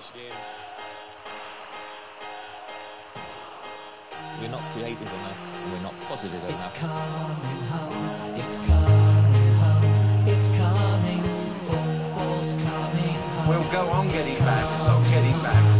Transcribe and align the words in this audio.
this 0.00 0.10
game. 0.12 0.32
We're 4.40 4.48
not 4.48 4.60
creative 4.72 5.02
enough, 5.02 5.62
and 5.62 5.72
we're 5.72 5.82
not 5.82 6.00
positive 6.08 6.40
It's 6.44 6.70
enough. 6.70 6.74
coming 6.80 7.62
home, 7.68 8.34
it's 8.40 8.60
coming 8.60 9.54
home, 9.60 10.28
it's 10.28 10.48
coming, 10.56 11.22
football's 11.68 12.52
coming 12.54 13.14
home. 13.14 13.48
We'll 13.48 13.70
go 13.72 13.90
on 13.90 14.08
getting 14.08 14.38
back, 14.38 14.88
on 14.88 15.02
getting 15.04 15.38
back, 15.42 15.79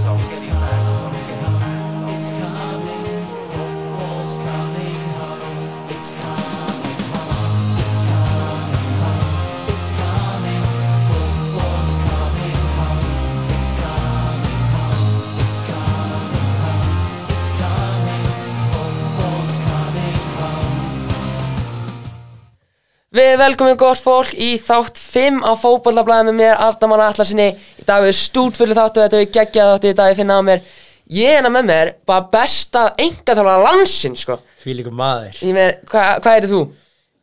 Við 23.21 23.35
velkomum 23.37 23.77
gott 23.77 24.01
fólk 24.01 24.31
í 24.41 24.55
þátt 24.57 24.97
5 24.97 25.43
á 25.45 25.53
fótbollablaði 25.61 26.31
með 26.31 26.37
mér, 26.39 26.55
Arnamann 26.65 27.03
Atlasinni 27.05 27.51
Í 27.53 27.85
dag 27.85 28.01
er 28.07 28.17
fyrir 28.17 28.73
þáttu, 28.79 29.03
þetta 29.03 29.19
er 29.19 29.27
geggjað 29.35 29.73
þáttu 29.75 29.91
í 29.91 29.97
dag 29.99 30.09
ég 30.09 30.17
finna 30.17 30.39
á 30.41 30.43
mér. 30.47 30.63
Ég 31.13 31.37
er 31.37 31.45
með 31.53 31.69
mér, 31.69 31.91
bara 32.09 32.25
besta 32.33 32.95
engaþála 32.97 33.59
landsin, 33.67 34.17
sko. 34.17 34.39
Fílíkur 34.63 34.95
maður. 34.97 35.37
Ég 35.45 35.53
með, 35.53 35.75
hvað 35.91 36.23
hva 36.25 36.33
er 36.39 36.49
þú? 36.49 36.63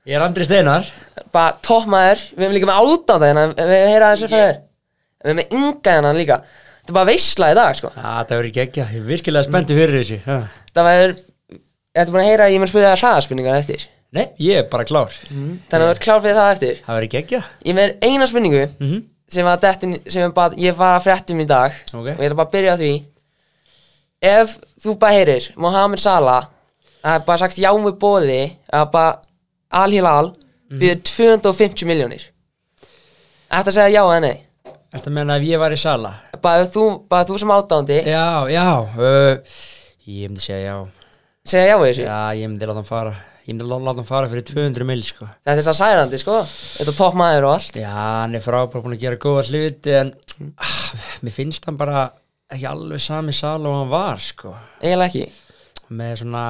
Ég 0.05 0.19
er 0.19 0.27
Andri 0.27 0.45
Steinar. 0.45 0.85
Bara 1.33 1.57
toppmaður, 1.65 2.21
við 2.35 2.45
erum 2.45 2.55
líka 2.59 2.69
með 2.69 2.81
átanda 2.83 3.31
hérna, 3.31 3.49
við 3.57 3.89
heyra 3.89 4.05
aðeins 4.11 4.21
yeah. 4.21 4.31
fyrir 4.35 4.53
Við 5.17 5.31
erum 5.31 5.41
með 5.41 5.49
ynga 5.57 5.91
hérna 5.97 6.13
líka. 6.19 6.37
Þetta 6.77 6.93
er 6.93 6.99
bara 6.99 7.09
veisla 7.09 7.49
í 7.49 7.57
dag, 7.63 7.73
sko. 7.81 7.89
Já, 7.97 8.09
það 8.19 8.37
verður 8.37 8.57
geggja, 8.61 8.85
ég 8.93 9.01
er 9.01 9.09
virkilega 9.15 9.49
spenntið 9.49 9.81
fyrir 9.81 9.97
þessu. 10.03 10.21
Ha. 10.27 10.37
Það 10.77 10.83
var, 10.91 11.17
að 14.17 14.23
að 14.23 14.33
Nei, 14.37 14.47
ég 14.47 14.57
er 14.63 14.67
bara 14.71 14.85
klár. 14.89 15.13
Þannig 15.29 15.69
að 15.71 15.85
þú 15.85 15.91
ert 15.93 16.03
klár 16.05 16.21
fyrir 16.25 16.37
það 16.39 16.51
eftir? 16.55 16.81
Það 16.87 16.97
verður 16.97 17.11
geggja 17.15 17.41
Ég 17.65 17.75
með 17.77 17.95
eina 18.07 18.27
spurningu 18.27 18.63
Mhm. 18.79 19.03
sem 19.27 19.45
var 19.45 19.57
dettin, 19.57 19.97
sem 20.09 20.31
bara, 20.31 20.55
ég 20.55 20.75
var 20.75 20.99
að 20.99 21.03
fréttum 21.07 21.41
í 21.41 21.45
dag. 21.47 21.71
Ok. 21.93 22.07
og 22.07 22.17
ég 22.19 22.29
ætla 22.29 22.35
bara 22.35 22.47
að 22.47 22.51
byrja 22.51 22.73
á 22.73 22.77
því. 22.77 23.03
Ef 24.21 24.57
þú 24.81 24.97
bara 24.99 25.13
heyrir 25.13 25.51
Mohamed 25.57 25.99
Salah 25.99 26.47
er 27.03 27.19
bara 27.19 27.37
sagt 27.37 27.57
já 27.57 27.69
með 27.77 27.99
bóði 27.99 28.51
að 28.73 28.91
bara 28.91 29.19
Al-Hilal 29.71 30.33
Mhm. 30.71 30.79
byrði 30.79 31.01
250 31.03 31.85
miljónir 31.85 32.23
Þetta 33.51 33.71
segja 33.71 33.93
já 34.01 34.03
eða 34.03 34.21
nei? 34.21 34.41
Þetta 34.93 35.11
menna 35.11 35.35
ef 35.37 35.43
ég 35.43 35.59
var 35.59 35.71
í 35.71 35.77
sala 35.79 36.13
bara 36.41 36.65
þú, 36.65 37.07
bara 37.07 37.25
þú 37.25 37.37
sem 37.39 37.49
átándi 37.49 38.05
Já, 38.05 38.47
já 38.49 38.65
uh, 38.81 39.37
Ég 40.07 40.29
myndi 40.29 40.39
segja 40.41 40.71
já. 40.71 40.87
Segja 41.45 41.67
já 41.71 41.77
við 41.79 41.89
þessu? 41.93 42.03
Já, 42.07 42.19
ég 42.35 42.47
myndi 42.49 42.65
láta 42.67 42.75
hann 42.81 42.83
fara 42.87 43.15
Ég 43.47 43.53
myndi 43.55 43.63
lá- 43.63 43.79
láta 43.79 44.01
hann 44.01 44.07
fara 44.09 44.27
fyrir 44.27 44.43
200 44.43 44.83
mil 44.83 45.01
sko. 45.07 45.25
Þetta 45.47 45.61
er 45.61 45.63
svo 45.63 45.73
særandi 45.77 46.17
sko. 46.19 46.37
Þetta 46.43 46.91
er 46.91 46.97
topp 46.99 47.15
maður 47.15 47.45
og 47.47 47.53
allt. 47.55 47.77
Já, 47.79 47.91
hann 47.95 48.35
er 48.35 48.43
frábær 48.43 48.83
búin 48.83 48.97
að 48.97 49.03
gera 49.05 49.19
góða 49.23 49.45
hluti 49.47 49.93
En 49.95 50.11
ah, 50.59 50.73
mér 51.23 51.31
finnst 51.37 51.65
hann 51.69 51.77
bara 51.79 52.09
ekki 52.51 52.67
alveg 52.67 52.99
sami 52.99 53.31
sala 53.35 53.69
og 53.71 53.77
hann 53.81 53.93
var 53.93 54.19
sko. 54.19 54.51
Eiginlega 54.83 55.07
ekki. 55.07 55.31
Með 55.95 56.13
svona 56.21 56.43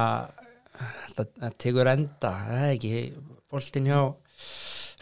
það 1.13 1.53
tekur 1.61 1.89
enda 1.93 2.31
Það 2.47 2.63
er 2.65 2.73
ekki 2.75 2.93
boltinn 3.51 3.89
hjá 3.89 4.01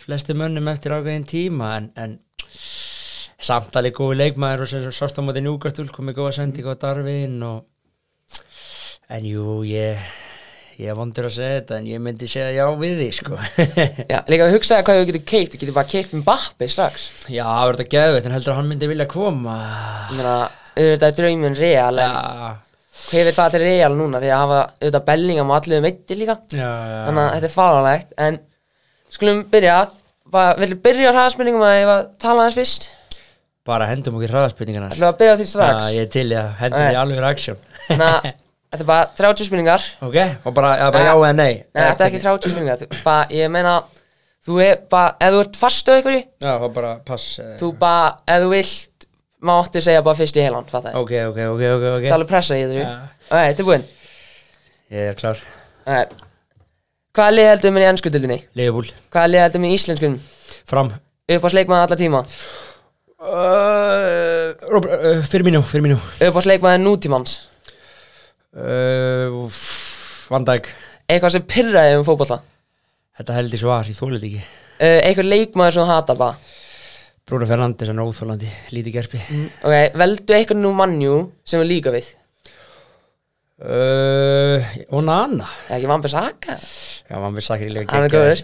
Flesti 0.05 0.35
mönnum 0.37 0.67
eftir 0.71 0.93
ákveðin 0.95 1.25
tíma 1.27 1.71
En, 1.80 1.87
en 1.95 2.17
samt 3.45 3.75
alveg 3.80 3.95
góði 3.97 4.20
leikmaður 4.20 4.65
og 4.65 4.70
sem 4.71 4.86
sást 4.95 5.20
á 5.20 5.21
móti 5.25 5.41
njúkastúl 5.43 5.87
komið 5.93 6.20
góða 6.20 6.36
sending 6.39 6.67
á 6.67 6.75
Darvin 6.80 7.39
og 7.45 7.65
en 9.11 9.25
jú, 9.27 9.59
ég 9.70 9.99
ég 10.81 10.89
er 10.91 10.97
vondur 10.97 11.27
að 11.30 11.33
segja 11.37 11.59
þetta 11.59 11.77
en 11.80 11.86
ég 11.87 12.02
myndi 12.03 12.27
segja 12.27 12.49
já 12.55 12.65
við 12.81 12.97
því 12.99 13.08
sko. 13.15 13.37
Já, 14.11 14.17
líka 14.31 14.47
við 14.49 14.55
hugsaði 14.58 14.86
hvað 14.87 14.99
við 14.99 15.08
getum 15.11 15.25
keipt 15.31 15.55
við 15.55 15.61
getum 15.63 15.77
bara 15.77 15.91
keipt 15.91 16.15
Mbappi 16.19 16.67
strax. 16.71 17.05
Já, 17.31 17.43
það 17.47 17.63
verður 17.69 17.80
þetta 17.81 17.93
geðveitt 17.95 18.27
en 18.30 18.36
heldur 18.36 18.53
að 18.53 18.59
hann 18.59 18.69
myndi 18.73 18.89
vilja 18.91 19.08
koma. 19.11 19.55
Ég 20.09 20.19
meina, 20.19 20.35
auðvitað 20.75 21.08
er 21.08 21.17
draumin 21.21 21.58
real 21.61 22.02
en 22.03 22.17
já, 22.17 22.52
hver 23.05 23.30
vil 23.30 23.35
það 23.39 23.55
til 23.55 23.64
real 23.64 23.95
núna 23.99 24.21
því 24.23 24.33
að 24.35 24.43
hafa 24.43 24.59
auðvitað 24.81 25.08
Bellingham 25.11 25.53
og 25.53 25.58
allir 25.61 25.80
um 25.83 25.89
eittir 25.91 26.21
líka. 26.21 26.37
Já, 26.52 26.69
þannig 27.08 27.23
að 27.23 27.33
þetta 27.37 27.49
er 27.52 27.55
fáralegt 27.55 28.15
en 28.27 28.41
skulum 29.15 29.43
byrja. 29.55 29.80
Villu 30.35 30.80
byrja 30.83 31.11
á 31.11 31.15
hraðspurningum 31.15 31.64
að 31.64 31.75
ég 31.80 31.87
var 31.87 31.99
að 32.03 32.08
tala 32.19 32.43
aðeins 32.43 32.59
fyrst? 32.59 32.89
Bara 33.65 33.85
hendum 33.89 34.17
okkur 34.19 34.33
hraðaspurningarnar. 34.33 34.91
Ætlum 34.93 35.05
við 35.05 35.11
að 35.14 35.19
byrja 35.21 35.33
á 35.33 35.39
því 35.39 35.45
strax? 35.49 35.77
Já, 35.85 35.93
ég 35.95 36.03
er 36.03 36.09
til 36.14 36.25
að 36.35 36.49
hendum 36.59 36.83
því 36.83 36.97
alveg 37.02 37.21
í 37.21 37.27
aksjón 37.30 37.61
þannig 37.85 38.09
að 38.15 38.27
þetta 38.75 38.86
er 38.86 38.89
bara 38.91 39.05
30 39.17 39.47
spurningar. 39.49 39.86
Ok, 40.05 40.17
og 40.45 40.55
bara, 40.58 40.73
ja, 40.80 40.89
bara 40.93 41.05
já 41.08 41.13
eða 41.15 41.36
nei. 41.36 41.53
Nei, 41.73 41.83
þetta 41.83 42.05
er 42.05 42.11
ekki 42.11 42.23
30 42.25 42.53
spurningar. 42.53 42.81
Þú- 42.83 43.03
bara, 43.05 43.30
ég 43.33 43.53
meina 43.55 43.77
þú 44.45 44.59
er 44.65 44.83
bara, 44.91 45.15
ef 45.19 45.33
þú 45.33 45.39
ert 45.45 45.61
fast 45.63 45.89
á 45.89 45.91
einhverju 45.95 46.21
já, 46.45 46.52
og 46.53 46.75
bara 46.75 46.91
pass 47.08 47.39
eh, 47.39 47.55
þú 47.61 47.71
bara, 47.81 48.11
ef 48.27 48.43
þú 48.43 48.52
vilt 48.53 49.09
máttu 49.45 49.81
segja 49.81 50.03
bara 50.05 50.19
fyrst 50.19 50.37
í 50.37 50.45
heiland, 50.45 50.69
fattar 50.69 50.93
ég. 50.93 51.02
Ok, 51.02 51.15
ok, 51.31 51.41
ok, 51.55 51.65
ok, 51.71 51.87
ok. 51.95 52.05
Það 52.05 52.11
er 52.11 52.19
alveg 52.19 52.31
pressa 52.35 52.59
í 52.59 52.67
þessu. 52.67 52.85
Já. 52.85 52.93
ok, 53.31 53.58
tilbúin. 53.61 53.89
Ég 54.93 55.11
er 55.14 55.19
klár. 55.19 55.41
Ok 55.85 56.21
hvaða 57.15 57.31
lið 57.35 57.49
heldur 57.53 57.73
mér 57.75 57.85
í 57.85 57.89
ennskutildinni? 57.93 58.37
Leifbúl, 58.59 58.87
hvaða 59.14 59.31
lið 59.31 59.43
heldur 59.45 59.64
mér 59.64 59.71
í 59.71 59.80
íslenskunum? 59.80 60.21
fram. 60.67 60.91
Upp 61.35 61.47
á 61.47 61.49
sleikmaði 61.53 61.85
alla 61.87 61.97
tíma? 61.99 62.21
Uh, 63.25 64.52
Robert, 64.69 64.91
uh, 64.99 65.21
fyrir 65.25 65.45
mínu 65.47 65.64
upp 65.64 66.35
á 66.37 66.41
sleikmaði 66.45 66.81
nútímans 66.83 67.37
uh, 68.55 69.61
Van 70.32 70.45
Dijk. 70.48 70.70
Eitthvað 71.05 71.36
sem 71.36 71.48
pyrraði 71.48 71.98
um 71.99 72.05
fótbolta? 72.08 72.42
Þetta 73.16 73.38
held 73.38 73.55
ég 73.55 73.61
svar, 73.61 73.88
ég 73.88 73.98
þólið 73.98 74.27
ekki. 74.30 74.43
Uh, 74.76 74.99
eitthvað 75.05 75.32
leikmaður 75.32 75.77
sem 75.77 75.86
þú 75.86 75.92
hatar 75.93 76.20
bara? 76.20 76.54
Bruno 77.26 77.48
Fernandes 77.49 77.89
er 77.89 77.98
óþólandi, 78.04 78.49
lítið 78.76 78.99
gerpi. 78.99 79.21
Ok, 79.65 79.98
veldu 79.98 80.36
eitthvað 80.36 80.61
nú 80.61 80.76
mannjú 80.77 81.15
sem 81.48 81.61
við 81.64 81.71
líka 81.71 81.94
við. 81.95 82.11
Uh, 83.55 84.60
Og 84.92 85.02
Nana. 85.08 85.48
Eða 85.70 85.77
ekki 85.77 85.88
Vambi 85.88 86.10
Saka 86.11 86.58
Já, 86.60 87.15
mann 87.21 87.38
vil 87.38 87.44
sakir 87.45 87.70
líka 87.71 87.95
hann 87.95 88.04
er 88.10 88.11
góður. 88.11 88.42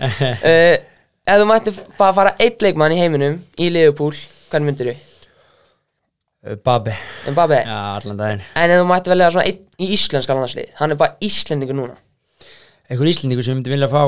Ef 1.28 1.40
þú 1.42 1.48
mætti 1.50 1.74
bara 1.98 2.16
fara 2.16 2.32
eitt 2.42 2.64
leikmann 2.64 2.96
í 2.96 3.00
heiminum 3.02 3.36
í 3.60 3.68
Liverpool, 3.74 4.16
hvern 4.50 4.66
myndir 4.70 4.94
þú? 4.94 5.11
Babi 6.42 6.94
Mbappe 7.30 7.60
Já, 7.62 7.78
allan 8.00 8.18
daginn. 8.18 8.42
En 8.58 8.72
ef 8.74 8.80
þú 8.82 8.86
mætti 8.90 9.12
velja 9.14 9.28
svona 9.30 9.46
einn 9.46 9.60
í 9.78 9.90
íslenska 9.94 10.34
landslið 10.34 10.72
hann 10.80 10.92
er 10.96 10.98
bara 10.98 11.14
íslendingur 11.22 11.78
núna. 11.78 11.98
Einhver 12.90 13.10
íslendingur 13.12 13.46
sem 13.46 13.60
myndi 13.60 13.70
vilja 13.74 13.90
fá 13.92 14.02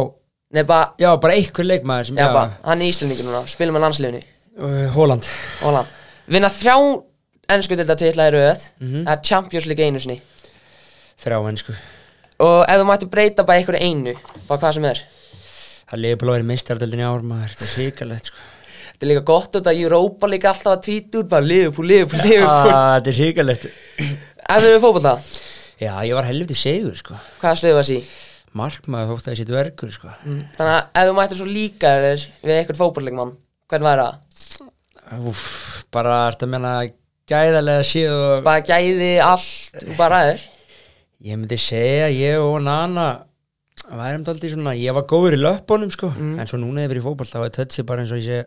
Nei, 0.53 0.63
bara, 0.65 0.93
Já, 1.01 1.11
bara 1.21 1.35
einhver 1.37 1.65
leikmaður 1.67 2.09
sem 2.09 2.17
já, 2.17 2.27
bara, 2.33 2.55
hann 2.65 2.81
er 2.81 2.89
íslendingur 2.89 3.27
núna 3.29 3.43
spilum 3.49 3.77
með 3.77 3.85
landsliðinu. 3.85 4.23
Uh, 4.57 4.87
Holland 4.95 5.29
Holland 5.61 5.93
vinna 6.29 6.49
þrjá 6.53 6.75
ennsku 7.53 7.77
til 7.77 7.85
þetta 7.85 8.09
í 8.09 8.13
röð 8.33 8.65
Mhm. 8.81 9.05
það 9.05 9.13
er 9.13 9.21
Champions 9.29 9.65
League 9.69 9.85
einu 9.85 9.99
sinni. 10.01 10.21
Þrjá 11.21 11.37
ennsku 11.51 11.75
og 12.39 12.65
ef 12.65 12.81
þú 12.81 12.85
mætti 12.89 13.09
breyta 13.13 13.45
bara 13.45 13.59
einhverju 13.61 13.81
einu 13.81 14.15
bara 14.49 14.59
hvað 14.59 14.73
sem 14.73 14.85
er. 14.89 15.03
Það 15.91 15.99
liður 16.01 16.17
bara 16.17 16.31
að 16.31 16.35
vera 16.39 16.49
meistardöldin 16.49 16.99
í 16.99 17.05
ár 17.05 17.21
maður 17.21 17.53
Þetta 17.53 17.65
er 17.69 17.77
hrikalegt 17.77 18.25
sko 18.25 18.37
þetta 18.93 19.05
er 19.05 19.11
líka 19.11 19.23
gott 19.27 19.57
þetta 19.57 19.73
Europa 19.75 20.29
líka 20.31 20.51
alltaf 20.53 20.75
að 20.75 20.83
tvíta 20.87 21.21
út 21.21 21.31
bara 21.31 21.47
Liverpool, 21.47 21.89
Liverpool 21.89 22.45
ah, 22.47 22.95
Þetta 22.97 23.11
er 23.11 23.19
hrikalegt. 23.19 23.67
Ef 23.67 24.63
þú 24.63 24.69
eru 24.69 24.83
fótbolta, 24.83 25.15
Já, 25.81 25.93
ég 26.07 26.13
var 26.15 26.27
helviti 26.29 26.55
segur 26.55 26.95
sko. 26.95 27.17
Hvaða 27.41 27.59
stöðu 27.59 27.77
var 27.79 27.87
sí 27.89 27.99
Markmaður 28.53 29.15
þótt 29.15 29.27
að 29.27 29.33
þessi 29.33 29.47
dvergur 29.49 29.93
sko. 29.95 30.11
Þannig 30.23 30.73
að 30.73 30.81
ef 31.01 31.07
þú 31.09 31.13
mættir 31.17 31.39
svo 31.39 31.47
líka 31.49 31.93
þér 32.03 32.25
við 32.43 32.57
eitthvað 32.59 32.81
fótbollleikmann, 32.83 33.31
hvern 33.73 33.87
væri 33.87 34.05
það? 34.05 34.67
Úf, 35.33 35.41
bara 35.93 36.19
að 36.29 36.45
menna 36.53 36.73
gæðarlega 37.29 37.85
séð 37.87 38.13
og 38.13 38.43
bara 38.45 38.63
gæði 38.65 39.13
allt, 39.23 39.79
þú 39.79 39.95
bara 39.97 40.19
ræður 40.19 40.49
ég 41.23 41.39
myndi 41.39 41.55
segja 41.59 42.09
ég 42.11 42.41
og 42.43 42.57
Nana 42.65 43.07
værum 43.87 44.25
daldið 44.27 44.57
svona, 44.57 44.73
ég 44.75 44.95
var 44.95 45.05
góður 45.07 45.37
í 45.37 45.39
löppunum 45.39 45.91
sko, 45.93 46.09
en 46.19 46.49
svo 46.49 46.59
núna 46.59 46.83
yfir 46.83 46.99
í 46.99 47.03
fótboll 47.05 47.29
þá 47.29 47.39
er 47.45 47.53
tötsi 47.55 47.85
bara 47.87 48.03
eins 48.03 48.11
og 48.11 48.19
ég 48.19 48.27
sé 48.27 48.41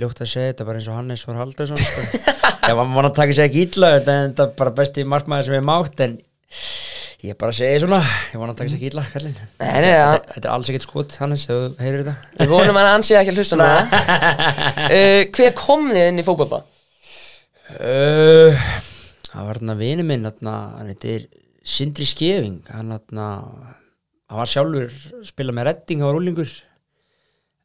ljótt 0.00 0.22
að 0.24 0.30
segja 0.32 0.52
þetta 0.52 0.64
bara 0.68 0.80
eins 0.80 0.88
og 0.88 0.96
Hannes 0.96 1.24
Haldarsson 1.28 1.76
sko. 1.82 2.04
ég 2.68 2.78
var 2.78 2.86
mann 2.88 3.08
að 3.10 3.16
taka 3.18 3.34
sér 3.36 3.48
ekki 3.50 3.66
illa 3.68 3.90
þetta 3.98 4.14
en 4.22 4.30
þetta 4.32 4.46
er 4.48 4.54
bara 4.62 4.72
besti 4.78 5.04
markmaður 5.04 5.48
sem 5.50 5.58
ég 5.58 5.66
mátt 5.68 6.00
en 6.06 6.14
ég 7.22 7.36
bara 7.38 7.52
segi 7.54 7.82
svona 7.84 7.98
ég 8.32 8.40
var 8.40 8.50
að 8.54 8.56
taka 8.62 8.72
sér 8.72 8.78
ekki 8.80 8.88
illa 8.90 9.04
Nei, 9.12 9.34
nei, 9.60 9.90
þetta, 9.92 10.06
hann- 10.08 10.24
þetta 10.32 10.48
er 10.48 10.54
alls 10.56 10.70
ekkert 10.72 10.86
skot 10.88 11.18
Hannes, 11.20 11.44
ef 11.44 11.52
þú 11.52 11.84
heyrir 11.84 12.02
þetta. 12.06 12.32
Við 12.40 12.54
vonum 12.56 12.80
að 12.80 12.88
hann 12.92 13.04
sé 13.06 13.18
ekki 13.20 13.34
að 13.34 13.42
hlusta 13.42 13.68
uh, 13.68 15.20
hver 15.36 15.54
kom 15.60 15.86
þið 15.92 16.08
inn 16.08 16.22
í 16.22 16.26
fótbolta? 16.26 16.62
Uh, 17.72 18.56
það 19.28 19.46
var 19.46 19.60
þarna 19.60 19.76
vini 19.78 20.04
minn 20.08 20.26
þarna, 20.28 20.56
hann 20.80 20.90
heitir 20.92 21.28
Sindri 21.62 22.04
Skeving 22.08 22.58
hann, 22.72 22.90
þarna, 22.96 23.28
hann 24.32 24.40
var 24.42 24.50
sjálfur 24.50 24.88
að 24.90 25.24
spila 25.30 25.54
með 25.56 25.68
redding, 25.70 26.02
hann 26.02 26.10
var 26.10 26.18
úlingur 26.18 26.50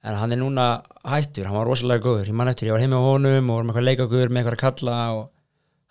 en 0.07 0.15
hann 0.15 0.33
er 0.33 0.39
núna 0.39 0.67
hættur, 1.03 1.47
hann 1.49 1.57
var 1.57 1.67
rosalega 1.67 2.03
góður. 2.05 2.29
Ég 2.29 2.37
man 2.37 2.51
eftir, 2.51 2.69
ég 2.69 2.75
var 2.75 2.83
heim 2.83 2.95
á 2.95 3.01
honum 3.03 3.51
og 3.51 3.59
var 3.59 3.67
með 3.67 3.73
eitthvað 3.73 3.87
leikagur 3.89 4.31
með 4.31 4.41
eitthvað 4.41 4.57
að 4.57 4.63
kalla 4.63 4.97
og 5.17 5.23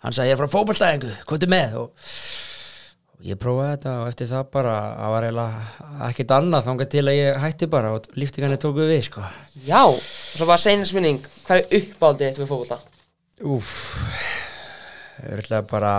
hann 0.03 0.15
sagði 0.17 0.31
ég 0.31 0.37
er 0.37 0.41
frá 0.41 0.53
fótballstæðingu, 0.55 1.13
hvað 1.29 1.45
er 1.45 1.51
með. 1.53 1.75
Og, 1.81 2.13
og 3.17 3.27
ég 3.29 3.41
prófaði 3.41 3.73
þetta 3.75 3.93
og 4.01 4.11
eftir 4.11 4.31
það 4.31 4.49
bara, 4.57 4.75
það 4.97 5.13
var 5.15 5.27
eiginlega 5.27 6.05
ekkert 6.09 6.33
annað 6.37 6.69
þangað 6.69 6.91
til 6.95 7.03
að 7.05 7.19
ég 7.19 7.41
hætti 7.45 7.69
bara 7.77 7.93
og 7.97 8.09
líftingarnir 8.17 8.61
tóku 8.63 8.87
við 8.89 9.03
sko. 9.09 9.25
Já, 9.67 9.81
og 9.85 10.01
svo 10.01 10.49
bara 10.49 10.61
seinast 10.61 10.97
minning 10.97 11.21
Hvað 11.47 11.61
er 11.61 11.81
uppáldið 11.81 12.31
þitt 12.31 12.41
við 12.43 12.51
fótbolta? 12.53 12.81
Úf, 13.45 13.75
örgulega 15.27 15.65
bara 15.69 15.93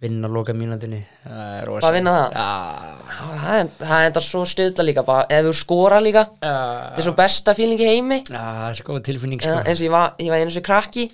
vinna 0.00 0.28
loka 0.32 0.54
mínandinni 0.56 1.00
Bara 1.26 1.92
vinna 1.92 2.14
það? 2.16 2.36
Já, 2.36 2.48
Já, 3.10 3.26
Það 3.40 3.70
það 3.82 3.94
er 3.98 4.08
enda 4.08 4.22
svo 4.24 4.42
stuðla 4.48 4.86
líka 4.88 5.04
bara, 5.06 5.26
Ef 5.28 5.46
þú 5.48 5.54
skora 5.60 6.00
líka. 6.00 6.24
Já, 6.40 6.54
Þetta 6.54 7.02
er 7.02 7.06
svo 7.08 7.14
besta 7.18 7.54
feeling 7.58 7.80
í 7.80 7.88
heimi. 7.90 8.20
Já, 8.24 8.40
það 8.40 8.66
er 8.70 8.78
svo 8.78 8.86
góð 8.88 9.00
tilfinning 9.10 9.42
sko. 9.44 9.56
eins 9.60 9.80
og 9.82 9.86
ég 9.86 9.94
var, 9.94 10.12
ég 10.18 10.32
var 10.32 10.44
einu 10.44 10.54
sem 10.54 10.64
krakki. 10.64 11.06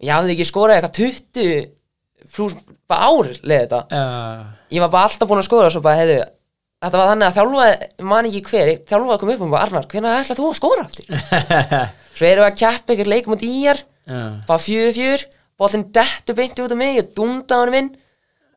Og 0.00 0.06
ég 0.06 0.14
hafði 0.14 0.36
ekki 0.36 0.48
skorað 0.48 0.78
eitthvað 0.78 0.98
20 1.00 1.70
pluss 2.34 2.54
bara 2.90 3.08
ár 3.10 3.32
leið 3.40 3.64
þetta. 3.64 3.80
Já, 3.90 4.04
ég 4.76 4.84
var 4.84 4.92
bara 4.94 5.08
alltaf 5.08 5.30
búin 5.30 5.42
að 5.42 5.48
skora 5.48 5.70
og 5.70 5.74
svo 5.74 5.82
bara 5.84 6.02
hefðu 6.02 6.20
þetta 6.80 6.96
var 7.00 7.10
þannig 7.10 7.26
að 7.26 7.36
þjálfaði, 7.36 7.88
man 8.08 8.28
ekki 8.30 8.42
hver 8.48 8.70
þjálfaði 8.88 9.20
kom 9.20 9.32
upp 9.34 9.42
og 9.44 9.50
bara 9.52 9.64
Arnar, 9.66 9.88
hvernig 9.90 10.14
ætla 10.16 10.36
þú 10.38 10.46
að 10.48 10.56
skora 10.56 10.84
aftur? 10.86 11.10
Svo 12.16 12.28
erum 12.28 12.44
við 12.44 12.48
að 12.48 12.60
keppa 12.60 12.94
ykkur 12.94 13.10
leikum 13.12 13.34
út 13.36 13.44
í 13.44 13.50
já, 13.64 13.74
bara 14.48 14.62
fjögur 14.64 14.96
fjör, 14.96 15.24
boltinn 15.60 15.84
dettu 15.92 16.36
beinti 16.38 16.64
út 16.64 16.72
af 16.72 16.80
mig, 16.80 16.96
ég 16.96 17.10
dundaði 17.16 17.60
hann 17.60 17.74
minn 17.74 17.90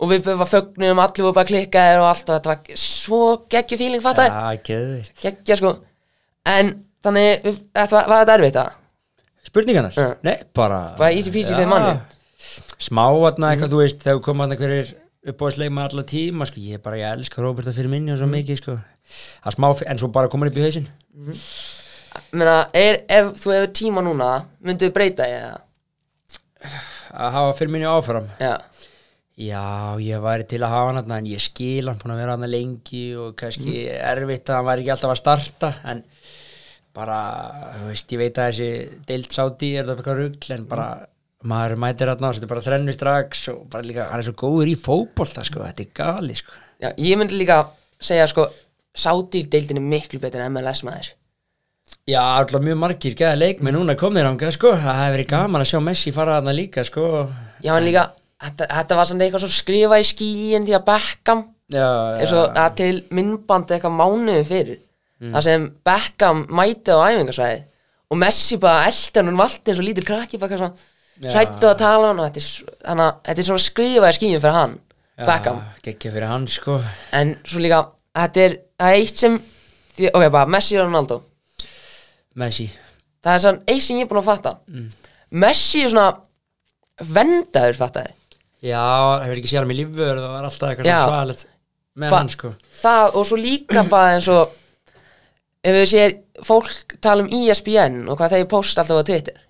og 0.04 0.10
við 0.12 0.26
bara 0.28 0.48
fögnum, 0.50 1.00
allir 1.04 1.24
voru 1.26 1.36
bara 1.38 1.48
klikkaðir 1.50 2.02
og 2.04 2.08
allt 2.12 2.30
og 2.30 2.36
þetta 2.38 2.52
var 2.54 2.80
svo 2.84 3.20
geggju 3.54 3.78
feeling 3.80 4.04
fattaði, 4.04 4.34
já, 4.36 4.64
geðvitt 4.70 5.22
geggja 5.24 5.58
sko. 5.62 5.72
En 6.54 6.74
þannig, 7.06 7.30
við- 7.46 7.62
þetta 7.80 7.96
var, 7.98 8.10
var 8.12 8.24
þetta 8.26 8.36
erfitt 8.40 8.58
það? 8.60 8.80
Spurningarnar? 9.48 9.96
Já. 10.00 10.10
Nei, 10.28 10.36
bara 10.56 10.82
Bara 11.00 11.14
easy 11.16 11.32
peasy 11.32 11.54
fyrir 11.56 11.70
manni. 11.72 11.96
Smá 12.84 13.06
aðna 13.08 13.54
eitthvað, 13.54 13.72
þú 13.74 13.80
veist, 13.84 14.02
þegar 14.04 14.22
koma 14.26 14.46
aðna 14.48 14.58
hverjir 14.60 14.94
uppáðsleik 15.32 15.72
með 15.72 15.86
alla 15.94 16.04
tíma, 16.12 16.48
sko, 16.50 16.60
ég 16.60 16.82
bara, 16.84 16.98
ég 17.00 17.14
elska 17.16 17.44
Róberta 17.44 17.72
fyrir 17.76 17.92
minni 17.92 18.12
og 18.12 18.20
svo 18.20 18.28
mikið, 18.28 18.60
sko. 18.60 18.76
Það 19.44 19.52
er 19.52 19.56
smá, 19.56 19.68
en 19.94 20.02
svo 20.02 20.10
bara 20.16 20.32
komur 20.32 20.50
upp 20.52 20.58
í 20.60 20.64
hausinn. 20.66 20.90
Meina, 22.34 22.58
er, 22.78 23.00
ef 23.10 23.32
þú 23.42 23.54
hefur 23.56 23.72
tíma 23.78 24.04
núna 24.06 24.28
myndu 24.66 24.90
þú 24.90 24.94
breyta 24.96 25.26
ég 25.30 25.46
eða? 25.48 25.62
að 27.14 27.34
hafa 27.36 27.56
fyrir 27.58 27.72
minni 27.74 27.88
áfram? 27.90 28.28
Já, 28.42 28.54
Já, 29.34 29.98
ég 29.98 30.22
væri 30.22 30.46
til 30.46 30.60
að 30.62 30.74
hafa 30.76 30.92
hann 30.94 31.14
en 31.16 31.30
ég 31.32 31.42
skil 31.42 31.90
hann 31.90 32.12
að 32.14 32.20
vera 32.22 32.36
hann 32.36 32.50
lengi 32.52 33.06
og 33.18 33.32
kannski 33.40 33.88
erfitt 33.90 34.52
að 34.52 34.60
hann 34.60 34.68
væri 34.68 34.84
ekki 34.84 34.94
alltaf 34.94 35.14
að 35.16 35.22
starta 35.24 35.72
en 35.90 36.04
bara, 36.94 37.18
þú 37.80 37.88
veist, 37.90 38.14
ég 38.14 38.22
veit 38.22 38.38
að 38.38 38.52
þessi 38.52 39.00
deilt 39.10 39.34
sáti 39.34 39.72
er 39.74 39.88
það 39.88 39.96
eitthvað 39.98 40.20
rugl 40.22 40.54
en 40.54 40.68
bara 40.70 40.88
maður 41.50 41.82
mætir 41.82 42.12
hann 42.12 42.28
og 42.28 42.38
þetta 42.38 42.46
er 42.46 42.54
bara 42.54 42.66
þrennu 42.68 42.94
strax 42.94 43.48
og 43.56 43.64
bara 43.74 43.88
líka, 43.88 44.06
hann 44.12 44.22
er 44.22 44.28
svo 44.28 44.36
góður 44.44 44.70
í 44.70 44.78
fótbolta 44.78 45.48
sko, 45.48 45.66
þetta 45.66 45.84
er 45.88 45.92
gali 45.98 46.38
sko. 46.38 46.54
Já, 46.84 46.92
ég 46.94 47.18
myndi 47.18 47.42
líka 47.42 47.64
segja 47.98 48.30
sko 48.30 48.52
Sátíf-deildin 48.94 49.80
er 49.80 49.86
miklu 49.90 50.20
betur 50.22 50.44
en 50.44 50.52
MLS 50.54 50.84
maður. 50.86 51.08
Já, 52.06 52.22
alltaf 52.22 52.62
mjög 52.62 52.78
margir 52.78 53.16
geða 53.18 53.40
leikmenn 53.40 53.74
núna 53.74 53.96
komið 53.98 54.28
ranga 54.28 54.52
sko, 54.54 54.76
það 54.78 55.00
hefur 55.00 55.16
verið 55.16 55.30
gaman 55.32 55.64
að 55.64 55.70
sjá 55.72 55.80
Messi 55.82 56.14
fara 56.14 56.36
þarna 56.38 56.54
líka 56.54 56.84
sko. 56.86 57.08
Já, 57.66 57.72
en 57.74 57.88
líka, 57.88 58.04
þetta, 58.44 58.70
þetta 58.78 59.00
var 59.00 59.10
samt 59.10 59.26
eitthvað 59.26 59.46
svo 59.46 59.52
skrifa 59.56 60.00
í 60.00 60.08
skíin 60.08 60.68
því 60.68 60.78
að 60.78 60.88
Beckham 60.92 61.44
Já, 61.74 61.90
eins 62.20 62.34
og 62.36 62.58
að 62.60 62.74
til 62.80 62.96
myndbandi 63.16 63.78
eitthvað 63.78 63.96
mánuði 63.98 64.48
fyrir 64.48 64.82
það 65.24 65.46
sem 65.48 65.68
Beckham 65.88 66.44
mæti 66.52 66.94
á 66.94 67.00
æfingarsvæði 67.08 67.62
og 68.14 68.20
Messi 68.22 68.60
bara 68.62 68.90
hann 68.90 69.32
um 69.32 69.44
allt 69.46 69.70
eins 69.70 69.80
og 69.80 69.88
lítil 69.88 70.06
krakki 70.06 70.38
bara 70.42 70.58
Já. 70.58 70.66
svona 70.66 71.34
hrættu 71.34 71.70
að 71.70 71.78
tala 71.80 72.10
hann 72.12 72.20
og 72.20 72.28
þetta 72.30 72.42
er, 72.94 73.38
er 73.38 73.48
svona 73.48 73.64
skrifa 73.64 74.12
í 74.12 74.18
skíin 74.18 74.42
fyrir 74.44 74.60
hann 74.60 74.80
Beckham. 75.18 75.60
Gekkja 75.86 76.12
fyrir 76.12 76.26
hann 76.26 76.48
sko. 76.50 76.80
En 77.14 77.36
svo 77.46 77.62
líka, 77.62 77.84
þetta 78.18 78.42
er 78.48 78.56
eitt 78.90 79.20
sem, 79.22 79.36
því, 79.94 80.10
ok, 80.10 80.26
bara 80.34 80.50
Messi 80.50 80.80
og 80.80 80.88
Ronaldo. 80.88 81.20
Messi. 82.42 82.66
Það 83.24 83.36
er 83.36 83.44
svona 83.44 83.74
eitt 83.76 83.86
sem 83.86 84.00
ég 84.00 84.08
er 84.08 84.10
búin 84.10 84.24
að 84.24 84.30
fatta. 84.32 84.56
Messi 85.44 85.84
er 85.86 85.94
svona 85.94 86.08
vendaður 87.14 87.78
fattaði 87.78 88.16
Já, 88.64 88.84
hefur 89.26 89.40
ekki 89.42 89.50
séð 89.52 89.60
hann 89.62 89.70
með 89.72 89.80
lífur 89.82 90.20
það 90.22 90.30
var 90.32 90.46
alltaf 90.48 90.70
eitthvað 90.70 91.08
svalet 91.10 91.46
með 92.00 92.14
hann 92.16 92.30
sko. 92.34 92.52
Það 92.80 93.18
og 93.20 93.26
svo 93.30 93.40
líka 93.40 93.84
bara 93.92 94.14
eins 94.18 94.30
og 94.32 94.54
ef 95.64 95.76
við 95.78 95.90
sér 95.92 96.14
fólk 96.48 96.96
tala 97.04 97.26
um 97.26 97.32
E 97.32 97.42
ESPN 97.52 98.06
og 98.08 98.20
hvað 98.20 98.38
þeir 98.38 98.48
posta 98.52 98.84
alltaf 98.84 99.04
á 99.04 99.08
Twitter. 99.10 99.42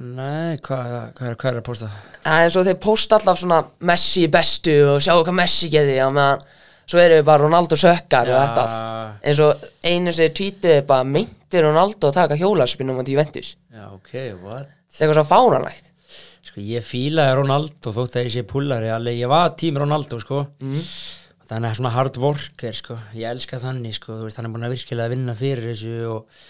Nei, 0.00 0.56
hvað, 0.64 0.94
hvað, 1.16 1.26
er, 1.28 1.36
hvað 1.36 1.50
er 1.50 1.58
að 1.60 1.66
posta? 1.66 1.90
það 2.24 2.38
er 2.38 2.46
eins 2.46 2.56
og 2.56 2.66
þeir 2.70 2.80
posta 2.80 3.18
alltaf 3.18 3.42
svona 3.42 3.60
Messi 3.90 4.24
bestu 4.32 4.76
og 4.94 5.04
sjáu 5.04 5.20
hvað 5.20 5.36
Messi 5.42 5.68
geði 5.72 5.98
á 6.00 6.08
meðan 6.08 6.48
svo 6.90 6.98
eru 7.04 7.20
við 7.20 7.28
bara 7.28 7.44
Ronaldo 7.44 7.76
sökkar 7.78 8.32
og 8.32 8.40
þetta 8.40 8.64
allt. 8.64 9.20
Eins 9.28 9.42
og 9.44 9.68
einu 9.86 10.16
sem 10.16 10.32
tweetið 10.34 10.80
bara 10.88 11.04
meinti 11.06 11.60
Ronaldo 11.62 12.08
að 12.08 12.16
taka 12.22 12.40
hjólarspinnum 12.40 12.98
á 12.98 13.04
Juventus? 13.04 13.52
Já, 13.68 13.84
ok, 13.92 14.16
what? 14.40 14.72
það 14.90 15.04
er 15.04 15.06
eitthvað 15.06 15.20
svo 15.20 15.28
fáranlegt 15.28 15.89
Sko, 16.50 16.58
ég 16.66 16.82
fílaði 16.82 17.34
Ronaldo 17.38 17.92
þótt 17.94 18.16
að 18.18 18.24
ég 18.26 18.32
sé 18.34 18.42
pullari 18.48 18.88
alveg, 18.90 19.20
ég 19.20 19.30
var 19.30 19.52
tím 19.54 19.76
Ronaldo, 19.78 20.18
sko. 20.18 20.42
Mm. 20.58 20.80
Þannig 21.46 21.68
að 21.68 21.76
svona 21.78 21.92
hard 21.94 22.18
worker, 22.18 22.74
sko. 22.74 22.96
Ég 23.14 23.30
elska 23.30 23.60
þannig, 23.62 23.94
sko, 24.00 24.16
veist, 24.24 24.40
hann 24.40 24.48
er 24.48 24.54
búin 24.56 24.66
að 24.66 24.74
virkilega 24.74 25.12
vinna 25.12 25.36
fyrir 25.38 25.68
þessu 25.70 25.94
og 26.10 26.40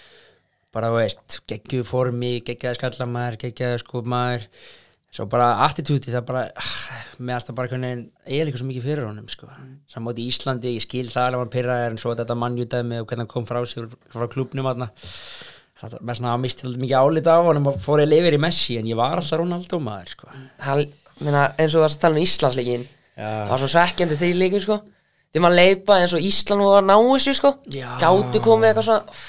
bara, 0.73 0.89
veist, 0.95 1.43
geggjuð 1.51 1.85
formi, 1.91 2.33
geggjaði 2.47 2.81
skallamæður, 2.81 3.39
geggjaði 3.45 3.85
sko 3.85 4.05
maður. 4.09 4.49
Svo 5.11 5.27
bara 5.29 5.53
attitúti, 5.67 6.15
það 6.15 6.27
bara, 6.31 6.47
ah, 6.63 6.75
meðast 7.19 7.51
það 7.51 7.61
bara 7.61 7.73
hvernig 7.75 8.05
ég 8.31 8.41
er 8.41 8.49
líka 8.49 8.61
svo 8.63 8.69
mikið 8.71 8.89
fyrir 8.89 9.09
honum, 9.11 9.29
sko. 9.29 9.53
Sammóti 9.91 10.25
í 10.25 10.33
Íslandi, 10.33 10.77
ég 10.79 10.85
skil 10.87 11.09
það 11.11 11.29
alveg 11.29 11.45
hann 11.45 11.57
pyrraði 11.59 11.89
en 11.91 12.01
svo 12.01 12.15
þetta 12.15 12.41
mannjútaði 12.41 13.01
og 13.03 13.09
hvernig 13.11 13.27
hann 13.27 13.33
kom 13.35 13.49
frá 13.51 13.59
frá 13.67 14.29
klubnum 14.31 14.71
aðna 14.71 14.93
Það 14.95 15.60
með 15.81 16.19
svona 16.19 16.33
að 16.35 16.41
misti 16.45 16.67
alltaf 16.67 16.81
mikið 16.85 17.01
álita 17.01 17.35
af 17.39 17.47
honum 17.49 17.69
og 17.71 17.77
fór 17.81 18.03
ég 18.03 18.11
lifir 18.11 18.37
í 18.37 18.41
Messi 18.43 18.79
en 18.81 18.89
ég 18.91 18.99
var 18.99 19.17
alltaf 19.21 19.41
Ronaldo 19.41 19.81
maður 19.81 20.15
sko. 20.15 20.31
það 20.61 20.83
meina, 21.21 21.45
eins 21.57 21.75
og 21.77 21.85
það 21.85 21.91
að 21.91 22.01
tala 22.05 22.17
um 22.19 22.25
Íslandsleikin 22.25 22.87
Já. 22.87 23.29
það 23.29 23.53
var 23.53 23.63
svo 23.63 23.71
svekkjandi 23.75 24.19
þeir 24.21 24.41
leikin 24.41 24.65
sko 24.65 24.79
þegar 25.31 25.45
maður 25.47 25.59
leipa 25.61 25.99
eins 26.01 26.15
og 26.17 26.27
Ísland 26.31 26.65
voru 26.65 26.79
að 26.81 26.89
ná 26.91 26.97
þessu 27.11 27.37
sko 27.39 27.53
Já. 27.73 27.89
gátu 28.03 28.43
komið 28.45 28.71
eitthvað 28.71 28.89
svona 28.91 29.21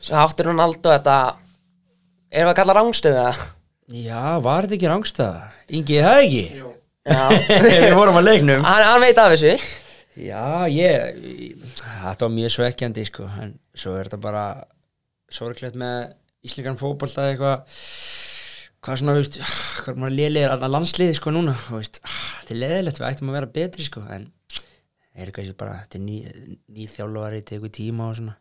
svo 0.00 0.20
áttur 0.22 0.50
Ronaldo 0.50 0.94
þetta 0.94 1.16
erum 2.30 2.48
við 2.48 2.52
að 2.54 2.58
kalla 2.62 2.78
rángstöðu 2.78 3.24
það 3.24 3.42
Já, 3.90 4.38
var 4.38 4.66
þetta 4.68 4.76
ekki 4.76 4.90
rángstæða? 4.90 5.46
Ingi, 5.74 5.96
það 6.04 6.24
ekki? 6.24 6.42
já 7.10 7.22
Við 7.88 7.94
vorum 7.98 8.18
að 8.20 8.26
leiknum 8.28 8.62
hann, 8.62 8.82
hann 8.86 9.02
veit 9.02 9.18
af 9.18 9.32
þessu 9.34 9.56
Já, 10.20 10.44
ég 10.70 11.16
Þetta 11.80 12.26
var 12.26 12.32
mjög 12.34 12.52
svekkjandi 12.54 13.06
sko 13.08 13.26
en 13.42 13.56
svo 13.74 13.96
er 13.98 14.06
þetta 14.06 14.20
bara 14.22 14.44
sorglegt 15.34 15.78
með 15.80 16.12
íslengan 16.46 16.78
fótbolta 16.80 17.28
eitthvað. 17.30 17.64
Hvað 18.80 19.00
svona, 19.02 19.14
veist, 19.18 19.36
hvað 19.82 19.90
er 19.92 19.98
maður 20.00 20.16
lélegir 20.16 20.52
að 20.54 20.70
landsliði 20.72 21.16
sko 21.18 21.32
núna, 21.36 21.52
veist 21.68 21.98
þetta 22.00 22.54
er 22.54 22.60
leðilegt, 22.62 23.00
við 23.00 23.08
ættum 23.10 23.32
að 23.32 23.36
vera 23.36 23.50
betri 23.58 23.84
sko 23.84 24.04
en 24.08 24.22
það 24.54 25.24
er 25.26 25.32
sem 25.36 25.58
bara, 25.60 25.82
þetta 25.82 25.98
er 25.98 26.04
ný, 26.06 26.16
ný 26.72 26.86
þjálfari, 26.88 27.42
tegur 27.50 27.74
tíma 27.76 28.06
og 28.08 28.16
svona. 28.16 28.36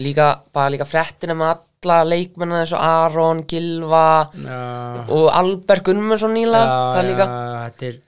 Líka, 0.00 0.28
bara 0.54 0.70
líka 0.70 0.86
fréttina 0.86 1.34
með 1.34 1.50
alla 1.50 1.96
leikmennar 2.06 2.62
eins 2.62 2.74
og 2.76 2.84
Aron, 2.86 3.42
Gilva 3.50 4.04
Já, 4.30 4.60
og 5.10 5.26
Albert 5.34 5.82
Gunnmundsson 5.88 6.36
nýla 6.36 6.60
það 6.68 6.98
er 7.00 7.08
líka 7.08 7.26
þetta 7.32 7.88
er 7.88 7.98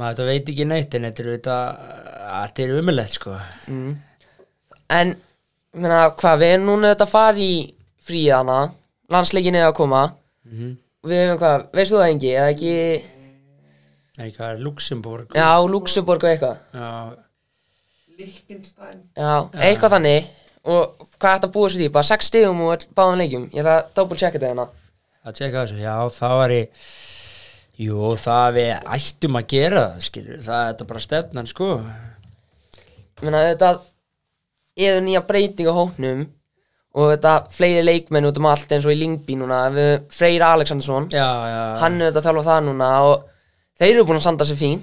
maður 0.00 0.30
veit 0.32 0.50
ekki 0.52 0.66
neitt 0.68 0.96
en 0.96 1.06
þetta 1.06 1.22
er 1.22 1.30
þetta, 1.36 1.56
er 2.64 2.74
umulegt 2.80 3.18
sko. 3.18 3.36
En, 4.92 5.14
meina, 5.74 6.00
hvað, 6.20 6.38
við 6.42 6.54
erum 6.56 6.66
núna 6.68 6.90
þetta 6.92 7.06
að 7.08 7.12
fara 7.14 7.38
í 7.42 7.54
fríðana 8.02 8.58
landsleikin 9.12 9.54
er 9.58 9.68
að 9.70 9.76
koma. 9.78 10.02
Mhm. 10.48 10.76
við 11.02 11.18
hefum 11.18 11.38
hvað, 11.40 11.64
veist 11.74 11.92
þú 11.92 11.98
það 11.98 12.10
engi 12.12 12.28
eða 12.38 12.50
ekki, 12.52 12.74
ekki 14.18 14.36
hvað 14.36 14.50
er 14.52 14.60
Luxemburg 14.62 15.32
já, 15.34 15.48
Luxemburg 15.72 16.22
og 16.24 16.30
eitthvað. 16.30 16.58
Já, 16.74 16.90
já, 19.16 19.32
eitthvað 19.66 19.94
þannig. 19.96 20.28
Og 20.62 21.08
hvað 21.18 21.32
ætti 21.40 21.48
að 21.48 21.54
búa 21.56 21.70
sér 21.72 21.82
í, 21.82 21.88
bara 21.90 22.06
6 22.06 22.28
stigum 22.30 22.60
og 22.62 22.76
öll- 22.76 22.86
báðum 22.94 23.18
leikjum, 23.18 23.48
ég 23.50 23.64
ætla 23.64 23.78
að 23.80 23.88
double 23.96 24.16
checka 24.20 24.38
þetta 24.38 24.50
hérna. 24.52 24.66
Að 25.26 25.34
tjekka 25.38 25.64
þessu, 25.64 25.78
já 25.82 25.96
það 26.18 26.34
var 26.38 26.50
í 26.54 26.60
jú 27.82 28.12
það 28.22 28.52
við 28.58 28.70
ættum 28.98 29.38
að 29.40 29.46
gera 29.50 29.82
það 29.88 30.06
skilur, 30.06 30.38
það 30.46 30.60
er 30.62 30.72
þetta 30.72 30.86
bara 30.92 31.00
stefnan 31.00 31.46
sko. 31.50 31.68
Meina, 33.22 33.40
þetta 33.50 33.72
er 34.76 35.02
nýja 35.04 35.22
breyting 35.28 35.68
á 35.68 35.74
hóknum 35.76 36.24
og 36.92 37.10
þetta 37.14 37.34
fleiri 37.52 37.82
leikmenn 37.86 38.28
út 38.28 38.38
um 38.40 38.48
allt 38.50 38.72
eins 38.74 38.84
og 38.84 38.92
í 38.92 38.98
Lingby 39.00 39.36
núna. 39.40 39.62
Freyr 40.12 40.44
Alexandersson. 40.44 41.08
Já, 41.12 41.24
já, 41.48 41.62
hann 41.80 42.00
er 42.00 42.10
þetta 42.10 42.20
að 42.20 42.26
þjálfa 42.28 42.48
það 42.50 42.66
núna 42.68 42.90
og 43.08 43.24
þeir 43.80 43.94
eru 43.94 44.04
búin 44.08 44.20
að 44.20 44.26
standa 44.26 44.48
sér 44.48 44.60
fín 44.60 44.82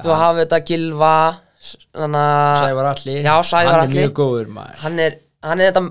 þú 0.00 0.12
hafa 0.16 0.44
þetta 0.44 0.60
Gilva 0.68 1.14
Sævar 1.62 2.88
Alli 2.90 3.18
Já, 3.22 3.34
hann 3.38 3.82
er 3.84 3.92
mjög 3.92 4.14
góður 4.18 4.48
maður. 4.52 4.78
Hann 4.82 5.02
er, 5.02 5.18
hann 5.46 5.62
er 5.62 5.70
þetta 5.70 5.84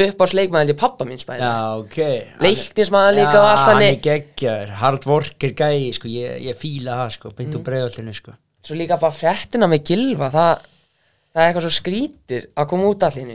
uppáðs 0.00 0.34
leikmaður 0.38 0.72
í 0.74 0.76
pappa 0.78 1.06
mín 1.08 1.18
spæði 1.20 1.42
Já, 1.42 1.54
ok. 1.80 1.98
Leiknismaður 2.44 3.16
líka 3.18 3.40
og 3.40 3.48
allt 3.48 3.64
hann 3.64 3.80
er 3.80 3.88
þannig 3.88 4.04
geggjar, 4.06 4.74
hard 4.80 5.08
worker 5.10 5.54
gæi 5.58 5.88
sko, 5.96 6.10
ég, 6.12 6.36
ég 6.46 6.58
fíla 6.58 7.00
það 7.02 7.16
sko, 7.16 7.32
beint 7.36 7.56
úr 7.58 7.64
breiðallinu 7.66 8.14
sko. 8.14 8.36
Svo 8.66 8.76
líka 8.78 9.00
bara 9.00 9.16
fréttina 9.16 9.66
með 9.70 9.82
Gilva 9.90 10.30
það, 10.34 10.68
það 11.30 11.42
er 11.42 11.48
eitthvað 11.48 11.66
svo 11.66 11.74
skrítir 11.78 12.46
að 12.54 12.70
koma 12.72 12.92
út 12.92 13.06
allir 13.08 13.34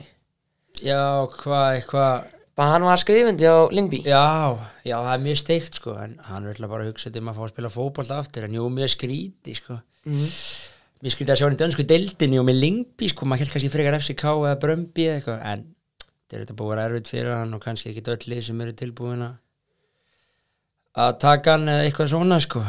Já, 0.83 1.23
hvað, 1.39 1.67
eitthvað 1.79 2.31
Bara 2.55 2.71
hann 2.71 2.85
var 2.87 2.99
skrifundi 3.01 3.47
á 3.47 3.67
Lingby 3.67 3.99
Já, 4.07 4.55
já, 4.87 4.95
það 4.95 5.11
er 5.11 5.23
mjög 5.25 5.39
steikt 5.41 5.79
sko 5.81 5.95
en 5.99 6.13
hann 6.29 6.47
vil 6.47 6.67
bara 6.71 6.87
hugsa 6.87 7.09
þetta 7.09 7.19
um 7.19 7.31
að 7.31 7.39
fá 7.39 7.43
að 7.43 7.51
spila 7.51 7.71
fótboll 7.73 8.11
aftur 8.15 8.47
en 8.47 8.55
jú, 8.55 8.67
mjög 8.71 8.91
skríti 8.93 9.55
sko. 9.57 9.79
Mhm. 10.07 10.29
Mér 11.03 11.11
skríti 11.11 11.33
að 11.33 11.39
sjá 11.41 11.45
hann 11.49 11.57
í 11.57 11.59
dönsku 11.59 11.83
deildinni 11.83 12.39
og 12.39 12.47
með 12.47 12.61
Lingby 12.61 13.09
sko, 13.11 13.27
maður 13.27 13.43
held 13.43 13.55
kannski 13.55 13.71
frekar 13.73 13.97
FCK 13.99 14.23
eða 14.31 14.59
Brömbi 14.61 15.07
eða 15.09 15.17
eitthvað 15.19 15.41
en 15.51 15.65
þetta 16.07 16.37
er 16.37 16.45
þetta 16.45 16.55
búið 16.55 16.69
að 16.69 16.71
vera 16.71 16.85
erfitt 16.87 17.11
fyrir 17.11 17.35
hann 17.35 17.57
og 17.57 17.65
kannski 17.65 17.91
ekki 17.91 18.05
öll 18.15 18.29
lið 18.31 18.43
sem 18.47 18.63
eru 18.63 18.75
tilbúin 18.79 19.25
að 20.95 21.11
taka 21.19 21.57
hann 21.57 21.67
eða 21.75 21.89
eitthvað 21.89 22.11
svona 22.13 22.39
sko. 22.39 22.63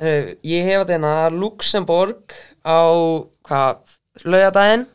Ég 0.00 0.68
hefa 0.68 0.84
þetta 0.84 1.16
Luxemburg 1.32 2.36
á 2.60 2.80
hvað, 3.48 3.96
laugardaginn. 4.24 4.86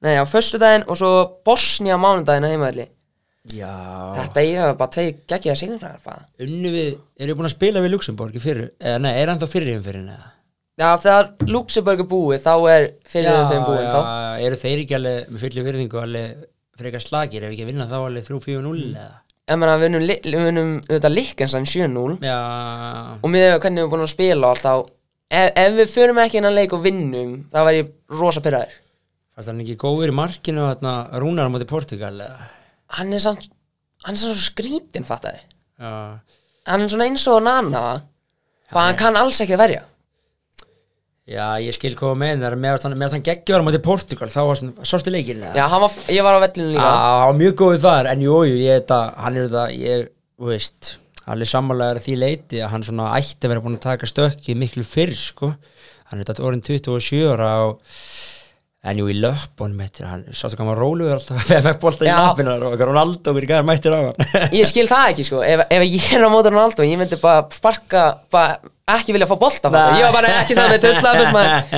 Nei, 0.00 0.14
á 0.16 0.24
föstudaginn 0.24 0.86
og 0.88 0.96
svo 0.96 1.10
Bosnia 1.44 1.98
mánudaginn 2.00 2.46
á 2.48 2.52
heimaðli 2.54 2.86
Já. 3.56 3.70
Þetta 4.18 4.42
er 4.44 4.74
bara 4.76 4.92
tvei 4.92 5.06
geggjaða 5.28 5.56
sigrar 5.56 5.94
bara. 6.04 6.26
Unnu 6.44 6.70
við, 6.74 6.90
eru 7.24 7.34
búin 7.38 7.48
að 7.48 7.54
spila 7.54 7.80
við 7.80 7.94
Luxemburg 7.94 8.36
í 8.36 8.42
fyrir, 8.42 8.66
eða 8.76 8.98
nei, 9.00 9.14
er 9.16 9.30
hann 9.32 9.40
þá 9.40 9.46
fyrir 9.48 9.78
um 9.78 9.84
fyrir 9.86 10.02
eða? 10.04 10.28
Já, 10.80 10.88
þegar 11.00 11.30
Luxemburg 11.48 12.02
er 12.04 12.08
búið 12.10 12.42
þá 12.44 12.52
er 12.74 12.86
fyrir 13.08 13.38
þeim 13.48 13.64
búin 13.66 13.80
já, 13.80 13.90
þá 13.96 14.44
eru 14.44 14.58
þeir 14.60 14.82
ekki 14.84 14.96
alveg 14.98 15.32
með 15.32 15.42
fulli 15.46 15.64
virðingu 15.66 16.02
alveg 16.04 16.44
frekar 16.80 17.04
slagir 17.04 17.44
ef 17.48 17.52
ekki 17.56 17.64
að 17.64 17.72
vinna 17.72 17.88
þá 17.90 17.96
alveg 18.02 18.28
3-4-0 18.28 18.84
eða? 18.92 19.08
Ég 19.50 19.58
meina, 19.58 19.74
við 19.80 19.88
unum, 19.90 20.04
li- 20.06 20.20
við 20.30 20.48
unum 20.52 20.70
auðvitað 20.84 21.16
Lichtenstein 21.16 21.66
7-0 21.66 22.20
Já, 22.28 22.38
og 23.24 23.28
með 23.32 23.48
hvernig 23.56 23.80
við 23.80 23.84
erum 23.86 23.92
búin 23.96 24.04
að 24.06 24.12
spila 24.14 24.40
og 24.40 24.52
allt 24.52 24.64
þá 24.68 24.74
ef, 25.30 25.50
ef 25.54 25.74
við 25.78 25.92
förum 25.94 26.20
ekki 26.24 26.40
innan 26.40 26.56
leik 26.56 26.74
og 26.76 26.84
vinnum 26.84 27.36
þá 27.52 27.60
var 27.62 27.76
ég 27.76 27.92
rosa 28.20 28.42
pyrraður 28.44 28.78
fannst 29.40 29.52
hann 29.52 29.62
ekki 29.64 29.78
góður 29.80 30.12
í 30.12 30.16
markinu 30.16 30.66
þarna 30.68 30.94
rúnar 31.22 31.48
á 31.48 31.52
móti 31.52 31.68
Portugal 31.68 32.12
eða? 32.18 32.48
Hann 32.98 33.14
er 33.14 33.22
samt 33.22 33.46
hann 34.04 34.16
er 34.16 34.20
samt 34.20 34.34
svo 34.34 34.48
skrítinn, 34.50 35.06
fattaði. 35.08 35.42
Já, 35.80 36.18
Hann 36.68 36.84
er 36.84 36.90
svona 36.92 37.06
eins 37.08 37.24
og 37.30 37.40
Nana 37.44 37.84
bara 38.70 38.90
hann 38.90 38.98
kann 39.00 39.16
alls 39.18 39.40
ekki 39.42 39.56
að 39.56 39.62
verja. 39.64 39.86
Já, 41.30 41.46
ég 41.62 41.74
skil 41.76 41.94
koma 41.98 42.18
með 42.24 42.42
þar 42.44 42.56
með 42.58 42.76
að 42.84 43.14
hann 43.14 43.24
geggjör 43.26 43.62
á 43.62 43.66
móti 43.66 43.80
Portugal 43.84 44.28
þá 44.32 44.40
var 44.48 44.58
svona, 44.60 45.12
leikinn 45.14 45.44
eða? 45.46 45.54
Já, 45.56 45.66
var, 45.70 45.96
ég 46.10 46.26
var 46.26 46.38
á 46.38 46.44
vellinu 46.44 46.72
líka. 46.74 46.88
Já, 46.90 47.36
mjög 47.38 47.54
góður 47.60 47.82
þar, 47.84 48.08
en 48.10 48.24
jú, 48.26 48.38
jú, 48.50 48.56
ég 48.64 48.80
þetta, 48.80 48.98
hann 49.24 49.38
er 49.38 49.46
þetta, 49.46 49.64
ég, 49.78 50.08
þú 50.40 50.50
veist, 50.50 50.90
alveg 51.30 51.50
sammálaður 51.50 52.00
að 52.00 52.06
því 52.06 52.16
leiti 52.18 52.62
að 52.62 52.72
hann 52.74 52.86
svona 52.86 53.12
ætti 53.18 53.46
að 53.46 53.52
vera 53.54 53.62
búin 53.64 53.78
að 53.78 53.86
taka 53.86 54.08
stökki 54.10 54.56
miklu 54.58 54.84
fyrr, 54.86 55.14
sko, 55.16 55.52
hann 56.10 56.20
er 56.20 56.28
þetta 56.28 56.46
orðin 56.48 56.64
27 56.66 57.20
ára 57.30 57.50
og, 57.68 57.78
en 58.90 59.00
jú, 59.02 59.06
í 59.12 59.16
löpunum, 59.20 59.84
þetta, 59.84 60.08
hann, 60.08 60.26
sástu 60.34 60.58
hvað 60.58 60.70
var 60.72 60.82
róluður 60.82 61.16
alltaf, 61.18 61.46
fekk 61.68 61.80
bolta 61.82 62.08
í 62.08 62.10
lapinar 62.10 62.66
og 62.66 62.76
Ronaldo 62.80 63.34
fyrir 63.36 63.52
gæðar 63.52 63.68
mættir 63.68 63.96
á 63.96 64.00
hann. 64.00 64.28
Ég 64.58 64.68
skil 64.70 64.88
það 64.90 65.14
ekki, 65.14 65.26
sko 65.28 65.42
Ef, 65.46 65.64
ef 65.68 65.86
ég 65.86 66.10
er 66.16 66.26
á 66.26 66.30
móti 66.32 66.52
Ronaldo, 66.52 66.86
ég 66.88 67.00
myndi 67.00 67.20
bara 67.20 67.46
sparka 67.54 68.04
bara 68.32 68.58
ekki 68.96 69.14
vilja 69.14 69.28
fá 69.30 69.36
bolta 69.38 69.72
Nei. 69.74 70.00
Ég 70.00 70.06
var 70.08 70.16
bara 70.18 70.36
ekki 70.40 70.56
saman 70.58 70.76
með 70.76 70.88
tulla 70.88 71.74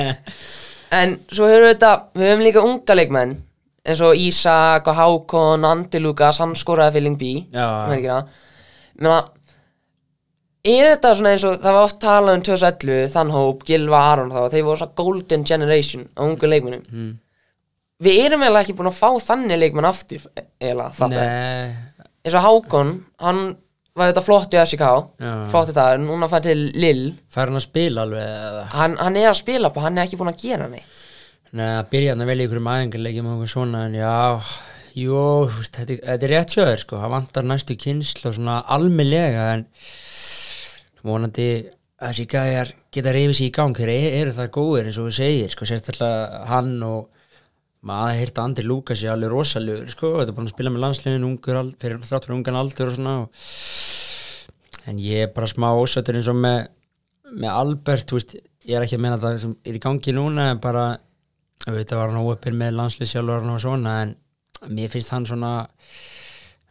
En 0.93 1.15
svo 1.25 1.47
höfum 1.49 1.65
við 1.65 1.71
þetta 1.73 1.91
Við 2.13 2.29
höfum 2.29 2.43
líka 2.45 2.63
unga 2.63 2.95
leikmenn 2.97 3.35
eins 3.83 3.99
og 4.05 4.15
Ísak 4.15 4.87
og 4.87 4.95
Hákon, 4.95 5.65
Andi 5.67 5.99
Lukas 5.99 6.39
hann 6.39 6.53
Lingby 6.55 7.47
Já. 7.51 7.67
Menna, 7.89 9.17
er 10.63 10.85
þetta 10.93 11.13
svona 11.17 11.33
eins 11.35 11.43
og 11.47 11.57
það 11.63 11.75
var 11.75 11.87
oft 11.87 11.99
talað 12.03 12.37
um 12.39 12.43
2011, 12.47 13.09
þann 13.13 13.33
hóp, 13.35 13.65
Gilva 13.67 13.99
Aron 14.13 14.31
þá, 14.31 14.39
þeir 14.53 14.63
voru 14.69 14.79
svona 14.81 14.97
golden 15.01 15.43
generation 15.49 16.07
á 16.15 16.21
ungu 16.27 16.49
leikmennum 16.49 16.85
Mm. 16.93 17.11
Við 18.03 18.17
erum 18.25 18.41
eiginlega 18.43 18.65
ekki 18.65 18.73
búin 18.75 18.89
að 18.89 18.97
fá 18.97 19.09
þannig 19.23 19.59
leikmenn 19.61 19.85
aftur 19.87 20.23
eiginlega, 20.35 20.89
fattar 20.97 21.21
Nei, 21.23 21.75
eins 22.25 22.35
og 22.35 22.43
Hákon, 22.43 22.89
hann 23.23 23.41
var 23.95 24.09
þetta 24.09 24.23
flott 24.25 24.55
í 24.55 24.59
FCK, 24.59 24.87
flott 25.53 25.69
í 25.69 25.75
dag 25.77 25.99
núna 26.01 26.27
fær 26.31 26.41
til 26.43 26.57
Lill, 26.73 27.13
fær 27.31 27.51
hann 27.51 27.59
að 27.59 27.67
spila 27.67 28.03
alveg, 28.07 28.57
hann, 28.73 28.95
hann 28.97 29.19
er 29.21 29.29
að 29.29 29.37
spila 29.43 29.69
på, 29.71 29.83
hann 29.85 29.99
er 30.01 30.07
ekki 30.07 30.17
búin 30.19 30.31
að 30.33 30.41
gera 30.41 30.67
neitt. 30.71 30.89
Nei, 31.53 31.67
að 31.77 31.91
byrja 31.93 32.15
hann 32.15 32.25
að 32.25 32.31
velja 32.33 32.47
ykkur 32.49 32.61
um 32.63 32.71
aðengarleikjum 32.73 33.27
og 33.29 33.35
eitthvað 33.35 33.51
svona, 33.53 33.83
en 33.85 33.97
já, 33.99 34.13
jú, 35.03 35.19
þetta, 35.61 35.99
þetta 36.01 36.27
er 36.27 36.33
rétt 36.33 36.55
sjöður, 36.57 36.81
sko, 36.81 37.01
það 37.03 37.13
vantar 37.13 37.47
næstu 37.51 37.77
kynslu 37.85 38.31
og 38.31 38.35
svona 38.39 38.57
almennlega, 38.73 39.45
en 39.59 39.67
vonandi 41.03 41.47
að 42.03 42.09
þessi 42.09 42.25
gæjar 42.33 42.71
geta 42.93 43.13
reyfið 43.15 43.35
sér 43.37 43.47
í 43.47 43.53
gang, 43.55 43.75
þeir 43.77 43.91
eru, 43.93 44.13
eru 44.21 44.35
það 44.37 44.49
góðir 44.57 44.89
eins 44.89 44.99
og 45.01 45.07
við 45.09 45.17
segir, 45.19 45.51
sko, 45.53 45.67
sérstaklega 45.69 46.41
hann 46.49 46.73
og 46.87 47.09
maður 47.83 48.19
heyrta 48.21 48.45
Andri 48.47 48.65
Lúkas 48.67 49.03
er 49.03 49.13
alveg 49.13 49.31
rosalegur, 49.33 49.91
sko, 49.91 50.13
þetta 50.19 50.31
er 50.33 50.37
búin 50.37 50.47
að 50.49 50.53
spila 50.55 50.73
með 50.73 50.85
ald- 50.87 51.75
fyrir 51.83 51.99
þráttur 52.07 52.35
ungan 52.37 52.59
aldur 52.59 52.91
og 52.91 52.97
svona, 52.97 53.15
og, 53.23 53.29
en 54.87 54.99
ég 55.03 55.27
er 55.27 55.33
bara 55.35 55.49
smá 55.51 55.69
ósættur 55.75 56.19
eins 56.19 56.29
og 56.31 56.39
með, 56.39 56.67
með 57.31 57.51
Albert, 57.51 58.15
veist, 58.15 58.35
ég 58.63 58.77
er 58.77 58.85
ekki 58.87 58.99
að 58.99 59.03
meina 59.05 59.19
það 59.19 59.39
sem 59.43 59.55
er 59.67 59.79
í 59.79 59.83
gangi 59.83 60.15
núna, 60.15 60.49
en 60.53 60.63
bara 60.63 60.85
auðvitað 61.67 61.99
var 61.99 62.11
hann 62.11 62.23
óöppin 62.23 62.59
með 62.59 62.75
landslýsjálfur 62.79 63.51
og 63.53 63.61
svona 63.63 63.97
en 64.03 64.15
mér 64.71 64.91
finnst 64.91 65.11
hann 65.15 65.27
svona 65.27 65.53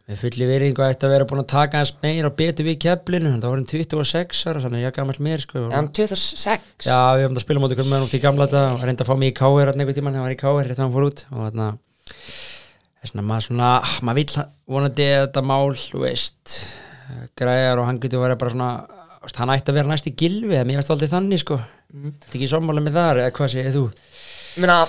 með 0.03 0.19
fulli 0.19 0.47
veringu 0.49 0.83
ætti 0.83 1.07
að 1.07 1.13
vera 1.13 1.27
búin 1.29 1.41
að 1.43 1.51
taka 1.53 1.79
hans 1.79 1.93
meir 2.03 2.25
og 2.27 2.33
betur 2.39 2.67
við 2.67 2.79
keflinu 2.83 3.29
það 3.37 3.45
var 3.47 3.59
hann 3.61 3.69
26 3.71 4.41
ára, 4.49 4.63
þannig 4.65 4.81
að 4.81 4.83
ég 4.83 4.95
gammal 4.97 5.15
mér 5.23 5.43
sko. 5.45 5.61
hann 5.71 5.87
26 5.95 6.87
já, 6.89 6.97
við 7.15 7.23
höfum 7.23 7.39
að 7.39 7.45
spila 7.45 7.63
móti 7.63 7.77
hvernig 7.77 7.91
með 7.93 8.01
hann 8.01 8.09
út 8.09 8.17
í 8.17 8.23
gamla 8.23 8.47
þetta 8.49 8.63
og 8.73 8.83
reynda 8.83 9.05
að 9.05 9.11
fá 9.11 9.15
mig 9.21 9.31
í 9.31 9.37
káir 9.37 9.71
einhvern 9.71 9.97
tímann, 9.97 10.17
það 10.17 10.25
var 10.27 10.35
í 10.35 10.41
káir 10.41 10.67
rétt 10.67 10.79
að 10.81 10.83
hann 10.83 10.95
fór 10.97 11.07
út. 11.07 11.23
Og 11.31 11.45
þarna 11.45 11.69
þess 13.03 13.13
vegna 13.13 13.25
maður 13.29 13.47
svona, 13.47 13.69
ah, 13.79 13.95
maður 14.03 14.19
vill 14.19 14.43
vonandi 14.75 15.07
að 15.07 15.23
þetta 15.23 15.45
mál, 15.53 15.77
veist 16.03 16.57
græjar 17.39 17.79
og 17.79 17.87
hann 17.87 17.99
getur 18.03 18.23
verið 18.23 18.39
bara 18.43 18.53
svona 18.53 18.71
hann 19.39 19.53
ætti 19.53 19.71
að 19.71 19.79
vera 19.79 19.91
næst 19.91 20.09
í 20.09 20.15
gilvi 20.19 20.57
en 20.59 20.67
mér 20.67 20.81
veist 20.81 20.91
aldrei 20.91 21.11
þannig 21.11 21.43
sko. 21.43 21.59
Þetta 21.93 22.27
er 22.27 22.33
ekki? 22.33 22.47
Meina, 24.59 24.81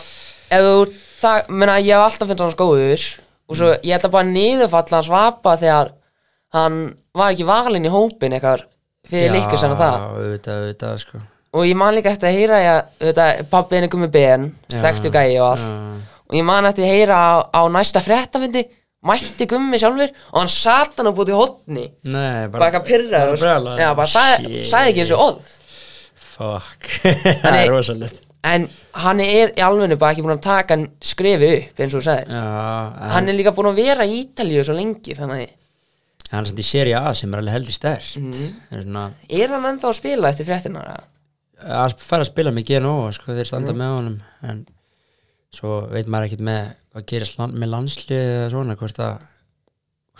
ef 0.50 0.66
þú 0.66 0.74
það, 1.20 1.52
meina, 1.54 1.76
ég 1.82 1.94
hef 1.94 2.06
alltaf 2.08 2.30
finnst 2.30 2.44
hann 2.44 2.58
góður 2.58 3.06
og 3.48 3.58
svo 3.58 3.72
ég 3.84 4.06
bara 4.08 4.24
að 4.24 4.32
niðurfalla 4.34 5.00
hans 5.00 5.10
vapa 5.12 5.56
þegar 5.60 5.92
hann 6.54 6.78
var 7.14 7.34
ekki 7.34 7.46
valinn 7.48 7.86
í 7.88 7.92
hópin 7.92 8.34
eitthvað 8.36 8.64
fyrir 9.10 9.34
líka 9.34 9.58
sem 9.60 9.74
það. 9.76 10.04
auðvitað, 10.14 10.60
auðvitað, 10.62 11.00
sko. 11.02 11.20
Og 11.54 11.66
ég 11.68 11.76
man 11.78 11.94
líka 11.94 12.10
eftir 12.10 12.30
að 12.30 12.38
heyra 12.38 12.60
ég, 12.64 13.42
pappi 13.50 13.76
henni 13.78 13.90
gummi 13.92 14.08
ben, 14.10 14.48
þekktu 14.72 15.12
gæi 15.14 15.36
og 15.38 15.52
allt. 15.52 15.68
Já. 15.68 16.14
og 16.24 16.38
ég 16.38 16.46
man 16.48 16.66
eftir 16.66 16.86
að 16.86 16.94
heyra 16.96 17.18
á, 17.20 17.32
á 17.52 17.62
næsta 17.70 18.02
fréttafindi 18.02 18.64
mætti 19.04 19.46
gummi 19.50 19.78
sjálfur 19.78 20.08
og 20.32 20.38
hann 20.40 20.50
sat 20.50 20.96
hann 20.96 21.10
upp 21.10 21.20
út 21.20 21.30
í 21.30 21.36
hotni 21.36 21.84
Nei, 22.08 22.48
bara 22.48 22.70
eitthvað 22.70 22.86
pyrraður 22.88 23.34
bara 23.34 23.42
brjálaður. 23.42 23.82
já, 23.84 23.88
bara 24.00 24.10
sagði, 24.14 24.62
sagði 24.70 24.92
ekki 24.94 25.04
eins 25.04 25.12
og 25.14 25.24
orð. 25.26 25.52
Fuck, 26.34 26.88
það 27.44 27.58
er 27.60 27.70
rosalegt 27.70 28.22
en 28.44 28.66
hann 29.04 29.20
er 29.24 29.52
í 29.56 29.62
alvegnu 29.64 29.96
bara 30.00 30.12
ekki 30.14 30.24
búin 30.26 30.36
að 30.36 30.42
taka 30.44 30.74
hann 30.76 30.86
skrefi 31.00 31.50
upp 31.62 31.80
eins 31.80 31.94
og 31.96 32.02
þú 32.02 32.06
sagði 32.10 32.36
Já, 32.36 32.44
en 33.06 33.14
hann 33.16 33.28
er 33.32 33.38
líka 33.38 33.54
búin 33.56 33.70
að 33.72 33.80
vera 33.80 34.04
í 34.08 34.18
Ítalíu 34.22 34.64
svo 34.66 34.76
lengi 34.76 35.16
þannig 35.16 35.54
hann 36.30 36.42
er 36.44 36.50
samt 36.50 36.60
í 36.64 36.66
seri 36.66 36.94
A 36.98 37.12
sem 37.16 37.32
er 37.34 37.40
alveg 37.42 37.54
heldur 37.56 37.76
stert 37.76 38.16
er 38.20 38.84
svona 38.84 39.04
er 39.28 39.54
hann 39.54 39.68
ennþá 39.72 39.90
að 39.92 39.98
spila 40.00 40.30
eftir 40.32 40.48
fréttina 40.48 40.84
að 41.64 41.94
fara 42.02 42.24
að 42.26 42.30
spila 42.32 42.50
með 42.52 42.66
GNO 42.72 42.94
sko, 43.16 43.32
þeir 43.36 43.46
standa 43.48 43.72
Mhm. 43.72 43.78
með 43.80 43.92
honum 43.96 44.16
en 44.50 44.64
svo 45.54 45.76
veit 45.92 46.08
maður 46.10 46.26
ekkert 46.28 46.44
með 46.48 46.64
hvað 46.94 47.04
gerist 47.12 47.38
land, 47.38 47.54
með 47.54 47.70
landslið 47.74 48.24
eða 48.34 48.50
svona 48.50 48.76
hvort 48.76 48.98
að 49.00 49.22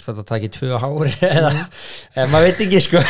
þetta 0.03 0.25
taki 0.29 0.49
tvö 0.53 0.75
ári 0.79 1.13
eða, 1.29 1.51
eða 2.17 2.27
maður 2.33 2.47
veit 2.49 2.63
ekki 2.67 2.81
sko. 2.83 3.03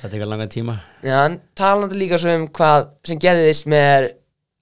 Það 0.00 0.12
tekur 0.12 0.28
langa 0.30 0.46
tíma. 0.50 0.74
Já, 1.04 1.14
hann 1.22 1.38
talandi 1.58 1.98
líka 2.00 2.18
svo 2.20 2.34
um 2.36 2.46
hvað 2.58 2.88
sem 3.08 3.20
gerðist 3.22 3.68
með 3.70 4.10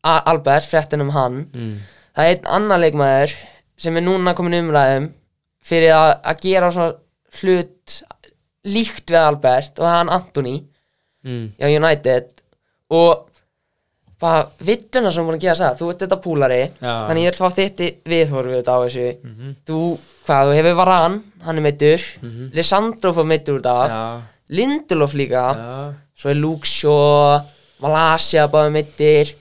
Albert, 0.06 0.68
fréttin 0.70 1.02
um 1.02 1.10
hann. 1.16 1.40
Mm. 1.56 1.76
það 2.16 2.28
er 2.28 2.36
einn 2.36 2.50
annar 2.60 2.78
leikmaður 2.84 3.32
sem 3.82 3.96
er 3.98 4.04
núna 4.06 4.32
komin 4.38 4.54
umræðum 4.60 5.08
fyrir 5.66 5.92
að, 5.96 6.12
gera 6.44 6.68
svona 6.72 6.94
hlut 7.40 7.96
líkt 8.66 9.10
við 9.12 9.20
Albert 9.24 9.78
og 9.82 9.90
hann 9.90 10.12
Antoni 10.12 10.58
Mm. 11.26 11.48
hjá 11.58 11.66
United. 11.74 12.28
Og 12.94 13.24
bara 14.20 14.46
villuna 14.64 15.10
sem 15.12 15.22
er 15.22 15.26
búin 15.28 15.36
að 15.36 15.44
gera 15.44 15.58
það 15.60 15.80
þú 15.80 15.88
ert 15.92 16.04
þetta 16.04 16.18
púlari 16.24 16.60
Já. 16.80 16.92
þannig 17.08 17.26
ég 17.26 17.34
vil 17.34 17.40
fá 17.42 17.56
þitt 17.58 17.82
viðhorfið 18.12 18.56
þetta 18.56 18.76
á 18.76 18.80
þessu. 18.84 19.08
Þú, 19.68 19.80
hvað, 20.26 20.46
þú 20.50 20.56
hefur 20.56 20.78
Varan 20.80 21.18
hann 21.44 21.58
er 21.60 21.66
meittur, 21.66 22.06
mm 22.22 22.30
-hmm. 22.30 22.54
Lissandro 22.54 23.12
fór 23.12 23.26
meittur 23.28 23.58
út 23.58 23.66
af, 23.66 24.22
Lindelof 24.48 25.12
líka. 25.14 25.44
Já, 25.58 25.94
svo 26.14 26.30
er 26.30 26.64
Shaw 26.64 27.42
Malasia 27.80 28.46
báði 28.48 28.72
meittir 28.72 29.34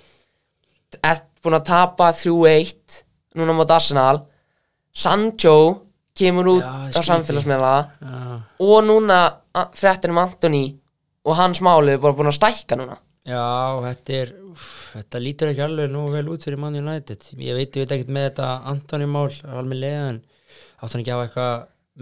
er 1.04 1.22
búin 1.44 1.60
að 1.60 1.66
tapa 1.66 2.12
3-1 2.12 3.04
núna 3.36 3.54
mot 3.54 3.72
Arsenal. 3.72 4.22
Sancho 4.92 5.82
kemur 6.16 6.48
út 6.48 6.64
Já, 6.64 7.00
á 7.00 7.02
samfélagsmiðla. 7.04 7.76
Og 8.60 8.84
núna 8.84 9.34
a- 9.54 9.70
fréttin 9.74 10.10
um 10.10 10.18
Antoni 10.18 10.76
og 11.26 11.36
hans 11.36 11.62
máli 11.62 11.94
er 11.94 11.98
bara 11.98 12.14
búin 12.14 12.28
að 12.32 12.40
stækka 12.40 12.76
núna. 12.76 12.98
Já 13.26 13.82
þetta 13.82 14.14
er 14.14 14.34
þetta 14.94 15.22
lítur 15.24 15.52
ekki 15.52 15.66
alveg 15.66 15.92
nú 15.94 16.06
vel 16.14 16.26
út 16.34 16.46
fyrir 16.46 16.62
Man 16.62 16.78
United. 16.80 17.30
Ég 17.38 17.58
veit, 17.58 17.76
ég 17.76 17.86
veit 17.86 17.96
ekkert 17.98 18.14
með 18.16 18.30
þetta 18.30 18.50
Antoni 18.72 19.10
mál 19.10 19.30
alveg 19.30 19.82
lega 19.82 20.08
en 20.14 20.24
átt 20.80 20.92
hann 20.92 21.04
ekki 21.04 21.14
að 21.14 21.20
hafa 21.20 21.30
eitthvað 21.30 21.54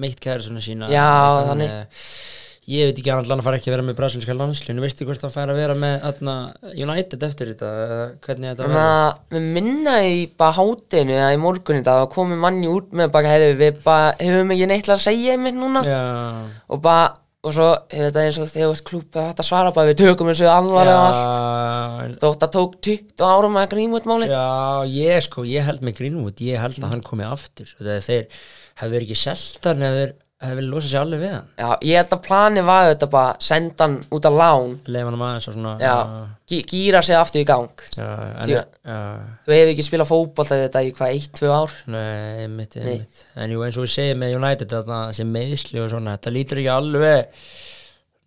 meitt 0.04 0.24
kæri 0.24 0.48
svona 0.48 0.64
sína? 0.64 0.90
Já, 0.92 1.10
þannig. 1.50 1.70
með, 1.70 2.08
ég 2.74 2.90
veit 2.90 3.00
ekki 3.02 3.12
hann 3.12 3.24
allan 3.24 3.42
að 3.44 3.48
fara 3.48 3.60
ekki 3.60 3.70
að 3.70 3.76
vera 3.76 3.86
með 3.86 3.98
brasilíska 4.00 4.36
landslinu 4.38 4.84
veistu 4.84 5.08
hvort 5.08 5.26
hann 5.26 5.34
fær 5.34 5.52
að 5.54 5.60
vera 5.60 5.78
með 5.78 6.06
atna, 6.10 6.36
United 6.74 7.26
eftir 7.28 7.52
þetta? 7.54 7.72
Hvernig 8.26 8.54
þetta 8.54 8.70
að 8.84 9.36
við 9.36 9.50
minna 9.58 9.98
í 10.08 10.22
bara 10.40 10.58
hátinu 10.58 11.18
eða 11.18 11.34
í 11.36 11.42
morgun 11.44 11.82
í 11.82 11.86
dag 11.86 12.06
að 12.06 12.14
komi 12.16 12.40
manni 12.40 12.72
út 12.72 12.96
með 12.96 13.12
bara 13.14 13.36
hefur 13.36 13.60
við 13.62 13.84
bara 13.86 14.16
hefum 14.22 14.56
ekki 14.56 14.72
neitt 14.72 14.94
að 14.96 15.04
segja 15.06 15.36
einmitt 15.38 15.60
núna? 15.60 15.84
Já, 15.86 16.02
og 16.74 16.82
bara 16.84 17.12
og 17.44 17.52
svo 17.52 17.68
hefur 17.92 18.08
þetta 18.08 18.24
eins 18.24 18.38
og 18.40 18.50
þegar 18.52 18.70
þú 18.70 18.76
ert 18.78 18.86
klúpið 18.88 19.26
þetta 19.28 19.46
svara 19.46 19.72
bara 19.76 19.90
við 19.90 19.98
tökum 20.00 20.30
þessu 20.32 20.48
alvarlega 20.48 21.00
og 21.00 21.08
allt. 21.10 22.18
Þótt 22.22 22.46
að 22.48 22.54
tók 22.56 22.78
20 22.88 23.26
árum 23.28 23.58
að 23.60 23.76
út 24.00 24.08
málið. 24.08 24.32
Já, 24.32 24.94
ég 24.94 25.26
sko, 25.26 25.44
ég 25.48 25.68
held 25.68 25.84
með 25.84 25.98
Greenwood 26.00 26.44
ég 26.44 26.64
held 26.64 26.80
að 26.80 26.94
hann 26.94 27.04
komi 27.04 27.28
aftur. 27.28 27.74
Þegar 27.82 28.06
þeir 28.08 28.24
hefur 28.80 28.94
verið 28.96 29.08
ekki 29.10 29.20
seltan 29.20 29.84
þeir 29.84 30.16
hefur 30.44 30.58
verið 30.60 30.70
losað 30.74 30.92
sér 30.94 31.02
alveg 31.04 31.22
við 31.24 31.32
hann. 31.34 31.48
Já, 31.58 31.68
ég 31.90 31.98
held 32.00 32.14
að 32.16 32.22
plani 32.28 32.64
var 32.68 32.88
þetta 32.92 33.10
bara 33.14 33.34
senda 33.48 33.88
hann 33.88 33.96
út 34.18 34.28
af 34.30 34.38
lán. 34.38 34.76
Leif 34.94 35.08
hann 35.10 35.18
aðeins 35.28 35.48
og 35.50 35.56
svona 35.58 35.74
Já, 35.82 35.96
gí- 36.52 36.62
gíra 36.72 37.02
sig 37.04 37.16
aftur 37.20 37.42
í 37.42 37.48
gang. 37.50 37.84
Já, 37.98 38.08
en, 38.08 38.46
Því 38.46 38.56
já, 38.58 38.62
að- 38.86 39.26
Þú 39.48 39.56
hefur 39.58 39.72
ekki 39.74 39.86
spilað 39.90 40.12
fótbolta 40.14 40.60
við 40.60 40.66
þetta 40.68 40.84
í 40.84 40.94
hvað, 41.00 41.18
1-2 41.20 41.52
ár? 41.58 41.76
Nei, 41.88 42.44
einmitt, 42.46 42.76
Nei. 42.76 42.86
einmitt. 42.94 43.26
En 43.36 43.50
jú, 43.56 43.64
eins 43.66 43.78
og 43.78 43.84
við 43.88 43.94
segjum 43.96 44.20
með 44.24 44.36
United 44.40 44.70
þarna, 44.78 45.02
sem 45.14 45.34
meðsli 45.34 45.84
og 45.84 45.90
svona, 45.92 46.18
þetta 46.18 46.36
lítur 46.38 46.62
ekki 46.64 46.74
alveg 46.78 47.28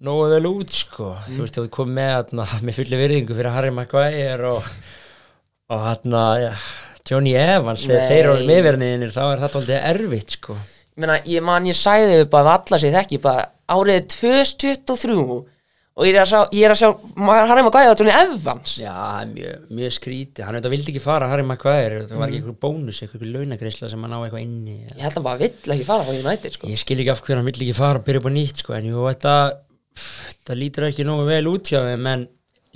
nógu 0.06 0.28
vel 0.34 0.46
út 0.52 0.70
sko. 0.76 1.16
Þú 1.30 1.40
veist, 1.44 1.56
þú 1.56 1.68
komið 1.72 1.96
með 2.00 2.14
þarna, 2.16 2.46
með 2.68 2.78
fulli 2.80 2.96
virðingu 3.00 3.36
fyrir 3.38 3.54
Harry 3.54 3.70
Maguire 3.70 4.50
og 4.52 4.64
og 5.68 5.80
hann 5.82 6.12
ja, 6.42 6.52
Johnny 7.08 7.32
Evans, 7.34 7.82
þegar 7.86 8.02
Nei. 8.02 8.08
þeir 8.10 8.26
eru 8.30 8.46
meðverðinir 8.46 9.10
þá 9.14 9.22
er 9.32 9.40
þetta 9.42 9.60
aldrei 9.60 9.78
erfitt 9.90 10.36
sko 10.36 10.54
meina, 11.02 11.18
ég 11.28 11.44
man 11.44 11.68
ég 11.68 11.76
sæði 11.78 12.24
bara 12.32 12.56
ef 12.56 12.70
alla 12.70 12.80
sér 12.82 12.96
þekki 13.00 13.20
bara 13.24 13.44
árið 13.76 14.08
2023 14.16 15.18
og 15.96 16.04
ég 16.04 16.12
er 16.12 16.20
að 16.20 16.28
sjá, 16.28 16.40
ég 16.52 16.66
er 16.66 16.72
að 16.74 16.80
sjá 16.82 16.88
að 16.92 17.70
gæða 17.72 17.92
á 17.92 17.96
Johnny 17.96 18.12
Evans 18.12 18.72
Já, 18.82 18.96
mjög, 19.30 19.62
mjög 19.78 19.94
skrítið 19.96 20.44
Hann 20.44 20.58
veit 20.58 20.66
að 20.68 20.74
vildi 20.74 20.92
ekki 20.92 21.00
fara 21.00 21.28
Harry 21.30 21.46
Maguire 21.48 22.02
Það 22.04 22.20
var 22.20 22.28
ekki 22.28 22.40
eitthvað 22.42 22.58
bónus, 22.66 23.00
eitthvað 23.00 23.30
launagreisla 23.32 23.88
sem 23.88 24.04
hann 24.04 24.12
á 24.12 24.20
eitthvað 24.20 24.44
inni 24.44 24.74
Ég 24.82 25.00
held 25.00 25.06
að 25.08 25.16
hann 25.16 25.26
bara 25.30 25.40
vill 25.40 25.72
ekki 25.76 25.86
fara 25.88 26.04
á 26.04 26.12
United 26.12 26.58
sko. 26.58 26.68
Ég 26.68 26.82
skil 26.82 26.98
ekki 27.00 27.14
af 27.14 27.22
hverju 27.24 27.38
hann 27.40 27.48
vill 27.48 27.56
ekki 27.64 27.78
fara 27.78 28.02
og 28.02 28.04
byrja 28.04 28.20
upp 28.20 28.28
á 28.28 28.32
nýtt 28.36 28.60
sko. 28.60 28.76
En 28.76 28.90
jú, 28.90 29.06
þetta 29.08 29.34
Þetta 29.96 30.58
lítur 30.60 30.88
ekki 30.90 31.08
nógu 31.08 31.24
vel 31.30 31.48
út 31.48 31.72
hjá 31.72 31.80
þeim 31.86 32.10
En 32.12 32.26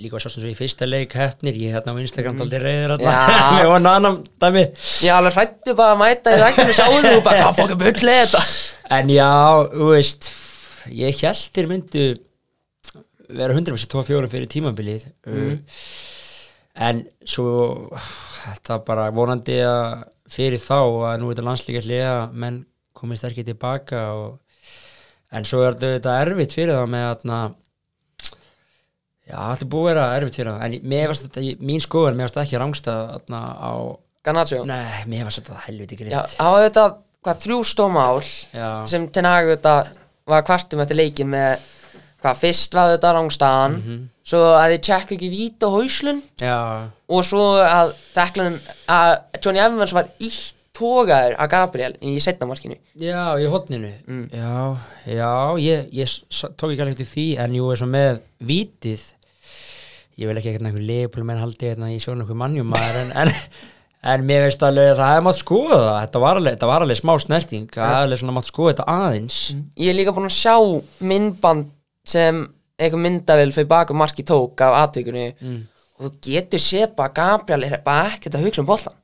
líka 0.01 0.21
svo 0.21 0.31
sem 0.33 0.43
svo 0.43 0.51
í 0.51 0.57
fyrsta 0.57 0.87
leik 0.89 1.15
hefnir 1.17 1.57
Ég 1.61 1.75
hérna 1.75 1.93
á 1.93 2.01
Instagram 2.01 2.35
mm. 2.35 2.43
aldrei 2.45 2.61
reyður 2.65 3.05
Já. 3.05 3.13
Með 3.57 3.71
hann 3.75 3.89
annan 3.91 4.19
dæmi 4.41 4.65
Ég 5.05 5.13
alveg 5.15 5.37
hrættu 5.37 5.77
bara 5.77 5.95
að 5.95 6.01
mæta 6.01 6.35
í 6.35 6.41
ræktinu 6.41 6.75
sjáðu 6.77 7.15
og 7.15 7.23
bara, 7.27 7.45
hvað 7.45 7.61
fokkum 7.61 7.81
bullið 7.85 8.19
þetta 8.23 8.43
En 8.97 9.13
já, 9.13 9.31
þú 9.71 9.93
veist 9.93 10.31
Ég 10.91 11.23
held 11.23 11.47
þér 11.55 11.71
myndu 11.71 12.05
vera 13.31 13.55
100% 13.55 13.91
2-4 13.91 14.29
fyrir 14.31 14.49
tímabilið 14.51 15.05
mm. 15.27 15.59
en 16.87 17.03
svo 17.27 17.53
þetta 18.41 18.79
bara 18.87 19.09
vonandi 19.15 19.59
að 19.65 20.03
fyrir 20.31 20.61
þá 20.63 20.79
að 20.81 21.17
nú 21.21 21.29
er 21.29 21.35
þetta 21.35 21.47
landslíka 21.47 21.83
hliða 21.85 22.15
menn 22.43 22.61
komið 22.97 23.21
sterkir 23.21 23.47
tilbaka 23.47 24.03
og, 24.17 24.37
en 25.35 25.47
svo 25.47 25.63
er 25.65 25.77
þetta 25.79 26.19
erfitt 26.23 26.55
fyrir 26.55 26.77
það 26.77 26.93
með 26.93 27.07
að 27.09 27.57
já, 29.31 29.37
þetta 29.39 29.65
er 29.65 29.71
búið 29.71 29.83
að 29.85 29.89
vera 29.91 30.05
erfitt 30.19 30.39
fyrir 30.39 30.51
það 30.51 30.65
en 30.67 30.89
mér 30.93 31.11
varst 31.11 31.27
þetta, 31.27 31.43
mín 31.71 31.83
skoðan, 31.83 32.17
mér 32.19 32.27
varst 32.27 32.39
ekki 32.43 32.61
rángsta 32.61 32.95
þarna 33.15 33.41
á, 33.57 33.73
Garnaccio 34.27 34.61
nei, 34.69 35.01
mér 35.09 35.27
varst 35.27 35.41
þetta 35.41 35.63
helviti 35.65 35.97
Já, 35.97 36.03
gritt 36.03 36.37
það 36.37 36.55
var 36.55 36.65
þetta, 36.67 36.85
hvað, 37.25 37.43
þrjú 37.45 37.59
stómál 37.71 38.21
já, 38.21 38.69
sem 38.91 39.09
Ten 39.15 39.29
Hag 39.29 39.51
þetta 39.55 39.75
var 40.31 40.47
kvartum 40.47 40.83
eftir 40.83 40.99
leikin 40.99 41.31
með 41.31 41.67
hvað, 42.21 42.41
fyrst 42.43 42.77
var 42.77 42.95
þetta 42.95 43.13
rángstaðan 43.17 43.77
svo 44.31 44.41
að 44.53 44.75
þið 44.75 44.81
tjekka 44.85 45.15
ekki 45.17 45.29
vít 45.33 45.63
og 45.65 45.77
hauslun 45.79 46.23
já, 46.37 46.57
og 47.09 47.25
svo 47.25 47.45
að 47.65 47.95
Declan, 48.13 48.59
að 48.91 49.15
Johnny 49.41 49.63
Evans 49.63 49.95
var 49.97 50.11
ítt 50.21 50.57
tógaður 50.81 51.35
að 51.41 51.49
Gabriel 51.51 51.95
í 51.99 52.13
setna 52.23 52.47
markinu. 52.49 52.77
Já, 52.99 53.35
í 53.41 53.47
hotninu 53.51 53.91
Já, 54.33 54.77
já, 55.05 55.31
ég, 55.61 55.89
ég 55.93 56.13
tók 56.55 56.71
ekki 56.71 56.83
alveg 56.83 56.95
eftir 56.95 57.09
því 57.11 57.25
en 57.43 57.57
jú, 57.57 57.67
eins 57.73 57.83
og 57.85 57.91
með 57.91 58.21
vítið 58.51 59.03
ég 60.19 60.27
vil 60.29 60.37
ekki 60.37 60.51
eitthvað 60.51 60.69
einhver 60.71 60.87
leifbúl 60.87 61.27
menn 61.27 61.41
haldi 61.41 61.69
hérna 61.69 61.91
í 61.93 61.99
svona 62.03 62.25
einhver 62.25 62.39
mannjum 62.41 62.73
en, 62.77 63.11
en, 63.23 63.31
en 64.13 64.25
mér 64.27 64.45
veist 64.47 64.63
alveg 64.65 64.91
að 64.91 64.99
það 65.01 65.11
hefði 65.13 65.25
mátt 65.27 65.39
skoða 65.39 65.77
það. 65.81 65.99
Þetta 66.05 66.21
var 66.23 66.39
alveg, 66.41 66.55
þetta 66.57 66.71
var 66.71 66.85
alveg 66.85 66.99
smá 66.99 67.13
snerting 67.23 67.67
það 67.75 67.87
hefði 67.91 68.07
alveg 68.07 68.21
svona 68.23 68.35
mátt 68.37 68.49
skoða 68.49 68.73
þetta 68.73 68.87
aðeins. 68.95 69.39
Ég 69.79 69.91
er 69.93 69.97
líka 69.99 70.15
búin 70.17 70.29
að 70.29 70.37
sjá 70.37 70.55
myndband 71.11 71.71
sem 72.11 72.41
eitthvað 72.81 73.03
myndavel 73.05 73.51
fyrir 73.53 73.69
baka 73.69 73.93
marki 73.93 74.25
tók 74.25 74.63
af 74.65 74.79
atvikunni. 74.87 75.27
Og 76.01 76.07
þú 76.07 76.13
getur 76.25 76.61
séð 76.63 76.95
bara 76.97 77.11
að 77.11 77.17
Gabriel 77.21 77.67
er 77.67 77.81
bara 77.85 78.15
ekkert 78.15 78.35
að 78.39 78.47
hugsa 78.47 78.63
um 78.63 78.69
boltan 78.69 78.97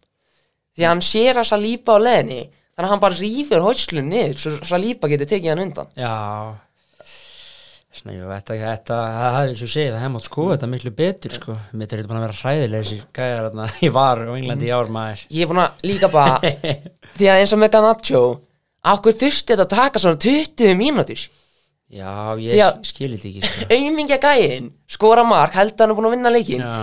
því 0.77 0.85
að 0.85 0.91
hann 0.91 1.01
sér 1.05 1.37
að 1.41 1.47
Saliba 1.49 1.97
á 1.97 2.05
leðinni 2.05 2.41
þannig 2.47 2.85
að 2.85 2.91
hann 2.91 3.01
bara 3.01 3.17
rífur 3.17 3.63
hauslun 3.65 4.09
niður 4.11 4.39
svo 4.41 4.51
Saliba 4.65 5.09
getur 5.09 5.29
tekið 5.29 5.51
hann 5.53 5.63
undan. 5.67 5.89
Já 5.97 6.13
Svona, 7.97 8.13
jú, 8.13 8.27
þetta, 8.29 8.57
þetta, 8.61 8.97
það 9.17 9.35
hefði 9.37 9.55
svo 9.57 9.67
segið 9.73 9.87
það 9.93 10.01
hefði 10.03 10.13
mátt 10.13 10.27
skoða 10.27 10.51
þetta 10.55 10.69
miklu 10.73 10.91
betur 10.99 11.33
sko. 11.37 11.55
Mér 11.73 11.87
er 11.87 11.93
þetta 11.95 12.09
búin 12.11 12.19
að 12.19 12.25
vera 12.27 12.37
hræðilega 12.41 12.83
þessi 12.83 12.97
gæjar 13.17 13.47
þarna 13.47 13.65
í 13.87 13.89
var 13.95 14.21
og 14.27 14.35
Englandi 14.37 14.67
í 14.69 14.75
ár 14.77 14.91
maður. 14.93 15.23
Ég 15.33 15.45
er 15.45 15.49
búin 15.51 15.63
að 15.63 15.87
líka 15.89 16.11
bara 16.13 16.53
því 17.17 17.31
að 17.33 17.41
eins 17.41 17.55
og 17.57 17.61
með 17.63 17.73
Garnaccio 17.77 18.21
okkur 18.93 19.17
þurfti 19.23 19.55
þetta 19.55 19.65
að 19.65 19.73
taka 19.73 20.03
svona 20.03 20.21
20 20.27 20.77
mínútur? 20.77 21.25
Já, 21.87 22.35
ég 22.43 22.81
skilir 22.83 23.15
þetta 23.15 23.29
ekki 23.31 23.47
sko. 23.47 23.67
Aumingja 23.77 24.17
gæinn, 24.19 24.71
skora 24.91 25.23
mark 25.23 25.55
held 25.55 25.71
að 25.73 25.85
hann 25.85 25.93
er 25.93 25.97
búin 25.97 26.09
að 26.09 26.15
vinna 26.17 26.33
leikin 26.35 26.63
Já. 26.65 26.73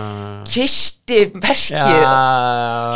Kisti 0.49 1.19
verkið. 1.37 2.05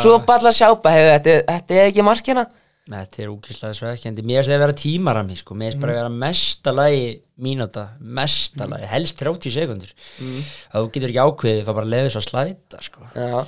Svo 0.01 0.15
bara 0.25 0.49
að 0.49 0.57
sjápa 0.57 0.93
hefur 0.95 1.11
þetta, 1.13 1.35
þetta 1.53 1.77
er 1.77 1.91
ekki 1.91 2.05
markina 2.07 2.45
Þetta 2.89 3.21
er 3.21 3.31
úkislega 3.31 3.77
svekkjandi. 3.77 4.23
Mér 4.25 4.39
finnst 4.39 4.49
það 4.49 4.57
að 4.57 4.63
vera 4.63 4.77
tímarami 4.81 5.35
sko. 5.37 5.57
Mér 5.57 5.71
finnst 5.71 5.81
bara 5.83 5.93
að 5.93 5.99
vera 5.99 6.13
mesta 6.23 6.73
lagi 6.73 7.03
mínúta, 7.39 7.83
mesta 8.01 8.65
lagi, 8.69 8.87
helst 8.89 9.19
30 9.21 9.53
sekundur 9.55 9.91
mm. 9.93 10.39
að 10.73 10.85
þú 10.85 10.93
getur 10.95 11.13
ekki 11.13 11.25
ákveðið 11.27 11.61
þá 11.67 11.73
bara 11.77 11.91
leiður 11.93 12.15
svo 12.15 12.23
að 12.23 12.27
slæta 12.27 12.81
sko. 12.83 13.05
Já, 13.13 13.43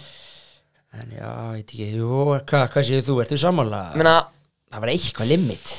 en 1.02 1.16
já, 1.18 1.26
ég 1.26 1.58
veit 1.58 1.74
ekki, 1.74 1.90
jú, 1.98 2.22
hvað, 2.52 2.68
hvað 2.76 2.88
séu 2.88 3.08
þú, 3.08 3.18
ertu 3.26 3.40
sammála? 3.42 3.82
ég 3.96 4.00
meina, 4.00 4.16
Það 4.72 4.84
var 4.86 4.92
eitthvað 4.94 5.28
limit. 5.28 5.72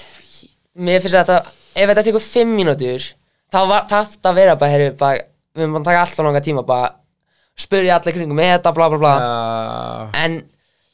Mér 0.84 1.00
finnst 1.00 1.16
þetta 1.16 1.38
ef 1.72 1.88
þetta 1.88 2.04
tekur 2.04 2.24
5 2.24 2.50
mínútur 2.58 3.06
þá 3.52 3.60
var 3.70 3.86
þetta 3.88 4.28
að 4.28 4.40
vera 4.42 4.56
bara, 4.60 4.72
heyrðu, 4.74 4.96
bara 5.00 5.22
við 5.22 5.64
erum 5.64 5.76
búin 5.76 5.84
að 5.84 5.88
taka 5.88 6.02
alltaf 6.04 6.26
langa 6.26 6.42
tíma 6.44 6.64
bara 6.68 6.90
spurja 7.56 7.96
allir 7.96 8.16
kringum 8.16 8.36
með 8.36 8.50
þetta, 8.56 8.72
bla 8.76 8.88
bla 8.92 9.00
bla. 9.00 9.12
Já, 9.22 10.24
en 10.24 10.38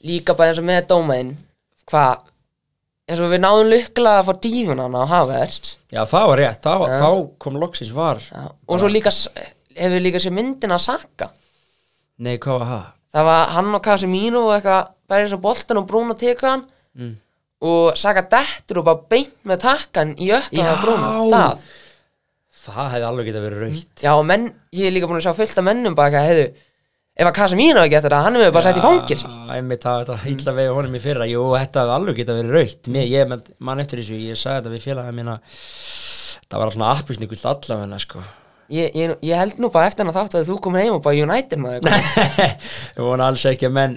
líka 0.07 0.37
bara 0.39 0.53
eins 0.53 0.63
og 0.63 0.69
með 0.69 0.87
dómainn 0.93 1.35
hvað 1.91 2.23
eins 3.09 3.21
og 3.25 3.31
við 3.33 3.41
náðum 3.43 3.71
lukkulega 3.73 4.21
að 4.23 4.27
fá 4.29 4.35
dífunan 4.45 4.97
á 4.99 5.03
Havert 5.09 5.71
já, 5.95 6.03
það 6.05 6.27
var 6.31 6.41
rétt 6.43 6.67
þá, 6.67 6.73
þá 7.01 7.09
kom 7.45 7.57
loksins 7.63 7.93
var 7.97 8.21
Já, 8.27 8.45
og 8.69 8.81
svo 8.83 8.91
líka 8.93 9.13
hefur 9.79 10.03
líka 10.05 10.21
sér 10.23 10.35
myndin 10.37 10.75
að 10.75 10.83
Saka. 10.85 11.31
Nei, 12.19 12.37
hvað 12.43 12.59
var 12.61 12.71
það? 12.73 12.87
það 13.15 13.25
var 13.31 13.53
hann 13.57 13.75
og 13.79 13.83
Casemiro 13.87 14.43
og 14.49 14.55
eitthvað 14.59 14.89
bara 15.09 15.25
eins 15.25 15.33
og 15.37 15.41
boltan 15.45 15.81
og 15.81 15.87
Bruno 15.89 16.15
tekur 16.19 16.51
hann. 16.53 16.65
Mm. 16.99 17.15
og 17.65 17.97
Saka 17.99 18.23
dettur 18.31 18.83
og 18.83 18.89
bara 18.91 19.05
beint 19.11 19.33
með 19.49 19.63
takkan 19.65 20.13
í 20.21 20.29
ökkan 20.35 20.61
Já. 20.61 20.73
á 20.75 20.83
Bruno. 20.83 21.13
Það, 21.33 21.63
Það 22.69 22.89
hefði 22.93 23.07
alveg 23.09 23.29
getað 23.31 23.45
verið 23.47 23.61
raukt 23.65 24.03
já 24.05 24.11
og 24.13 24.25
menn 24.29 24.43
ég 24.77 24.89
er 24.89 24.93
líka 24.93 25.09
búin 25.09 25.17
að 25.23 25.25
sjá 25.29 25.37
fullt 25.39 25.61
af 25.63 25.65
mennum 25.65 25.95
bara 25.97 26.11
eitthvað 26.11 26.27
heiðu 26.29 26.49
ef 27.19 27.27
að 27.29 27.35
Casemiro 27.39 27.83
ekki 27.85 27.99
eftir 27.99 28.15
það, 28.15 28.25
hann 28.29 28.39
hefur 28.39 28.53
bara 28.57 28.65
sett 28.69 28.79
í 28.79 28.85
fangir 28.85 29.23
Já, 29.25 29.31
einmitt 29.57 29.85
það, 29.85 30.03
þetta 30.13 30.33
illa 30.33 30.55
vegi 30.59 30.75
honum 30.79 30.95
í 30.99 31.01
fyrra. 31.03 31.27
Jú, 31.29 31.45
þetta 31.59 31.83
hefði 31.83 31.95
alveg 31.97 32.21
getað 32.21 32.39
verið 32.43 32.55
raukt 32.59 32.91
Mér, 32.95 33.09
ég 33.11 33.33
man- 33.33 33.47
man 33.71 33.83
eftir 33.83 34.03
þessu, 34.03 34.19
ég 34.23 34.39
sagði 34.39 34.59
þetta 34.59 34.75
við 34.75 34.85
félagið 34.87 35.17
mína. 35.19 35.35
Það 36.49 36.63
var 36.63 36.73
svona 36.77 36.93
appisningult 36.95 37.49
allavegna, 37.53 37.99
sko. 38.05 38.23
Ég, 38.69 38.93
ég, 38.95 39.17
ég 39.25 39.37
held 39.41 39.59
nú 39.59 39.71
bara 39.73 39.89
eftir 39.89 40.05
hann 40.05 40.13
að 40.15 40.21
þátt 40.21 40.39
að 40.39 40.49
þú 40.53 40.59
komir 40.61 40.85
heim 40.85 40.95
og 40.99 41.03
bara 41.03 41.17
United 41.25 41.59
maður. 41.59 41.89
Ég 42.99 43.01
vona 43.01 43.29
alls 43.33 43.45
ekki 43.49 43.65
að 43.69 43.77
menn 43.79 43.95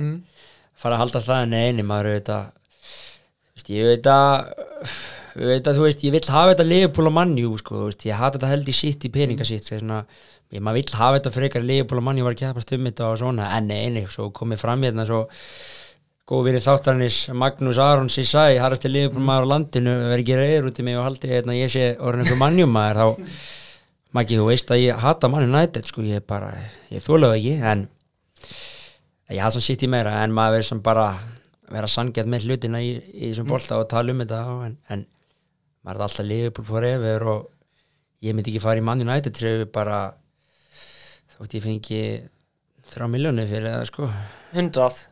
fara 0.80 0.96
að 0.96 1.02
halda 1.04 1.22
það. 1.28 1.42
En 1.44 1.58
eini 1.60 1.84
maður 1.84 2.08
ég 3.72 3.88
veit 3.92 4.08
að 4.08 4.46
að 5.36 5.78
þú 5.78 5.86
veist, 5.86 6.04
ég 6.04 6.14
vill 6.16 6.28
hafa 6.28 6.54
þetta 6.54 6.68
Liverpool 6.68 7.10
og 7.10 7.16
mannjú, 7.16 7.52
sko, 7.62 7.78
þú 7.80 7.90
veist, 7.90 8.06
ég 8.08 8.20
hata 8.20 8.38
þetta 8.38 8.50
held 8.52 8.72
í 8.72 8.76
sitt 8.76 9.06
í 9.08 9.12
peninga 9.14 9.48
sitt, 9.48 9.68
þegar 9.68 9.84
svona 9.84 10.00
ég, 10.52 10.60
maður 10.60 10.80
vill 10.80 10.98
hafa 11.00 11.20
þetta 11.20 11.34
frekar 11.36 11.66
Liverpool 11.66 12.02
og 12.02 12.08
mannjú 12.08 12.26
var 12.28 12.36
að 12.36 12.42
kjapast 12.42 12.74
um 12.76 12.90
þetta 12.90 13.08
og 13.08 13.22
svona, 13.22 13.48
en 13.58 13.70
nei, 13.72 13.86
nei, 13.96 14.04
svo 14.12 14.28
komið 14.36 14.62
fram 14.62 14.84
hérna 14.88 15.08
svo 15.08 15.22
góð 16.32 16.46
vinni 16.48 16.62
þáttarnis 16.64 17.22
Magnús 17.36 17.80
Arons 17.82 18.20
í 18.22 18.28
sæ, 18.28 18.58
harrasti 18.62 18.92
liðbúr 18.92 19.24
maður 19.24 19.48
á 19.48 19.52
landinu 19.56 19.96
verið 20.12 20.22
ekki 20.24 20.38
reyður 20.40 20.70
út 20.70 20.80
í 20.80 20.86
mig 20.88 21.00
og 21.00 21.08
haldi 21.08 21.32
hérna, 21.32 21.58
ég 21.58 21.72
sé 21.72 21.90
orðin 22.00 22.26
einhver 22.26 22.40
mannjum 22.40 22.72
maður 22.76 23.02
þá, 23.02 23.34
Maggi, 24.12 24.36
þú 24.36 24.46
veist 24.50 24.72
að 24.76 24.82
ég 24.82 24.98
hata 25.00 25.30
mann 25.32 25.48
United, 25.48 25.88
sko, 25.88 26.04
ég 26.04 26.24
bara 26.28 26.50
ég 26.92 27.00
þólaðu 27.00 27.38
ekki, 27.38 27.54
en 27.64 27.86
ég 29.32 29.40
hafði 29.40 29.56
svona 29.56 29.68
sitt 29.70 29.86
í 29.88 29.90
meira, 29.92 30.18
en 30.20 30.34
maður 30.36 30.58
verið 30.58 30.68
sem 30.68 30.82
bara 30.84 31.06
vera 31.72 31.88
sangjart 31.88 32.30
með 32.30 32.50
hlutina 32.50 32.82
í, 32.84 32.92
í 33.00 33.30
þessum 33.30 33.48
bolta 33.48 33.80
og 33.80 33.88
tala 33.92 34.14
um 34.14 34.22
þetta 34.24 34.42
en, 34.68 34.76
en 34.92 35.06
maður 35.82 35.98
er 36.00 36.06
alltaf 36.08 36.28
liðbúr 36.28 36.68
forever 36.68 37.28
og 37.34 37.50
ég 38.26 38.36
myndi 38.38 38.54
ekki 38.54 38.64
fara 38.64 38.82
í 38.82 38.86
mann 38.86 39.02
United 39.04 39.36
til 39.36 39.48
við 39.50 39.68
bara 39.74 40.02
þótt 41.36 41.58
ég 41.58 41.66
fengi 41.66 42.02
þrjá 42.92 43.08
miljónu 43.10 43.46
fyrir 43.50 43.70
það, 43.72 43.86
sko. 43.90 44.10
100 44.54 45.06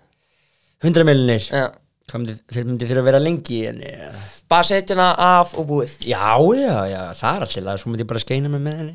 100 0.86 1.08
miljonir 1.08 1.48
Já. 1.50 1.70
Hvað 2.10 2.22
myndi, 2.24 2.36
þeir 2.50 2.66
myndi 2.66 2.88
þurfa 2.90 3.02
að 3.04 3.08
vera 3.10 3.22
lengi 3.22 3.58
en, 3.70 3.82
ja. 3.86 4.08
Bara 4.50 4.66
setja 4.66 4.96
hana 4.96 5.10
af 5.22 5.52
og 5.62 5.68
búið. 5.70 5.92
Já, 6.10 6.32
já, 6.58 6.74
já, 6.90 7.02
það 7.20 7.36
er 7.36 7.46
alltaf 7.46 7.84
Svo 7.84 7.92
myndi 7.92 8.06
ég 8.06 8.10
bara 8.10 8.22
skeina 8.24 8.50
mig 8.50 8.64
með 8.66 8.80
henni. 8.80 8.94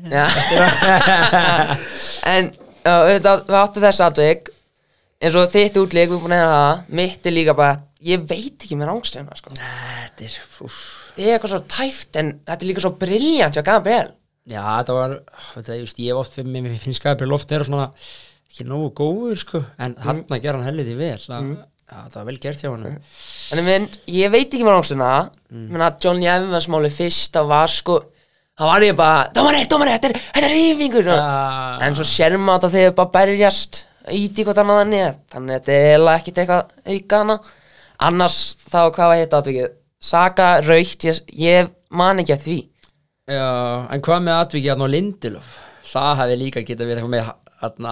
En 2.33 2.49
auðvitað, 2.83 3.45
við 3.47 3.57
áttum 3.61 3.85
þess 3.85 4.03
aðvik 4.03 4.51
eins 5.23 5.37
og 5.39 5.47
þitt 5.53 5.79
útlík, 5.79 6.09
við 6.11 6.17
erum 6.17 6.25
búin 6.25 6.35
að 6.35 6.43
hefða 6.43 6.59
það. 6.59 6.83
Mitt 6.99 7.29
er 7.29 7.35
líka 7.37 7.55
bara, 7.57 7.79
ég 8.11 8.27
veit 8.27 8.67
ekki 8.67 8.77
með 8.81 8.91
rángstegna 8.91 9.39
sko. 9.39 9.55
Þetta 9.55 10.27
er, 10.27 10.35
þetta 10.35 10.69
er 11.23 11.35
eitthvað 11.35 11.53
svo 11.53 11.61
tæft 11.71 12.19
en 12.19 12.31
þetta 12.43 12.61
er 12.61 12.69
líka 12.69 12.83
svo 12.83 12.93
briljant 12.99 13.57
hjá 13.57 13.63
Gabriel. 13.65 14.13
Já, 14.45 14.61
það 14.85 14.97
var, 14.99 15.13
þetta, 15.55 15.75
ég 15.81 16.09
hef 16.11 16.19
oft 16.21 16.35
fyrir 16.37 16.51
mig, 16.53 16.65
mér 16.65 16.81
finnst 16.81 17.01
Gabriel 17.01 17.33
oft 17.33 17.49
vera 17.49 17.65
svona 17.65 17.87
ekki 18.45 18.67
nógu 18.69 18.91
góður, 18.95 19.39
sko 19.41 19.61
en 19.81 19.95
hann 20.05 20.21
að 20.29 20.43
gera 20.43 20.59
hann 20.59 20.69
helviti 20.69 20.93
vel 20.99 21.15
það, 21.19 21.47
já, 21.81 21.95
það 21.97 22.19
var 22.19 22.27
vel 22.29 22.35
gert 22.43 22.61
hjá 22.61 22.69
hann 22.69 22.85
En 22.85 23.61
ég, 23.61 23.65
minn, 23.65 23.87
ég 24.15 24.31
veit 24.31 24.45
ekki 24.45 24.67
með 24.67 24.77
rángstegna 24.77 25.09
mm. 25.49 25.81
að 25.87 25.97
Johnny 26.05 26.29
Evans 26.29 26.69
máli 26.71 26.91
fyrst 26.93 27.33
það 27.35 27.49
var 27.51 27.73
sko, 27.73 27.97
það 28.55 28.71
var 28.71 28.85
ég 28.85 28.99
bara 29.01 29.25
dómari, 29.35 29.65
dómari, 29.71 29.95
þetta 29.97 30.11
er, 30.13 30.21
er 30.45 30.55
yfingur 30.61 31.09
Já. 31.09 31.17
en 31.87 31.97
svo 31.97 32.07
sér 32.07 32.37
maður 32.37 32.67
þetta 32.67 32.73
þegar 32.77 32.95
bara 33.01 33.13
berjast 33.17 33.81
íti 34.13 34.45
hvort 34.45 34.61
annað 34.61 34.93
þannig 35.33 35.55
að 35.55 35.55
þetta 35.55 35.79
er 35.81 36.07
ekkit 36.13 36.41
eitthvað 36.43 36.93
auka 36.93 37.21
hana. 37.23 37.39
Annars 38.05 38.39
þá 38.67 38.79
hvað 38.93 39.09
var 39.09 39.19
hitt 39.21 39.35
atvikið 39.35 39.73
Saga 40.01 40.49
raukt, 40.65 41.05
ég, 41.07 41.21
ég 41.39 41.69
man 41.95 42.19
ekki 42.21 42.35
eftir 42.35 42.51
því. 42.51 42.59
Já, 43.31 43.47
en 43.95 44.03
hvað 44.05 44.21
með 44.27 44.41
atvikið 44.43 44.73
hann 44.73 44.85
á 44.85 44.93
Lindilof? 44.93 45.55
Það 45.85 46.11
hefði 46.19 46.35
líka 46.41 46.61
getað 46.67 46.91
verið 46.91 47.01
eitthvað 47.01 47.15
með 47.15 47.25
hann 47.29 47.87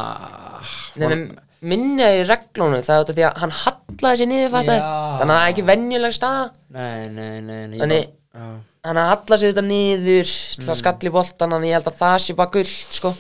Nefnum 1.00 1.24
minni 1.64 2.04
í 2.04 2.24
reglunum 2.28 2.82
það 2.84 2.98
er 3.00 3.06
af 3.08 3.16
því 3.18 3.24
að 3.30 3.38
hann 3.42 3.54
hallaði 3.62 4.20
sér 4.20 4.30
niður 4.30 4.52
fattar 4.52 4.82
þannig 4.84 5.22
að 5.24 5.30
það 5.32 5.46
er 5.48 5.54
ekki 5.54 5.66
venjuleg 5.70 6.16
stað 6.18 6.42
Nei, 6.76 7.08
nei, 7.16 7.38
nei, 7.40 7.62
nei 7.72 7.78
Þannig- 7.80 8.10
já. 8.36 8.48
hann 8.90 9.00
hallaði 9.00 9.40
sér 9.40 9.54
þetta 9.54 9.66
niður 9.70 10.34
til 10.60 10.68
að 10.74 10.80
skalli 10.82 11.14
boltan 11.16 11.56
en 11.58 11.68
ég 11.70 11.78
held 11.78 11.88
að 11.94 11.98
það 12.02 12.18
sé 12.26 12.36
bara 12.36 12.54
gull 12.58 12.68
sko. 13.00 13.14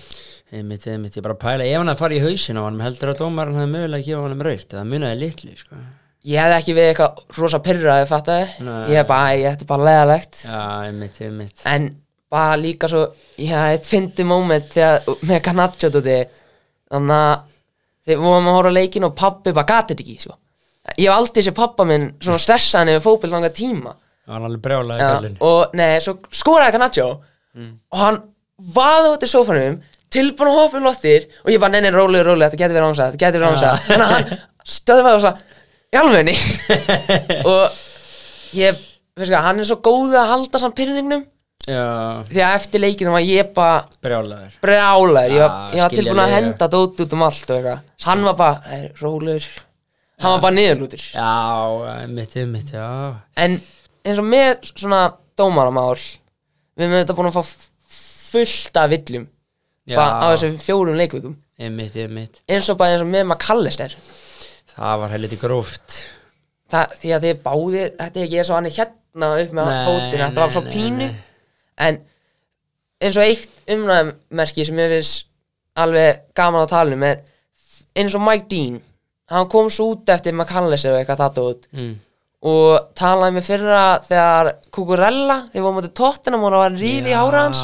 Einmitt, 0.54 0.86
einmitt, 0.92 1.16
ég 1.18 1.24
bara 1.26 1.34
að 1.38 1.44
pæla, 1.48 1.66
ef 1.72 1.80
hann 1.80 1.94
að 1.96 2.02
fara 2.04 2.14
í 2.20 2.22
hausin 2.22 2.60
á 2.60 2.68
hann 2.68 2.84
heldur 2.84 3.14
að 3.14 3.22
dómarinn 3.24 3.58
hefði 3.58 3.72
mögulega 3.74 4.02
að 4.04 4.08
gefa 4.12 4.26
hann 4.28 4.36
um 4.36 4.44
raukt 4.50 4.76
eða 4.76 4.86
munaði 4.92 5.20
litli, 5.24 5.56
sko 5.58 5.80
ég 6.28 6.40
hefði 6.40 6.58
ekki 6.60 6.76
við 6.78 6.90
eitthvað 6.90 7.40
rosa 7.40 7.60
pyrraði 7.64 8.08
fattaði. 8.10 8.46
Ég 8.92 9.02
er 9.02 9.08
bara, 9.10 9.34
ég 9.36 9.50
er 9.50 9.66
bara 9.70 9.88
leðalegt 9.90 10.44
Já, 10.46 10.62
einmitt, 10.88 11.20
einmitt. 11.24 11.66
En 11.70 11.90
bara 12.34 12.56
líka 12.60 12.90
svo 12.90 13.04
ég 13.38 13.52
hef 13.54 13.74
eitt 13.78 13.90
fyndi 13.90 14.26
moment 14.28 14.72
þegar 14.74 15.04
með 15.28 15.42
Garnaccio 15.48 15.92
tóti 15.94 16.16
þannig 16.94 17.18
að 17.18 17.44
þegar 18.04 18.18
við 18.20 18.24
vorum 18.28 18.50
að 18.50 18.58
horfa 18.58 18.74
á 18.74 18.78
leikin 18.80 19.08
og 19.08 19.16
pappi 19.20 19.54
bara 19.56 19.70
gatið 19.70 20.04
ekki 20.04 20.18
sko. 20.24 20.38
ég 20.98 21.08
hef 21.08 21.16
aldrei 21.16 21.46
sér 21.46 21.56
pappa 21.58 21.86
minn 21.88 22.10
svona 22.20 22.42
stressaðan 22.42 22.94
yfir 22.96 23.06
fótbill 23.06 23.32
langa 23.32 23.52
tíma. 23.54 23.94
Það 24.24 24.34
var 24.36 24.48
alveg 24.48 24.64
brjálaði 24.66 25.04
ja, 25.04 25.14
kallinn 25.18 25.38
og 25.44 25.78
nei, 25.78 25.90
svo 26.04 26.18
skoraði 26.32 26.76
Garnaccio. 26.78 27.10
Og 27.94 28.00
hann 28.00 28.22
vaði 28.74 29.12
út 29.14 29.26
í 29.26 29.30
sófanum 29.30 29.82
tilbúin 30.14 30.52
að 30.52 30.58
hoppa 30.60 30.80
um 30.80 30.86
loftir 30.88 31.26
og 31.44 31.52
ég 31.52 31.62
bara, 31.62 31.74
nei, 31.74 31.82
nei, 31.86 31.94
rólega, 31.94 32.26
rólega, 32.28 32.52
þetta 32.52 32.62
getur 32.64 32.78
verið 32.78 32.90
ánsað 32.92 33.14
þetta 33.14 33.26
getur 33.26 33.44
verið 33.44 33.56
ánsað 33.56 33.88
þannig 33.88 34.06
að 34.06 34.14
hann 34.14 34.42
stöðvaði 34.74 35.18
og 35.18 35.24
svo 35.24 35.32
í 35.94 36.00
alvegni 36.00 36.34
og 37.54 37.78
ég, 38.58 38.80
veist 39.18 39.30
hvað, 39.32 39.46
hann 39.48 39.62
er 39.64 39.68
svo 39.70 39.78
góð 39.86 40.16
að 40.20 40.32
halda 40.34 40.62
samt 40.64 40.76
pyrringnum 40.80 41.24
Já, 41.64 41.84
því 42.28 42.42
að 42.44 42.54
eftir 42.58 42.82
leikinu 42.84 43.12
var 43.14 43.22
ég 43.24 43.54
bara 43.56 43.86
brjálaður. 44.04 44.56
brjálæður, 44.66 45.36
ég, 45.38 45.40
var- 45.40 45.54
Já, 45.72 45.78
ég 45.78 45.84
var 45.86 45.94
tilbúin 45.94 46.20
að 46.20 46.26
skiljanlega. 46.26 46.40
henda 46.42 46.68
dót 46.74 46.98
út 47.06 47.14
um 47.16 47.22
allt 47.24 47.46
og 47.54 47.56
eitthvað. 47.56 47.86
Hann 48.04 48.24
var 48.28 48.34
bara, 48.42 48.58
"Hey, 48.68 48.90
rólegur. 49.00 49.46
Hann 50.20 50.32
var 50.34 50.42
bara 50.44 50.56
niðurlútur. 50.58 51.06
Já, 51.16 52.02
einmitt, 52.02 52.36
einmitt, 52.36 52.74
já. 52.76 53.16
En 53.38 53.56
eins 54.04 54.20
og 54.20 54.26
með 54.28 54.68
svona 54.76 55.00
dómaramál 55.40 55.96
við 55.96 56.84
erum 56.84 56.98
þetta 57.00 57.16
búin 57.16 57.32
að 57.32 57.38
fá 57.40 57.44
fullt 58.34 58.78
af 58.84 58.90
villum 58.92 59.28
Já, 59.88 59.96
bara 59.96 60.20
á 60.20 60.26
þessum 60.36 60.60
fjórum 60.60 61.00
leikvikum. 61.00 61.38
Einmitt, 61.60 61.96
einmitt. 61.96 62.42
Eins 62.50 62.68
og 62.70 62.78
bara 62.78 62.92
eins 62.98 63.02
og 63.08 63.08
með 63.08 63.24
McAllister 63.32 63.96
Það 64.74 65.02
var 65.04 65.14
helviti 65.14 65.40
gróft. 65.42 65.98
Það, 66.74 66.96
því 67.02 67.12
að 67.16 67.28
þið 67.28 67.42
báðir, 67.44 67.92
þetta 68.00 68.20
er 68.20 68.26
ekki 68.26 68.40
eins 68.42 68.50
og 68.50 68.58
hann 68.58 68.70
er 68.70 68.78
hérna 68.78 69.30
upp 69.44 69.52
með 69.60 69.70
Nei, 69.70 69.84
fótinn, 69.88 70.24
þetta 70.24 70.42
var 70.44 70.56
svo 70.56 70.64
pínu. 70.70 71.10
en 71.84 72.00
eins 73.04 73.20
og 73.20 73.28
eitt 73.28 73.76
umræðmerki 73.76 74.66
sem 74.66 74.82
ég 74.82 74.96
finnst 74.96 75.28
alveg 75.84 76.24
gaman 76.38 76.64
að 76.64 76.74
tala 76.74 76.98
um 76.98 77.06
er 77.10 77.22
eins 77.98 78.16
og 78.18 78.26
Mike 78.26 78.50
Dean. 78.50 78.82
Hann 79.30 79.50
kom 79.50 79.70
svo 79.74 79.92
út 79.94 80.10
eftir 80.10 80.34
McAllister 80.34 80.94
og 80.94 81.02
eitthvað 81.02 81.22
það 81.22 81.46
út. 81.52 81.70
Mm. 81.74 81.94
og 82.44 82.90
talaði 83.00 83.38
með 83.38 83.46
fyrra 83.48 83.84
þegar 84.04 84.50
Kukurella, 84.74 85.38
þegar 85.54 85.64
voru 85.64 85.78
mútið 85.78 85.94
tóttina 85.96 86.40
og 86.40 86.50
það 86.50 86.64
var 86.64 86.74
rífi 86.82 87.14
í 87.14 87.16
hára 87.16 87.44
hans 87.46 87.62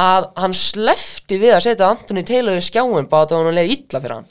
að 0.00 0.28
hann 0.40 0.56
slefti 0.56 1.38
við 1.42 1.52
að 1.54 1.66
setja 1.66 1.90
Anthony 1.92 2.24
Taylor 2.26 2.56
í 2.58 2.64
skjáin 2.64 3.10
bara 3.10 3.28
að 3.28 3.44
hann 3.44 3.58
leiði 3.58 3.76
illa 3.76 4.00
fyrir 4.00 4.16
hann 4.16 4.30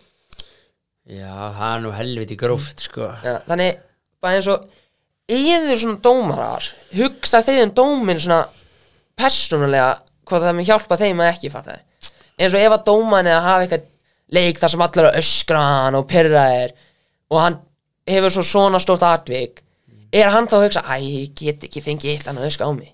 Já, 1.04 1.32
það 1.58 1.70
er 1.70 1.82
nú 1.84 1.92
helviti 1.98 2.38
gróft, 2.40 2.86
sko. 2.86 3.10
Ja, 3.26 3.40
þannig 3.48 3.82
bara 4.24 4.40
eins 4.40 4.48
og 4.52 4.64
yfir 5.28 5.80
svona 5.80 6.00
dómarar 6.04 6.68
hugsa 6.96 7.42
þeir 7.44 7.68
um 7.68 7.74
dómin 7.76 8.22
svona 8.22 8.44
persónulega 9.20 9.98
hvað 10.28 10.48
það 10.48 10.58
með 10.58 10.70
hjálpa 10.70 11.00
þeim 11.00 11.22
að 11.24 11.32
ekki 11.34 11.52
fatta 11.54 11.78
eins 12.40 12.56
og 12.56 12.60
ef 12.60 12.76
að 12.76 12.88
dóman 12.88 13.30
eða 13.30 13.44
hafa 13.46 13.66
eitthvað 13.66 13.86
leik 14.34 14.60
þar 14.60 14.74
sem 14.74 14.84
að 14.86 15.04
öskra 15.12 15.62
hann 15.68 16.00
og 16.00 16.08
pyrra 16.10 16.48
þér 16.50 16.74
og 17.34 17.40
hann 17.42 17.60
hefur 18.10 18.36
svo 18.36 18.44
svona 18.48 18.82
stórt 18.82 19.06
atvik 19.08 19.62
er 20.14 20.32
hann 20.34 20.50
þá 20.50 20.58
að 20.58 20.66
hugsa 20.68 20.84
æ, 20.88 20.96
ég 21.04 21.32
get 21.38 21.64
ekki 21.68 21.84
fengið 21.84 22.16
eitt 22.16 22.28
annað 22.30 22.50
öskra 22.50 22.70
á 22.70 22.72
mig? 22.76 22.92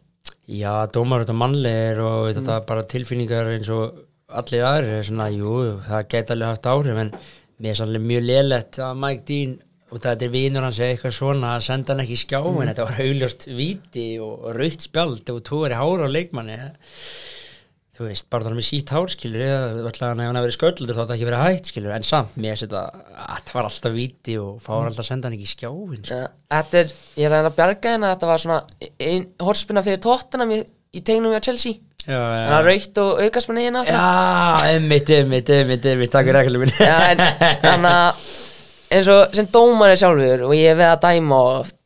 Já, 0.49 0.85
dómar 0.93 1.23
þetta 1.23 1.37
mannlegir 1.37 2.01
og 2.03 2.29
mm. 2.29 2.37
þetta 2.39 2.59
bara 2.69 2.85
tilfinningar 2.89 3.49
eins 3.53 3.69
og 3.73 4.05
allir 4.29 4.65
aðrir 4.65 4.99
er 4.99 5.05
svona, 5.07 5.29
jú, 5.33 5.53
það 5.87 6.07
geta 6.13 6.35
alveg 6.35 6.53
haft 6.53 6.69
áhrif 6.69 7.01
en 7.01 7.11
mér 7.59 7.73
er 7.73 7.79
sannlega 7.79 8.09
mjög 8.11 8.27
lélegt 8.27 8.79
að 8.83 9.01
Mike 9.03 9.25
Dean 9.27 9.57
og 9.89 9.97
þetta 10.03 10.27
er 10.27 10.31
vinur 10.33 10.65
hans 10.67 10.79
eða 10.79 10.93
eitthvað 10.93 11.17
svona 11.17 11.55
að 11.55 11.65
senda 11.65 11.93
hann 11.93 12.03
ekki 12.03 12.15
í 12.15 12.21
skjáin 12.21 12.69
þetta 12.69 12.85
var 12.85 13.01
augljóst 13.05 13.49
viti 13.57 14.07
og, 14.21 14.47
rautt 14.57 14.85
spjald 14.85 15.33
og 15.33 15.43
tóri 15.47 15.77
hára 15.77 16.07
á 16.07 16.09
leikmanni. 16.13 16.59
Þú 17.99 18.05
veist, 18.07 18.29
bara 18.31 18.45
þannig 18.45 18.61
með 18.61 18.67
sítt 18.69 18.91
hár 18.95 19.11
skilur 19.11 19.41
eða 19.43 19.89
ætlaði 19.89 20.13
hann 20.13 20.21
ef 20.21 20.29
hann 20.29 20.37
hefði 20.39 20.45
verið 20.45 20.55
sköldur 20.55 20.95
þá 20.95 21.01
þetta 21.01 21.15
ekki 21.17 21.27
verið 21.27 21.41
hægt 21.43 21.71
skilur 21.71 21.95
en 21.97 22.05
samt, 22.07 22.37
mér 22.39 22.53
er 22.53 22.61
þetta 22.61 22.83
að 23.25 23.41
það 23.49 23.57
var 23.57 23.67
alltaf 23.67 23.95
viti 23.97 24.35
og 24.39 24.61
fáur 24.63 24.87
alltaf 24.87 25.03
að 25.03 25.09
senda 25.09 25.27
hann 25.27 25.35
ekki 25.35 25.49
í 25.49 25.51
skjáin 25.51 26.05
þetta 26.07 26.79
er, 26.79 26.93
ég 27.19 27.27
er 27.27 27.35
að 27.41 27.57
bjarga 27.57 27.91
hérna 27.97 28.13
þetta 28.13 28.29
var 28.29 28.43
svona 28.45 28.61
ein 29.03 29.27
horspinna 29.43 29.83
fyrir 29.83 29.99
tóttina 30.05 30.47
í, 30.47 30.61
í 30.63 31.03
tegnum 31.03 31.33
við 31.33 31.41
að 31.41 31.45
Chelsea 31.49 31.88
þannig 32.05 32.53
að 32.57 32.69
raukt 32.69 33.01
og 33.03 33.23
aukasminni 33.25 33.65
hérna 33.67 33.83
Já, 33.87 34.03
einmitt, 34.73 35.09
einmitt, 35.13 35.49
einmitt, 35.55 35.85
einmitt, 35.85 36.13
takk 36.13 36.29
fyrir 36.29 36.39
reglum 36.43 36.69
þannig 36.69 37.91
að 37.91 38.23
eins 38.89 39.09
og 39.13 39.35
sem 39.37 39.49
dómari 39.53 39.97
sjálfur 39.99 40.47
og 40.47 40.55
ég 40.57 40.73
er 40.73 40.79
við 40.79 40.89
að 40.89 41.01
dæma 41.05 41.41
oft 41.59 41.79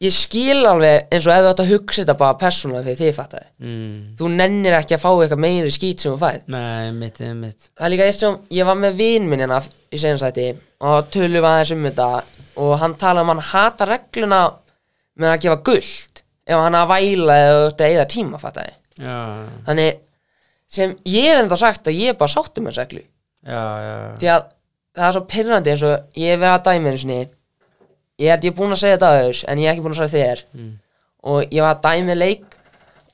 ég 0.00 0.14
skil 0.16 0.62
alveg 0.64 1.10
eins 1.12 1.26
og 1.28 1.34
ef 1.34 1.42
þú 1.44 1.50
ætti 1.50 1.64
að 1.64 1.72
hugsa 1.74 2.00
þetta 2.00 2.16
bara 2.22 2.36
persónulega 2.40 2.86
þegar 2.86 3.00
þið 3.00 3.16
fattaði. 3.18 3.48
Mm. 3.60 3.98
þú 4.16 4.30
nennir 4.32 4.76
ekki 4.78 4.96
að 4.96 5.02
fá 5.02 5.10
eitthvað 5.10 5.42
meiri 5.44 5.72
skít 5.74 6.04
sem 6.04 6.14
þú 6.14 6.20
fæð 6.22 6.46
Nei, 6.54 6.86
einmitt, 6.86 7.20
einmitt. 7.20 7.68
Það 7.76 7.86
er 7.86 7.92
líka 7.94 8.06
eitt 8.08 8.24
sem, 8.24 8.38
ég 8.56 8.68
var 8.70 8.80
með 8.80 8.96
vin 9.02 9.28
minn 9.28 9.44
hérna 9.44 9.60
í 9.60 10.00
segjumsæti 10.00 10.46
og 10.88 11.10
tölum 11.12 11.48
aðeins 11.50 11.74
um 11.76 11.86
þetta 11.90 12.08
og 12.64 12.74
hann 12.80 12.96
talaði 13.00 13.26
um 13.26 13.32
hann 13.34 13.46
hata 13.50 13.88
regluna 13.90 14.40
með 15.20 15.34
að 15.34 15.42
gefa 15.44 15.60
gullt 15.68 16.24
ef 16.48 16.64
hann 16.64 16.80
að 16.80 16.92
væla 16.94 17.40
eða 17.44 17.90
eða 17.90 18.08
tíma 18.16 18.40
fattaði. 18.40 18.72
Já, 18.72 18.79
þannig 19.66 20.00
sem 20.70 20.94
ég 21.10 21.32
er 21.32 21.42
enda 21.42 21.58
sagt 21.58 21.88
að 21.90 21.98
ég 21.98 22.12
er 22.12 22.18
bara 22.20 22.30
sáttum 22.30 22.66
með 22.68 22.78
já 22.78 23.60
því 24.20 24.30
að 24.34 24.46
það 24.96 25.06
er 25.06 25.16
svo 25.16 25.24
pyrrandi 25.30 25.72
eins 25.72 25.84
og 25.86 26.20
ég 26.20 26.34
er 26.34 26.40
við 26.40 26.50
að 26.50 26.62
dæmi 26.68 26.90
einu 26.90 27.00
sinni. 27.00 27.18
Ég 28.20 28.32
held 28.34 28.44
ég 28.44 28.52
er 28.52 28.56
búinn 28.58 28.74
að 28.74 28.82
segja 28.82 28.96
þetta 28.98 29.10
aður 29.16 29.42
en 29.48 29.60
ég 29.62 29.68
er 29.68 29.72
ekki 29.74 29.84
búinn 29.84 29.96
að 29.96 30.14
segja 30.14 30.30
þér. 30.30 30.44
Mm. 30.54 30.72
og 31.30 31.52
ég 31.52 31.60
var 31.64 31.76
að 31.76 31.84
dæmi 31.84 32.16
leik 32.16 32.56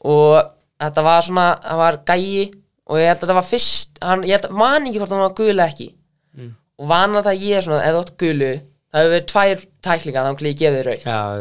og 0.07 0.37
þetta 0.83 1.05
var 1.07 1.27
svona, 1.27 1.47
það 1.65 1.81
var 1.83 1.99
gæi 2.07 2.47
og 2.87 3.01
ég 3.01 3.09
held 3.11 3.17
að 3.17 3.23
þetta 3.25 3.37
var 3.39 3.47
fyrst 3.49 4.01
hann, 4.03 4.25
ég 4.27 4.37
held 4.37 4.49
að 4.49 4.57
man 4.63 4.87
ekki 4.87 5.03
hvort 5.03 5.15
hann 5.15 5.25
var 5.25 5.37
gula 5.41 5.69
ekki. 5.71 5.89
Mm. 6.37 6.55
og 6.79 6.91
vana 6.91 7.23
það 7.27 7.45
ég 7.47 7.59
er 7.59 7.67
svona, 7.67 7.85
þú 7.87 8.03
átt 8.03 8.17
gulu 8.23 8.53
það 8.97 9.03
hefur 9.03 9.15
verið 9.15 9.29
tvær 9.33 9.65
tæklingar 9.87 10.27
þannig 10.27 10.43
að 10.43 10.51
ég 10.51 10.59
gefið 10.63 10.91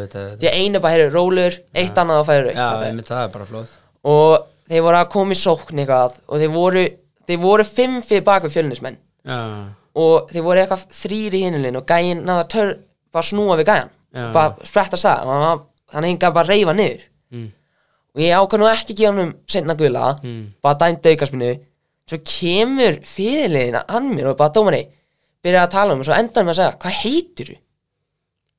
þetta, 0.03 0.23
því 0.41 0.49
að 0.51 0.59
einu 0.61 0.81
bara 0.83 0.95
heyrðu 0.95 1.13
rólur, 1.15 1.57
eitt 1.73 2.01
annað 2.01 2.21
að 2.21 2.29
færi 2.31 2.55
já, 2.55 2.69
og 4.05 4.45
þeir 4.69 4.85
voru 4.85 4.99
að 4.99 5.11
koma 5.15 5.35
í 5.35 5.39
sókn 5.39 5.81
eitthvað 5.81 6.19
og 6.25 6.41
þeir 6.41 6.53
voru, 6.53 6.85
þeir 7.27 7.41
voru 7.41 7.65
fimm 7.67 7.99
fyrir 8.05 8.25
bak 8.27 8.45
við 8.45 8.55
fjölnismenn. 8.57 8.97
Já, 9.25 9.39
og 9.95 10.31
þeir 10.31 10.45
voru 10.45 10.61
eitthvað 10.61 10.87
þrýri 10.93 11.41
í 11.41 11.45
hinulinn 11.47 11.79
og 11.79 11.85
gæinn 11.89 12.25
náða 12.27 12.47
tör 12.51 12.73
bara 13.15 13.29
snúa 13.29 13.59
við 13.59 13.69
gæjan. 13.71 13.93
Já. 14.15 14.25
bara 14.31 14.67
spretta 14.67 14.99
stað. 14.99 15.27
Og 15.27 15.45
hann, 15.45 15.63
hann 15.95 16.07
hengi 16.09 16.31
bara 16.31 16.43
að 16.45 16.51
reyfa 16.53 16.75
niður. 16.75 17.05
Mm. 17.35 17.47
og 18.15 18.21
ég 18.21 18.37
ákvað 18.37 18.61
nú 18.61 18.67
ekki 18.69 18.93
að 18.93 18.99
gefa 18.99 19.11
hann 19.11 19.23
um 19.23 19.31
seinna 19.49 19.75
gula. 19.79 20.09
Mm. 20.23 20.43
bara 20.63 20.79
dæmt 20.83 21.07
aukarsminu 21.09 21.55
svo 22.05 22.19
kemur 22.21 22.99
fyrirliðina 23.09 23.81
hann 23.89 24.11
mér 24.13 24.29
og 24.31 24.37
bara 24.39 24.53
dómari 24.53 24.83
byrjaði 25.43 25.63
að 25.65 25.73
tala 25.73 25.95
um 25.95 26.03
og 26.03 26.07
svo 26.07 26.13
hann 26.13 26.29
með 26.35 26.51
að 26.53 26.59
segja 26.59 26.75
hvað 26.83 26.99
heitir 27.01 27.49
þú? 27.49 27.55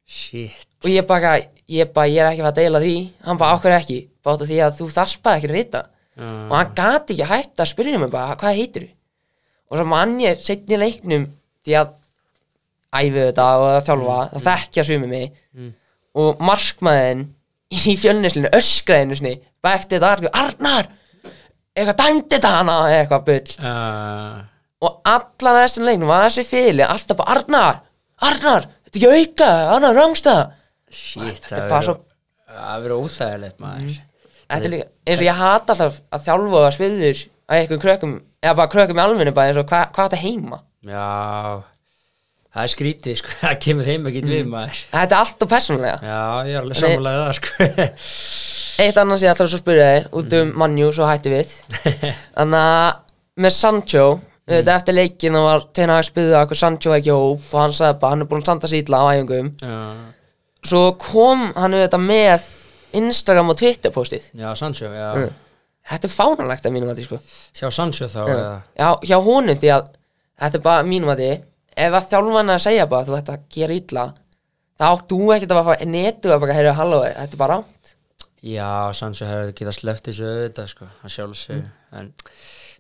shit. 0.07 0.67
Og 0.85 0.91
ég 0.91 1.07
bara, 1.07 1.37
ég 1.73 1.93
bara, 1.95 2.11
ég 2.11 2.23
er 2.23 2.31
ekki 2.31 2.45
að 2.45 2.51
að 2.53 2.59
deila 2.61 2.83
því. 2.83 2.97
Hann 3.27 3.41
bara, 3.41 3.57
okkur 3.59 3.77
ekki, 3.77 3.99
út 4.27 4.43
af 4.43 4.51
því 4.51 4.61
að 4.67 4.77
þú 4.81 4.91
bara 5.25 5.41
ekki 5.41 5.51
að 5.51 5.59
vita. 5.59 5.83
Já, 6.17 6.29
og 6.49 6.55
hann 6.57 6.77
gati 6.77 7.17
ekki 7.17 7.31
hægt 7.31 7.61
að 7.61 7.73
spyrja 7.73 7.99
mig 8.01 8.13
bara, 8.13 8.37
hvað 8.41 8.61
heitir 8.61 8.87
þú? 8.87 8.93
og 9.67 9.81
svo 9.81 9.87
mann 9.91 10.19
ég 10.23 10.43
setni 10.43 10.79
leiknum 10.79 11.27
því 11.67 11.79
að 11.81 11.95
æfi 12.97 13.17
þetta 13.19 13.47
og 13.59 13.65
að 13.73 13.81
þjálfa, 13.89 14.19
það 14.33 14.45
þekkja 14.47 14.85
sumi 14.87 15.11
mig. 15.11 15.41
Mm. 15.57 15.73
og 16.17 16.39
markmaðin 16.41 17.27
í 17.75 17.97
fjölnislinu 18.01 18.49
öskraðinu 18.57 19.19
sinni, 19.19 19.35
bara 19.61 19.77
eftir 19.77 19.99
þetta 19.99 20.13
aðeins, 20.15 20.37
Arnar 20.41 20.87
eitthvað 21.77 21.99
dæmdi 22.01 22.37
þetta 22.37 22.53
hana 22.55 22.77
eitthvað 22.95 23.27
bull. 23.27 23.57
Já, 23.59 23.75
og 24.87 25.11
allan 25.13 25.59
þessum 25.61 25.89
leiknum 25.89 26.13
var 26.13 26.25
þessi 26.29 26.47
fyrirli 26.49 26.87
alltaf 26.87 27.19
bara 27.19 27.37
Arnar, 27.37 27.83
Arnar 28.31 28.69
þetta 28.87 28.97
er 28.97 29.03
ekki 29.03 29.27
auka, 29.27 29.51
Arnar 29.75 29.99
rángsta 29.99 30.37
shit 30.97 31.47
Þetta 31.49 31.69
bara 31.71 31.87
svo- 31.87 32.01
Það 32.57 32.83
verður 32.87 33.05
óþægilegt 33.05 33.59
maður. 33.61 33.97
Þetta 34.47 34.65
er 34.69 34.73
líka, 34.73 34.85
eins 35.07 35.21
og 35.23 35.27
ég 35.27 35.39
hata 35.41 35.75
alltaf 35.75 35.97
að 36.15 36.27
þjálfa 36.27 36.59
og 36.61 36.67
að 36.67 36.75
sviður 36.77 37.23
að 37.47 37.57
eitthvað 37.61 37.81
krökkum, 37.83 38.13
eða 38.47 38.57
bara 38.61 38.71
krökkum 38.73 39.01
í 39.01 39.03
alvinu 39.03 39.33
bara 39.37 39.51
eins 39.51 39.59
og 39.61 39.67
hvað 39.71 39.89
hva 39.97 40.07
þetta 40.07 40.21
heima. 40.23 40.59
Já, 40.87 41.07
það 42.55 42.63
er 42.63 42.73
skrítið 42.73 43.19
sko, 43.21 43.35
það 43.43 43.59
kemur 43.67 43.91
heim 43.91 44.07
ekki 44.13 44.23
við 44.31 44.47
maður. 44.53 44.81
Þetta 44.95 45.19
er 45.19 45.25
alltaf 45.25 45.51
persónulega. 45.51 45.99
Já, 46.07 46.21
ég 46.47 46.55
er 46.55 46.63
alveg 46.63 46.81
sammálaðið 46.83 47.27
það 47.27 47.37
sko. 47.41 47.69
Eitt 48.87 48.99
annars 49.01 49.23
ég 49.25 49.33
ætla 49.33 49.47
að 49.49 49.53
svo 49.55 49.61
spyrja 49.63 49.85
þig 49.97 50.17
út 50.21 50.35
um 50.41 50.51
mannjú, 50.63 50.89
svo 50.93 51.07
hætti 51.11 51.33
við. 51.33 51.53
Þannig 52.39 52.63
að 52.63 53.45
með 53.45 53.55
Sancho 53.59 54.07
Þetta 54.47 54.75
eftir 54.79 54.95
leikin 54.95 55.35
og 55.35 55.43
var 55.43 55.63
tegna 55.75 55.97
að 55.99 56.05
spyrja 56.07 56.45
hvað 56.47 56.59
Sancho 56.61 56.93
var 56.93 57.01
ekki 57.01 57.11
hóp 57.17 57.47
og 57.51 57.57
hann 57.59 57.73
sagði 57.75 57.97
bara 57.99 58.15
hann 58.15 58.21
er 58.23 58.29
búin 58.31 58.45
að 58.45 58.47
standa 58.47 58.69
sýtla 58.71 59.01
á 59.03 59.05
æfingum. 59.17 59.49
Já, 59.59 59.73
Svo 60.67 60.85
kom 61.01 61.51
hann 61.55 61.77
auðvitað 61.77 62.07
með 62.07 62.47
Instagram 62.97 63.53
og 63.53 63.59
Twitter 63.61 63.93
postið. 63.95 64.31
Já 64.35 64.49
Sancho, 64.59 64.91
já. 64.91 65.11
Mm. 65.15 65.35
Þetta 65.87 66.09
er 66.09 66.15
fánalegt 66.17 66.67
að 66.67 66.75
mínum 66.75 66.91
að 66.91 66.99
því 67.01 67.05
sko. 67.07 67.19
Sjá 67.55 67.69
Sancho 67.75 68.09
þá 68.11 68.23
Já, 68.23 68.33
eða? 68.33 68.55
Já, 68.75 68.89
hjá 69.07 69.19
honum 69.23 69.61
því 69.61 69.71
að 69.77 69.93
þetta 70.41 70.59
er 70.59 70.65
bara 70.65 70.87
mínum 70.87 71.13
að 71.13 71.23
því 71.23 71.31
ef 71.77 71.97
að 71.97 72.09
þjálfan 72.11 72.53
að 72.55 72.63
segja 72.65 72.89
bara 72.91 73.07
þú 73.07 73.19
ætti 73.19 73.35
að 73.35 73.47
gera 73.57 73.77
illa 73.77 74.05
þá 74.77 74.85
átt 74.89 75.07
þú 75.13 75.21
ekkert 75.37 75.55
að 75.55 75.69
fara 75.69 75.89
netu 75.93 76.33
að 76.33 76.43
bara 76.43 76.57
heyra 76.57 76.75
halló, 76.77 77.01
þetta 77.07 77.37
er 77.37 77.43
bara 77.43 77.59
rámt 77.59 77.93
Já, 78.47 78.71
Sancho 78.95 79.27
hefur 79.27 79.55
getað 79.57 79.79
sleppt 79.79 80.11
þessu 80.11 80.27
auðvitað 80.29 80.71
sko, 80.73 80.89
hann 81.03 81.13
sjálfsög 81.13 81.63
en 81.97 82.11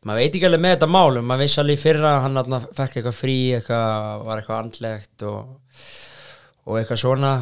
maður 0.06 0.20
veit 0.20 0.36
ekki 0.36 0.48
alveg 0.48 0.62
með 0.62 0.74
þetta 0.76 0.90
mál 0.92 1.20
maður 1.20 1.42
veist 1.42 1.62
alveg 1.62 1.78
í 1.78 1.82
fyrra 1.82 2.12
að 2.12 2.20
hann 2.26 2.40
þarna 2.40 2.60
fekk 2.66 2.98
eitthvað 3.00 3.16
frí 3.20 3.38
eitthvað, 3.56 4.26
var 4.28 4.42
eitthvað 4.42 4.60
andlegt 4.62 5.26
og, 5.26 5.48
og 6.66 6.80
eitthvað 6.80 7.02
svona 7.02 7.32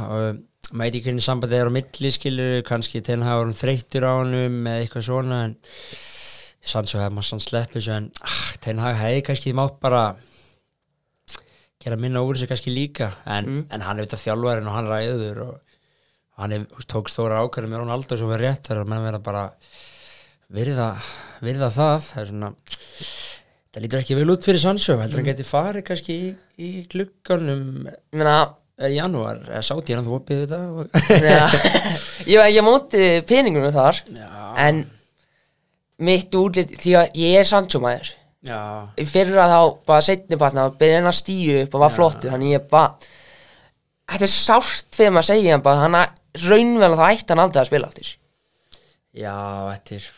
veit 0.75 0.91
ekki 0.95 1.09
hvernig 1.09 1.25
sambandið 1.25 1.61
er 1.61 1.71
á 1.71 1.77
milli 1.77 2.11
skilur, 2.13 2.63
kannski 2.67 3.03
til 3.05 3.21
hann 3.21 3.29
hann 3.29 3.57
þreyttur 3.57 4.07
á 4.09 4.13
honum 4.21 4.61
eða 4.67 4.85
eitthvað 4.85 5.09
svona 5.09 5.41
en 5.49 5.57
Sancho 6.65 6.97
hefur 7.01 7.13
maður 7.13 7.29
sann 7.29 7.45
sleppið 7.45 7.91
en 7.93 8.09
ah, 8.25 8.39
hann 8.65 9.01
hefði 9.01 9.25
kannski 9.27 9.53
mátt 9.57 9.77
bara 9.83 10.05
gera 11.85 11.99
minna 12.01 12.23
úr 12.25 12.39
þessu 12.39 12.49
kannski 12.49 12.73
líka 12.73 13.11
en, 13.29 13.67
en 13.69 13.85
hann 13.85 13.99
er 13.99 14.07
auðvitað 14.07 14.25
þjálfarinn 14.25 14.71
og 14.71 14.77
hann 14.79 14.89
ræður 14.89 15.43
og 15.45 15.81
hann 16.41 16.57
er, 16.57 16.65
tók 16.91 17.13
stóra 17.13 17.43
ákvæður 17.45 17.71
með 17.71 17.85
Ronaldo 17.85 18.19
sem 18.19 18.33
er 18.35 18.45
rétt 18.47 18.65
þar 18.71 18.83
að 18.83 18.91
menn 18.91 19.05
vera 19.05 19.21
bara 19.23 19.45
virða, 20.55 20.89
virða 21.45 21.71
það 21.75 22.09
það 22.09 22.23
er 22.23 22.33
svona 22.33 22.51
það 23.75 23.85
lítur 23.85 24.01
ekki 24.01 24.19
vel 24.19 24.33
út 24.33 24.49
fyrir 24.49 24.65
Sancho 24.65 24.97
heldur 24.99 25.21
hann 25.21 25.29
geti 25.29 25.47
farið 25.47 25.87
kannski 25.91 26.17
í, 26.17 26.35
í 26.63 26.71
glugganum. 26.91 27.85
Ég 27.91 28.21
meina, 28.21 28.39
janúar. 28.95 29.41
Eða 29.49 29.63
sátt 29.69 29.91
ég 29.91 29.99
hann 29.99 30.07
þú 30.07 30.19
opið 30.19 30.43
þetta? 30.45 30.59
Ég, 32.35 32.41
ég 32.55 32.65
móti 32.65 33.09
peningunum 33.29 33.75
þar 33.75 34.01
já, 34.09 34.29
en 34.65 34.85
mitt 36.05 36.35
útlit, 36.35 36.73
því 36.81 36.95
að 36.99 37.19
ég 37.21 37.39
er 37.39 37.47
Sancho 37.49 37.81
maður 37.83 38.15
já, 38.45 38.61
í 38.99 39.05
fyrra 39.09 39.45
þá 39.51 39.59
bara 39.87 40.05
setni 40.05 40.39
að 40.41 40.79
byrja 40.81 41.03
að 41.05 41.19
stíu 41.19 41.61
upp 41.63 41.77
og 41.77 41.85
var 41.85 41.93
flottur 41.95 42.33
þannig 42.33 42.57
ég 42.57 42.67
bara 42.71 42.95
þetta 44.11 44.27
er 44.27 44.33
sárt 44.33 44.97
fyrir 44.97 45.15
maður 45.15 45.25
að 45.25 45.31
segja 45.31 45.55
hann 45.55 45.65
bara 45.65 45.85
hann 45.85 45.99
að 46.01 46.47
raunvel 46.49 46.93
þá 46.99 47.05
ætti 47.11 47.31
hann 47.31 47.45
aldrei 47.45 47.63
að 47.63 47.71
spila 47.71 47.91
aftur. 47.91 48.11
Já, 49.15 49.37
þetta 49.71 49.99
er 50.01 50.09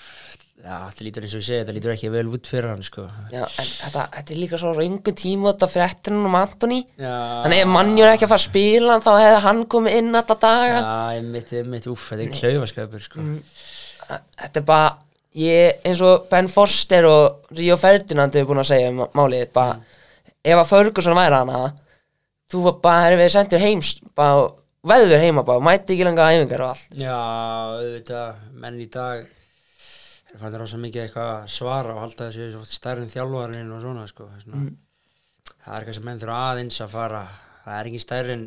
þetta 0.66 1.04
lítur 1.06 1.24
eins 1.26 1.34
og 1.36 1.40
ég 1.40 1.46
segi, 1.46 1.58
þetta 1.62 1.74
lítur 1.76 1.92
ekki 1.94 2.10
vel 2.10 2.26
út 2.34 2.48
fyrir 2.50 2.70
hann 2.72 2.84
sko. 2.86 3.04
Já, 3.32 3.42
en 3.46 3.70
þetta, 3.70 4.04
þetta 4.16 4.34
er 4.34 4.40
líka 4.40 4.60
svo 4.60 4.72
raungu 4.74 5.14
tíma 5.20 5.52
þetta 5.52 5.68
fréttin 5.70 6.18
um 6.26 6.36
Antoni 6.38 6.80
Þannig 6.98 7.62
ef 7.62 7.70
mannjur 7.70 8.10
ekki 8.10 8.26
að 8.26 8.32
fara 8.32 8.42
að 8.42 8.46
spila 8.48 8.98
þá 9.04 9.10
hefði 9.14 9.40
hann 9.46 9.62
komið 9.76 9.98
inn 10.00 10.20
alltaf 10.20 10.40
daga. 10.42 10.80
Já, 10.80 11.20
einmitt, 11.20 11.52
einmitt, 11.60 11.88
úff, 11.92 12.08
þetta 12.10 12.26
er 12.26 12.34
klaufaskapur 12.40 13.04
sko. 13.06 13.26
Þetta 14.06 14.62
er 14.62 14.66
bara, 14.72 14.90
ég, 15.38 15.80
eins 15.86 16.02
og 16.06 16.26
Ben 16.32 16.50
Foster 16.50 17.08
og 17.10 17.54
Rio 17.56 17.78
Ferdinand 17.80 18.34
hefur 18.34 18.52
búin 18.54 18.64
að 18.64 18.70
segja 18.72 18.92
um 18.94 19.04
málið 19.16 19.50
bara, 19.54 19.78
ef 20.42 20.62
að 20.62 20.70
Ferguson 20.72 21.18
væri 21.18 21.40
hana 21.42 21.62
þú 22.50 22.66
var 22.68 22.76
bara, 22.82 23.06
erum 23.10 23.22
við 23.22 23.32
sendir 23.34 23.62
heims 23.62 23.94
bara, 24.18 24.50
veður 24.86 25.22
heima 25.22 25.46
bara, 25.46 25.62
mæti 25.62 25.94
ekki 25.94 26.06
lenga 26.06 26.28
æfingar 26.34 26.66
og 26.66 26.74
allt. 26.74 26.92
Já, 26.98 27.16
auðvitað, 27.16 28.44
menn 28.62 28.78
í 28.82 28.90
dag 28.90 29.26
er 30.36 30.42
fannir 30.42 30.62
rosa 30.62 30.80
mikið 30.80 31.02
eitthvað 31.06 31.30
að 31.32 31.48
svara 31.56 31.94
og 31.94 32.02
halda 32.04 32.28
stærri 32.70 33.04
en 33.04 33.12
þjálfarinn 33.12 33.72
og 33.74 33.82
svona, 33.84 34.06
sko. 34.10 34.28
Svona. 34.42 34.66
Það 35.56 35.72
er 35.72 35.78
eitthvað 35.80 35.98
sem 35.98 36.06
menn 36.08 36.20
þurfa 36.22 36.40
aðeins 36.50 36.80
að 36.84 36.92
fara, 36.92 37.22
það 37.64 37.78
er 37.80 37.90
ekki 37.90 38.02
stærri 38.04 38.36
en 38.36 38.44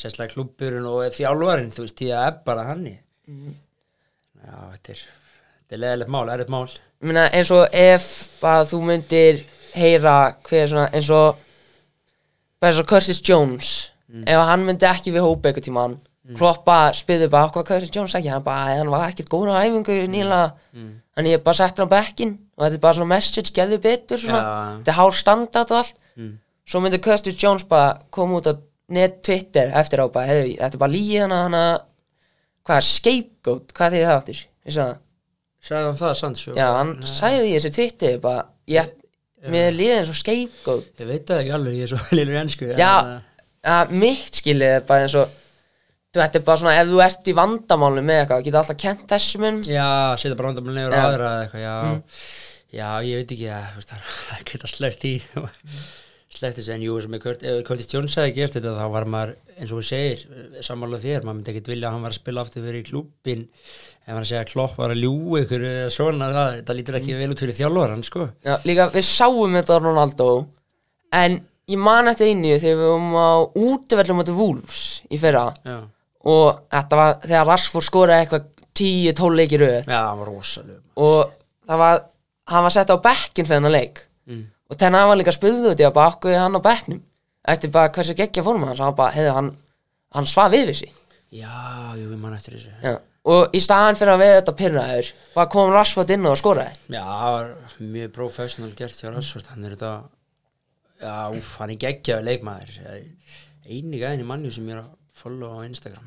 sérslega 0.00 0.34
klubburinn 0.34 0.88
og 0.90 1.16
þjálfarinn, 1.16 1.72
þú 1.74 1.86
veist, 1.86 1.98
því 1.98 2.10
að 2.14 2.26
er 2.28 2.36
bara 2.46 2.66
hannig. 2.68 2.98
Já, 3.30 4.54
þetta 4.74 4.94
er, 4.94 5.04
þetta 5.60 5.76
er 5.76 5.82
leðilegt 5.84 6.12
mál, 6.14 6.26
erfitt 6.34 6.52
mál. 6.54 6.66
Ég 7.00 7.08
meina, 7.08 7.24
eins 7.36 7.50
og 7.56 7.64
ef 7.76 8.10
bara 8.42 8.66
þú 8.68 8.82
myndir 8.86 9.42
heyra 9.74 10.18
hver 10.46 10.70
svona, 10.70 10.88
eins 10.94 11.10
og 11.14 11.40
bara 12.60 12.74
eins 12.74 12.82
og 12.82 12.88
Curtis 12.90 13.22
Jones 13.24 13.72
ef 14.26 14.40
hann 14.50 14.64
myndi 14.66 14.88
ekki 14.88 15.12
við 15.14 15.22
hópa 15.24 15.48
eitthvað 15.48 15.68
tíma 15.68 15.84
hann 15.86 15.98
kloppa, 16.36 16.90
spyðu 16.94 17.30
bara 17.32 17.50
hvað 17.54 17.66
Curtis 17.70 17.92
Jones 17.94 18.14
ekki, 18.18 18.30
hann 18.30 18.44
bara, 18.46 18.76
hann 18.78 18.90
var 18.92 19.08
ekkert 19.08 19.30
góður 19.32 19.54
á 19.56 19.62
æfingu 19.64 19.96
nýla, 20.12 20.40
þannig 21.20 21.36
ég 21.36 21.42
bara 21.44 21.58
setti 21.60 21.82
hann 21.84 21.90
á 21.92 21.94
bekkin 21.94 22.32
og 22.56 22.64
þetta 22.64 22.78
er 22.78 22.82
bara 22.84 22.96
svona 22.98 23.12
message, 23.12 23.52
geðu 23.56 23.78
betur 23.84 24.20
svona, 24.20 24.40
Já. 24.40 24.72
þetta 24.80 24.92
er 24.94 24.98
hár 24.98 25.16
standart 25.20 25.74
og 25.74 25.78
allt. 25.82 26.02
Svo 26.70 26.80
myndi 26.84 27.00
Curtis 27.02 27.36
Jones 27.40 27.64
bara 27.68 27.94
koma 28.14 28.40
út 28.40 28.48
á 28.50 28.54
net 28.90 29.20
Twitter 29.26 29.70
eftir 29.78 30.02
á 30.02 30.06
bara, 30.10 30.26
hefði, 30.30 30.56
þetta 30.58 30.76
er 30.78 30.82
bara 30.82 30.92
lígi 30.92 31.18
hana 31.22 31.38
hana, 31.44 31.62
hvað 32.66 32.80
er 32.80 32.86
scapegoat, 32.88 33.72
hvað 33.76 33.94
þið 33.96 34.04
það 34.06 34.16
áttir, 34.18 34.40
ég 34.66 34.74
sagði 34.76 34.92
það. 34.94 35.00
Sæði 35.60 35.84
hann 35.86 35.98
það, 36.00 36.14
Sancho? 36.18 36.54
Já, 36.56 36.66
hann 36.78 36.92
sagði 37.06 37.40
því 37.42 37.50
í 37.50 37.54
þessu 37.56 37.72
Twitter 37.76 38.18
bara, 38.24 38.44
ég, 38.70 38.92
mér 39.54 39.74
líði 39.76 39.96
eins 39.98 40.12
og 40.12 40.18
scapegoat. 40.20 40.88
Ég 41.02 41.10
veit 41.10 41.26
það 41.28 41.42
ekki 41.42 41.54
alveg, 41.58 41.76
ég 41.80 41.86
er 41.88 41.92
svo 41.92 42.00
lillur 42.18 42.36
í 42.36 42.40
ennsku. 42.44 42.70
Já, 42.80 42.92
að 43.76 43.94
mitt 44.04 44.40
skilið 44.40 44.76
er 44.78 44.86
bara 44.88 45.06
eins 45.06 45.18
og 45.20 45.36
þetta 46.18 46.40
er 46.40 46.44
bara 46.46 46.58
svona, 46.58 46.76
ef 46.80 46.90
þú 46.90 47.00
ert 47.04 47.30
í 47.30 47.34
vandamálu 47.38 48.02
með 48.02 48.20
eitthvað, 48.24 48.44
getur 48.46 48.60
alltaf 48.60 48.78
kent 48.82 49.04
þessum 49.10 49.44
mun 49.46 49.58
Já, 49.62 49.88
setja 50.18 50.36
bara 50.38 50.50
vandamál 50.50 50.74
nefnir 50.76 50.96
á 50.96 51.02
aðra 51.06 51.28
eða 51.30 51.42
eitthvað, 51.44 51.62
já. 51.66 51.74
Já, 52.70 52.88
ég 53.06 53.20
veit 53.20 53.34
ekki, 53.34 53.46
já, 53.46 53.58
þú 53.70 53.82
veist, 53.82 53.92
það 54.30 54.40
geta 54.50 54.70
sleppt 54.70 55.06
í 55.06 55.12
sleppt 56.40 56.58
þessu, 56.60 56.72
en 56.74 56.84
jú, 56.86 56.96
sem 57.02 57.14
ég 57.14 57.22
Kurt, 57.22 57.44
ef 57.46 57.62
Curtis 57.66 57.90
Jones 57.90 58.16
hefði 58.18 58.34
gert 58.40 58.56
þetta, 58.56 58.74
þá 58.78 58.86
var 58.94 59.06
maður 59.10 59.32
eins 59.56 59.70
og 59.70 59.78
þú 59.80 59.86
segir, 59.86 60.24
sammála 60.66 61.00
þér 61.02 61.24
maður 61.26 61.38
myndi 61.40 61.54
ekkert 61.54 61.70
vilja 61.72 61.88
að 61.88 61.94
hann 61.96 62.04
var 62.06 62.14
að 62.14 62.20
spila 62.20 62.44
aftur 62.44 62.66
fyrir 62.66 62.80
í 62.80 62.86
klúbbin 62.86 63.46
ef 63.50 64.10
hann 64.10 64.22
að 64.22 64.28
segja 64.30 64.42
að 64.44 64.52
Klopp 64.52 64.78
var 64.78 64.94
að 64.94 65.02
ljú 65.02 65.14
ykkur 65.42 65.66
eða 65.70 65.88
svona, 65.94 66.30
það, 66.34 66.58
það 66.66 66.78
lítur 66.80 66.98
ekki 67.00 67.16
vel 67.18 67.30
út 67.34 67.42
fyrir 67.44 67.58
þjálfaran, 67.58 68.04
sko. 68.06 68.28
Já, 68.46 68.54
líka 68.66 68.88
við 68.94 69.06
sáum 69.10 69.58
þetta 69.58 69.78
við 76.20 76.30
og 76.34 76.62
þetta 76.70 77.00
var 77.00 77.18
þegar 77.24 77.48
Rashford 77.48 77.86
skoraði 77.86 78.24
eitthvað 78.24 78.48
10-12 78.80 79.36
leikir 79.40 79.64
röð. 79.64 79.90
Já 79.90 80.00
hann 80.04 80.20
var 80.20 80.30
rosalega 80.30 80.80
og 81.00 81.34
það 81.66 81.82
var, 81.84 82.00
hann 82.52 82.64
var 82.66 82.74
sett 82.76 82.92
á 82.92 82.96
bekkin 83.00 83.48
fyrir 83.48 83.60
hennar 83.60 83.76
leik. 83.76 84.06
Mm. 84.30 84.46
og 84.70 84.78
tenna 84.78 85.00
hann 85.00 85.10
var 85.10 85.18
líka 85.18 85.34
spöðuð 85.34 85.72
út 85.72 85.80
í 85.80 85.86
að 85.88 85.96
bakkuði 85.96 86.38
hann 86.38 86.58
á 86.58 86.60
bekknum? 86.62 87.02
Eftir 87.50 87.72
bara 87.74 87.90
hversu 87.90 88.14
geggja 88.14 88.44
fórum 88.46 88.68
hans 88.68 88.82
hann 88.84 88.94
hefði 88.94 89.36
hann 89.36 89.54
hann 90.14 90.26
svaf 90.26 90.54
yfir 90.54 90.76
sig. 90.76 90.92
Já, 91.30 91.50
jú, 91.96 92.10
ég 92.10 92.18
man 92.18 92.34
eftir 92.34 92.58
þessu. 92.58 92.72
Já. 92.82 92.98
og 93.30 93.52
í 93.54 93.60
staðan 93.62 93.98
fyrir 93.98 94.14
að 94.14 94.22
við 94.22 94.32
þetta 94.36 94.54
pyrraður 94.58 95.10
bara 95.34 95.50
kom 95.52 95.72
Rashford 95.74 96.10
inn 96.14 96.26
og 96.26 96.38
skoraði. 96.40 96.78
Já, 96.90 97.02
það 97.04 97.34
var 97.36 97.50
mjög 97.96 98.14
professional 98.16 98.72
gert 98.76 98.96
hjá 98.96 99.10
Rashford, 99.12 99.50
hann 99.52 99.66
er 99.68 99.76
þetta 99.76 99.92
Já, 101.00 101.32
úf, 101.32 101.54
hann 101.60 101.72
er 101.72 101.80
geggjaður 101.80 102.26
leikmaður. 102.28 102.80
Einu 103.64 104.00
gæðin 104.00 104.24
í 104.24 104.26
manni 104.28 104.50
sem 104.52 104.66
ég 104.68 104.76
er 104.76 104.82
að 104.82 104.90
follow 105.20 105.60
á 105.60 105.66
Instagram. 105.66 106.06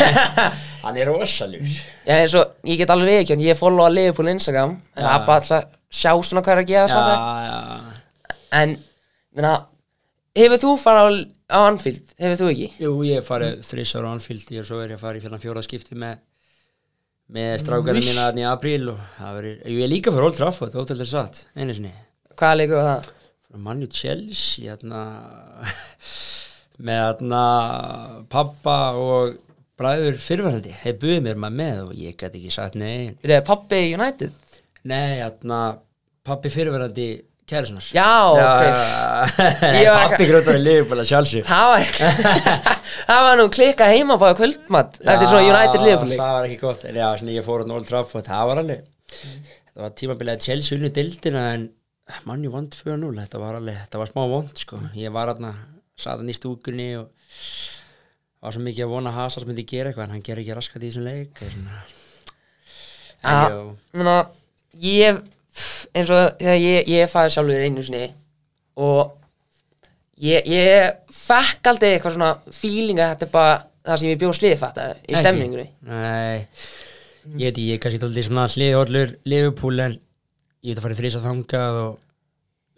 Hann 0.84 1.00
er 1.00 1.10
rosalur 1.10 1.64
eins 2.10 2.36
og 2.38 2.54
ég 2.68 2.80
get 2.80 2.92
alveg 2.92 3.20
viðkjönd, 3.20 3.44
ég 3.44 3.58
follow 3.58 3.86
að 3.86 3.98
Liverpool 3.98 4.32
Instagram 4.32 4.78
en 4.78 5.04
það 5.04 5.12
er 5.16 5.26
bara 5.28 5.42
alltaf 5.42 5.76
sjá 5.90 6.12
svona 6.14 6.44
hvað 6.46 6.54
er 6.56 6.62
að 6.64 6.70
gera 6.70 6.86
Já, 6.86 6.92
svo 6.94 7.02
já. 7.44 8.38
En, 8.60 8.74
minna 9.36 9.52
hefur 10.40 10.62
þú 10.64 10.74
farið 10.80 11.20
á, 11.50 11.58
Anfield, 11.66 12.16
hefur 12.18 12.40
þú 12.40 12.50
ekki? 12.54 12.68
Jú, 12.82 12.96
ég 13.06 13.26
farið 13.26 13.62
þrísar 13.66 14.06
á 14.06 14.12
Anfield 14.14 14.52
og 14.62 14.68
svo 14.68 14.82
er 14.82 14.94
ég 14.94 15.00
í 15.00 15.22
fyrir 15.24 15.42
fjóra 15.44 15.64
skipti 15.66 15.98
með 15.98 16.18
með 17.30 17.52
strákarinn 17.62 18.02
mína 18.02 18.26
þarna 18.26 18.42
í 18.42 18.46
apríl 18.50 18.90
og 18.90 19.00
það 19.18 19.36
verið, 19.38 19.58
ég 19.70 19.84
er 19.84 19.90
líka 19.92 20.10
fyrir 20.14 20.26
Old 20.26 20.38
Trafford, 20.38 20.74
ótrúlega 20.74 21.06
satt, 21.06 21.44
einu 21.54 21.76
sinni. 21.76 21.92
Hvaða 22.34 22.58
leikur 22.58 22.80
var 22.80 22.88
það? 22.88 23.10
Manju 23.66 23.88
Chelsea 23.90 24.70
hérna, 24.70 25.04
með 26.86 27.00
hérna, 27.04 27.42
pappa 28.32 28.76
og 28.98 29.36
bræður 29.80 30.18
fyrirverandi 30.20 30.74
þeir 30.82 30.96
buðið 31.02 31.22
mér 31.26 31.38
maður 31.40 31.58
með 31.62 31.80
og 31.86 31.92
ég 32.00 32.16
gæti 32.20 32.40
ekki 32.40 32.52
sagt 32.54 32.76
nei 32.80 33.10
Er 33.24 33.34
það 33.38 33.46
pappi 33.48 33.80
United? 33.96 34.32
nei, 34.88 35.18
hérna, 35.20 35.60
pappi 36.26 36.52
fyrirverandi 36.52 37.08
kærisinnar 37.50 37.86
Já, 37.96 38.08
ok. 38.30 38.62
Pappi 39.90 40.28
grótaði 40.28 40.60
liðbúla 40.64 41.04
sjálfsög 41.08 41.48
Það 41.50 43.24
var 43.26 43.40
nú 43.40 43.46
klikka 43.52 43.88
heima 43.90 44.16
á 44.20 44.30
kvöldmatt 44.38 45.00
eftir 45.00 45.26
svona 45.30 45.48
United 45.48 45.82
leik. 45.84 46.20
það 46.20 46.34
var 46.36 46.46
ekki 46.48 46.60
gott, 46.62 46.84
en 46.88 46.98
já, 47.00 47.06
svona 47.18 47.34
ég 47.36 47.46
fór 47.46 47.64
á 47.64 47.72
Old 47.74 47.88
Trafford, 47.88 48.26
það 48.28 48.48
var 48.50 48.62
alveg 48.62 48.86
þetta 49.10 49.84
var 49.84 49.92
tímabilið 49.98 50.44
Chelsea 50.44 50.76
unni 50.78 50.90
dildina 50.94 51.44
en 51.56 51.68
manni 52.28 52.50
vant 52.52 52.74
4-0 52.76 53.10
þetta 53.24 53.40
var 53.42 53.58
alveg, 53.60 53.76
þetta 53.86 54.00
var 54.02 54.10
smá 54.10 54.22
vond 54.30 54.56
sko. 54.58 54.80
Ég 54.98 55.12
var 55.14 55.30
aðna, 55.32 55.52
satt 56.00 56.20
hann 56.20 56.32
í 56.32 56.36
stúkunni 56.36 56.90
og 57.00 57.10
var 58.40 58.54
svo 58.56 58.62
mikið 58.64 58.86
að 58.86 58.92
vona 58.94 59.12
að 59.12 59.18
Hazard 59.20 59.48
myndi 59.50 59.66
gera 59.68 59.90
eitthvað 59.90 60.06
en 60.08 60.14
hann 60.16 60.24
gerir 60.26 60.42
ekki 60.44 60.56
raskat 60.56 60.84
í 60.84 60.90
þessum 60.90 61.08
leik 61.08 61.42
já, 63.20 63.60
Menna, 63.92 64.16
ég 64.80 65.20
eins 65.92 66.12
og 66.14 66.36
þegar 66.40 66.60
ég, 66.62 66.88
ég 66.88 67.10
fæði 67.10 67.34
sjálfur 67.34 67.64
einu 67.66 67.84
sinni 67.84 68.04
og 68.80 69.16
ég, 70.24 70.46
ég 70.48 71.00
fekk 71.12 71.72
aldrei 71.72 71.90
eitthvað 71.94 72.16
svona 72.16 72.30
feeling 72.54 73.00
að 73.02 73.12
þetta 73.14 73.28
er 73.28 73.34
bara 73.34 73.56
það 73.90 74.00
sem 74.02 74.12
ég 74.12 74.20
bjóð 74.20 74.36
sliðið 74.38 74.62
fatta 74.62 74.86
í 74.94 75.10
Ekki? 75.10 75.20
stemmingunni 75.20 75.66
Nei, 75.90 76.46
ég 77.34 77.50
veit 77.50 77.50
ekki, 77.50 77.66
ég 77.68 77.76
er 77.76 77.82
kannski 77.84 78.02
tóldi 78.02 78.24
svona 78.26 78.46
hliðhóllur 78.54 79.16
Liverpool 79.28 79.84
en 79.84 79.98
ég 79.98 80.70
veit 80.72 80.80
að 80.80 80.86
fara 80.86 80.96
í 80.96 81.00
þrýsa 81.02 81.22
þangað 81.24 81.80
og 81.84 81.98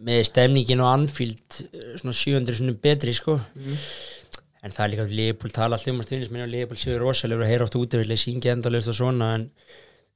með 0.03 0.23
stemningin 0.29 0.81
og 0.83 0.89
Anfield 0.89 1.61
eh, 1.69 1.93
svona 2.01 2.15
700 2.17 2.59
svona 2.59 2.75
betri 2.83 3.13
sko. 3.15 3.37
En 4.63 4.71
það 4.71 4.83
er 4.85 4.91
líka 4.93 5.05
að 5.05 5.15
Liverpool 5.17 5.51
tala 5.53 5.75
alltaf 5.75 5.91
um 5.91 6.01
að 6.01 6.07
stuðnismenn 6.07 6.45
og 6.45 6.51
Liverpool 6.53 6.79
séu 6.79 6.99
rosalegur 7.01 7.43
og 7.43 7.49
heyra 7.51 7.65
oft 7.67 7.75
útivillig 7.75 8.19
syngja 8.21 8.53
endalaust 8.55 8.91
og 8.93 8.95
svona 8.95 9.33
en, 9.35 9.49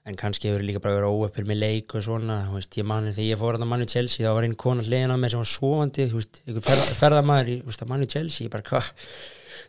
en 0.07 0.19
kannski 0.19 0.47
hefur 0.47 0.63
líka 0.63 0.79
bara 0.83 1.01
verið 1.01 1.17
óöppur 1.17 1.47
með 1.49 1.59
leik 1.65 1.97
og 1.99 2.05
svona, 2.05 2.37
þú 2.47 2.55
veist, 2.55 2.77
ég 2.79 2.87
mani 2.87 3.11
þegar 3.11 3.27
ég 3.27 3.41
fór 3.41 3.57
að 3.59 3.67
manni 3.67 3.89
Chelsea, 3.91 4.23
þá 4.23 4.37
var 4.37 4.47
einn 4.47 4.55
kona 4.55 4.85
hliðin 4.87 5.11
á 5.11 5.19
mér 5.19 5.33
sem 5.35 5.43
var 5.43 5.51
svovandi, 5.51 6.07
þú 6.07 6.21
veist, 6.21 6.39
einhver 6.47 6.63
ferð, 6.69 6.85
ferðamaður 7.01 7.51
í, 7.51 7.57
þú 7.59 7.73
veist, 7.73 7.83
að 7.83 7.91
manni 7.91 8.07
Chelsea, 8.13 8.47
ég 8.47 8.53
bara, 8.55 8.67
hvað 8.71 8.93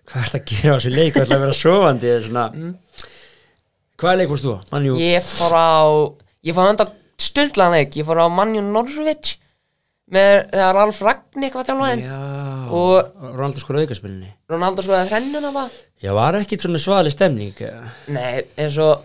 hvað 0.08 0.22
er 0.22 0.30
þetta 0.32 0.38
að 0.38 0.52
gera 0.52 0.72
á 0.72 0.78
þessu 0.78 0.92
leik, 0.94 1.12
hvað 1.14 1.24
er 1.24 1.34
að 1.34 1.42
vera 1.44 1.56
svovandi 1.58 2.12
svona, 2.24 2.44
hvað 3.98 4.14
þegar 10.12 10.74
Ralf 10.78 11.00
Ragník 11.04 11.54
var 11.58 11.66
þjálfaðinn. 11.68 12.02
Já, 12.06 12.18
og- 12.72 13.14
Ronaldo 13.36 13.60
skor 13.62 13.80
aukarspilni 13.82 14.32
Ronaldo 14.50 14.82
skoðaði 14.84 15.10
þrennuna 15.12 15.52
bara 15.52 15.70
já, 16.02 16.12
var 16.16 16.38
ekki 16.40 16.58
svona 16.60 16.80
svali 16.82 17.10
stemning? 17.12 17.54
Nei, 18.08 18.42
eins 18.56 18.78
og 18.80 19.02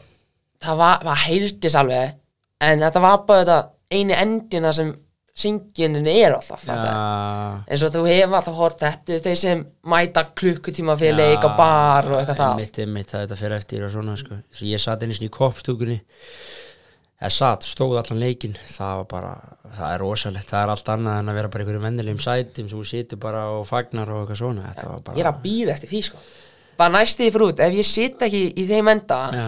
það 0.64 0.78
var, 0.80 1.00
það 1.04 1.24
heyrtis 1.28 1.76
alveg 1.76 2.14
en 2.64 2.80
þetta 2.86 3.02
var 3.04 3.18
bara 3.28 3.44
þetta 3.44 3.58
eini 3.94 4.16
endina 4.16 4.72
sem 4.74 4.94
syngjunin 5.34 6.06
er 6.08 6.36
alltaf 6.38 6.64
eins 6.70 7.84
og 7.84 7.94
þú 7.96 8.04
hefur 8.06 8.38
alltaf 8.38 8.56
hort 8.60 8.80
þetta 8.84 9.18
þeir 9.26 9.40
sem 9.42 9.64
mæta 9.90 10.24
klukkutíma 10.38 10.96
fyrir 11.00 11.18
leik 11.18 11.42
á 11.42 11.50
bar 11.58 12.10
og 12.12 12.20
eitthvað 12.22 12.38
það 12.44 12.60
mitt, 12.62 12.78
mitt, 12.94 13.10
það 13.10 13.26
þetta 13.26 13.40
fyrir 13.42 13.58
eftir 13.58 13.86
og 13.88 13.92
svona 13.96 14.16
sko. 14.20 14.38
Ég 14.62 14.80
satt 14.80 15.02
sinni 15.02 15.28
í 15.28 15.34
koppstúkunni 15.34 16.00
satt, 17.32 17.64
stóð 17.64 17.98
allan 18.02 18.20
leikin 18.20 18.56
það 18.68 18.96
var 19.00 19.06
bara, 19.14 19.34
það 19.78 19.94
er 19.94 20.02
rosalegt. 20.04 20.50
Það 20.50 20.64
er 20.64 20.72
allt 20.74 20.90
annað 20.90 21.20
en 21.20 21.30
að 21.32 21.38
vera 21.40 21.52
bara 21.54 21.64
einhverjum 21.64 21.86
vennilegum 21.88 22.20
sætum 22.20 22.68
sem 22.68 22.78
þú 22.78 22.84
situr 22.90 23.22
bara 23.24 23.46
og 23.54 23.64
fagnar 23.70 24.10
og 24.12 24.24
eitthvað 24.24 24.42
svona. 24.42 24.74
Bara 25.06 25.16
ég 25.16 25.24
er 25.24 25.32
að 25.32 25.40
býða 25.46 25.76
eftir 25.78 25.94
því 25.94 26.02
sko. 26.10 26.24
Bara 26.78 26.94
næstu 26.98 27.30
því 27.30 27.46
út, 27.48 27.64
ef 27.64 27.78
ég 27.78 27.88
sitt 27.88 28.28
ekki 28.28 28.44
í 28.58 28.68
þeim 28.68 28.92
enda 28.96 29.20
já, 29.32 29.48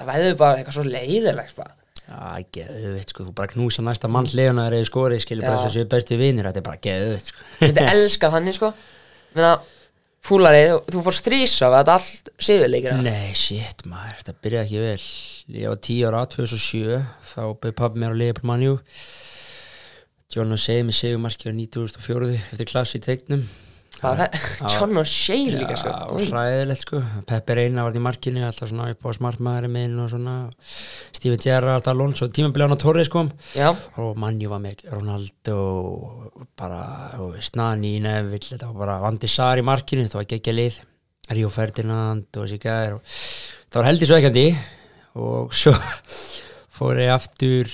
það 0.00 0.10
verður 0.14 0.36
bara 0.40 0.58
eitthvað 0.58 0.78
svo 0.78 0.84
leiðilegt 0.88 1.56
bara. 1.60 1.76
Já, 2.02 2.44
geðvitt 2.52 3.12
sko, 3.12 3.26
þú 3.28 3.34
bara 3.36 3.52
knúsa 3.52 3.84
næsta 3.84 4.08
mann 4.10 4.26
hliðuna 4.26 4.66
þegar 4.66 4.74
þið 4.78 4.88
skorið, 4.88 5.20
skilur 5.22 5.46
bara 5.46 5.54
Já. 5.54 5.60
þess 5.62 5.70
að 5.70 5.76
séu 5.76 5.88
bestu 5.92 6.18
vinir, 6.18 6.48
þetta 6.48 6.60
er 6.60 6.66
bara 6.66 6.80
geðvitt 6.82 7.28
sko. 7.30 7.44
þetta 7.60 7.84
elskað 7.92 8.34
þannig 8.36 8.56
sko. 8.58 8.70
Menna, 9.36 9.52
fúlari, 10.22 10.62
þú, 10.88 11.02
fórst 11.06 11.26
þrísa 11.26 11.68
og 11.68 11.76
þetta 11.78 11.96
allt 11.98 12.30
sigurleikir 12.42 13.00
Nei, 13.02 13.32
shit 13.38 13.82
maður, 13.88 14.20
þetta 14.20 14.36
byrjaði 14.44 14.68
ekki 14.68 14.84
vel. 14.84 15.08
Ég 15.58 15.72
var 15.72 15.82
10 15.88 16.06
ára, 16.08 16.22
2007 16.36 17.02
þá 17.32 17.42
byrði 17.62 17.78
pabbi 17.82 18.02
mér 18.02 18.14
á 18.14 18.20
manjú 18.46 18.78
John 20.32 20.54
O'Shea 20.54 20.86
með 20.86 20.96
segumarki 20.96 21.50
á 21.50 21.52
2004 21.52 22.32
eftir 22.38 22.70
klassi 22.70 23.00
í 23.00 23.04
tegnum 23.04 23.42
John 24.00 24.96
og 24.98 25.06
Shay 25.06 25.50
líka 25.52 25.76
sko. 25.78 25.92
Ræðilegt 26.32 26.84
sko. 26.86 27.00
Peppi 27.28 27.56
Reina 27.58 27.84
var 27.86 27.94
í 27.94 28.02
markinu, 28.02 28.42
alltaf 28.46 28.70
svona 28.70 28.88
upp 28.94 29.04
á 29.06 29.10
smartmaðurinn 29.14 29.74
minn 29.76 29.98
og 30.02 30.08
svona. 30.10 30.36
Steven 31.14 31.38
Gerrard, 31.42 31.86
Alonso, 31.92 32.26
tímabilið 32.32 32.74
á 32.74 32.78
Torres 32.82 33.10
kom. 33.12 33.30
Já, 33.54 33.70
og 34.00 34.16
Manju 34.18 34.50
var 34.50 34.62
með 34.64 34.82
Ronaldo 34.90 35.58
bara, 36.58 36.82
þú 37.18 37.28
veist, 37.36 37.58
Nani, 37.60 37.94
Neville 38.02 38.42
þetta 38.48 38.72
var 38.72 38.80
bara 38.86 38.98
Vandi 39.04 39.30
Sar 39.30 39.60
í 39.60 39.66
markinu 39.66 40.08
þetta 40.08 40.20
var 40.22 40.28
geggja 40.34 40.56
lið, 40.56 40.78
Ríó 41.32 41.50
Ferdinand 41.54 42.26
og 42.34 42.46
þessi 42.46 42.58
gæðir 42.62 42.96
og 42.98 43.16
það 43.72 43.78
var 43.78 43.88
heldur 43.90 44.10
sveikandi 44.10 44.46
og 45.22 45.54
svo 45.56 45.72
fór 46.72 46.98
ég 47.04 47.12
aftur 47.14 47.70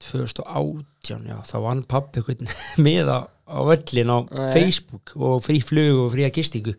2018, 0.00 1.28
já, 1.28 1.36
þá 1.46 1.56
vann 1.64 1.84
pappi 1.88 2.24
með 2.86 3.12
á, 3.50 3.58
völlin 3.66 4.12
á 4.14 4.18
Nei. 4.30 4.48
Facebook 4.54 5.12
og 5.18 5.42
frí 5.44 5.58
flug 5.64 6.06
og 6.06 6.12
fría 6.14 6.30
gistingu. 6.34 6.76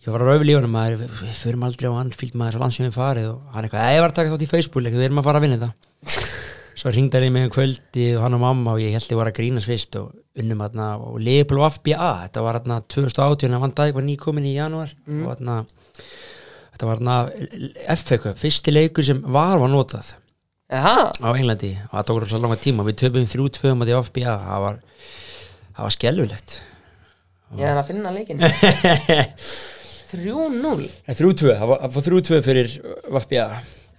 Ég 0.00 0.08
var 0.12 0.22
að 0.24 0.30
rauði 0.30 0.48
lífunum 0.48 0.72
maður, 0.72 1.00
við, 1.02 1.16
við 1.24 1.40
förum 1.42 1.64
aldrei 1.66 1.88
á 1.92 2.00
Anfield 2.00 2.36
maður 2.40 2.56
að 2.56 2.62
landsfjöfum 2.64 2.94
farið 2.96 3.26
og 3.32 3.40
hann 3.54 3.66
eitthvað, 3.66 3.84
"Æ, 3.84 3.96
ég 3.96 4.00
var 4.04 4.12
að 4.12 4.18
taka 4.20 4.30
þátt 4.32 4.44
í 4.46 4.50
Facebook 4.52 4.84
við 4.84 5.04
erum 5.08 5.20
að 5.20 5.26
fara 5.28 5.40
að 5.40 5.44
vinna 5.44 5.58
þetta. 5.60 6.28
Svo 6.80 6.88
ringdaði 6.94 7.26
ég 7.28 7.32
mig 7.34 7.44
um 7.44 7.52
kvöldi 7.52 8.06
og 8.16 8.22
hann 8.24 8.36
og 8.38 8.40
mamma 8.40 8.72
og 8.72 8.80
ég 8.80 8.94
held 8.96 9.10
ég 9.12 9.18
var 9.20 9.28
að 9.28 9.36
grínast 9.36 9.68
fyrst 9.68 9.96
og 10.00 10.14
unnum 10.40 10.62
þarna 10.64 10.86
og 10.96 11.18
Leopold 11.20 11.66
FBA 11.74 12.08
þetta 12.24 12.44
var 12.46 12.60
þarna 12.60 12.78
2018 12.88 13.52
að 13.52 13.64
vandaði 13.66 13.92
var 13.98 14.06
nýkomin 14.06 14.48
í 14.48 14.54
janúar 14.56 14.94
og 15.04 15.26
þarna 15.34 15.58
þetta 16.72 16.88
var 16.88 17.32
FA 18.00 18.18
Cup, 18.24 18.38
fyrsti 18.40 18.72
leikur 18.72 19.04
sem 19.04 19.20
var 19.20 19.60
var 19.60 19.68
notað 19.68 20.14
Jaha, 20.70 21.10
á 21.10 21.28
Englandi 21.34 21.72
og 21.90 21.96
það 21.98 22.06
tókur 22.06 22.28
svo 22.30 22.38
langa 22.38 22.56
tíma. 22.62 22.84
Við 22.86 22.98
töfum 23.02 23.24
þrjú 23.26 23.46
tvöum 23.56 23.80
á 23.82 23.84
því 23.84 23.94
FBA 24.06 24.34
það 24.38 24.60
var, 24.64 24.76
það 25.80 25.86
var 25.88 25.96
skellulegt 25.96 26.56
ég 27.58 27.66
er 27.66 27.80
að 27.80 27.88
finna 27.88 28.12
leikin 28.14 28.38
3-0 30.12 30.86
þrjú 31.18 31.34
tvö, 31.40 31.52
það 31.56 31.68
var, 31.72 31.78
það 31.82 31.96
var 31.96 32.06
þrjú 32.08 32.24
tvö 32.28 32.40
fyrir 32.44 32.68
FBA 33.24 33.46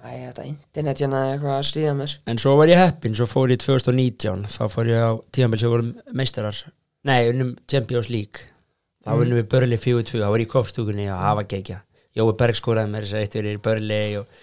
Æ, 0.02 0.32
þetta 0.32 0.44
internet 0.50 1.02
hérna 1.04 1.20
er 1.22 1.36
eitthvað 1.36 1.52
að 1.60 1.68
stríða 1.68 1.92
mér. 1.94 2.14
En 2.32 2.40
svo 2.42 2.56
var 2.58 2.72
ég 2.72 2.80
heppinn, 2.82 3.14
svo 3.14 3.28
fór 3.30 3.52
ég 3.54 3.60
2019 3.62 4.48
þá 4.50 4.64
fór 4.74 4.90
ég 4.90 4.98
á 4.98 5.12
tíðanbel 5.30 5.60
sem 5.62 5.70
vorum 5.70 5.92
meistarar. 6.18 6.58
Nei, 7.06 7.30
unnum 7.30 7.52
Champions 7.70 8.10
League. 8.10 8.48
Þá 9.06 9.14
unnum 9.14 9.38
við 9.38 9.48
Börli 9.54 9.78
4-2 9.78 10.24
þá 10.24 10.26
var 10.26 10.42
ég 10.42 10.50
í 10.50 10.52
kopstúkunni 10.52 11.06
og 11.14 11.22
hafa 11.22 11.46
gegja 11.54 11.84
Jói 12.18 12.34
Berg 12.38 12.58
skoraði 12.58 12.92
mér 12.92 13.06
þess 13.06 13.16
að 13.16 13.26
eitt 13.26 13.38
fyrir 13.38 13.62
Börli 13.64 14.02
og, 14.20 14.42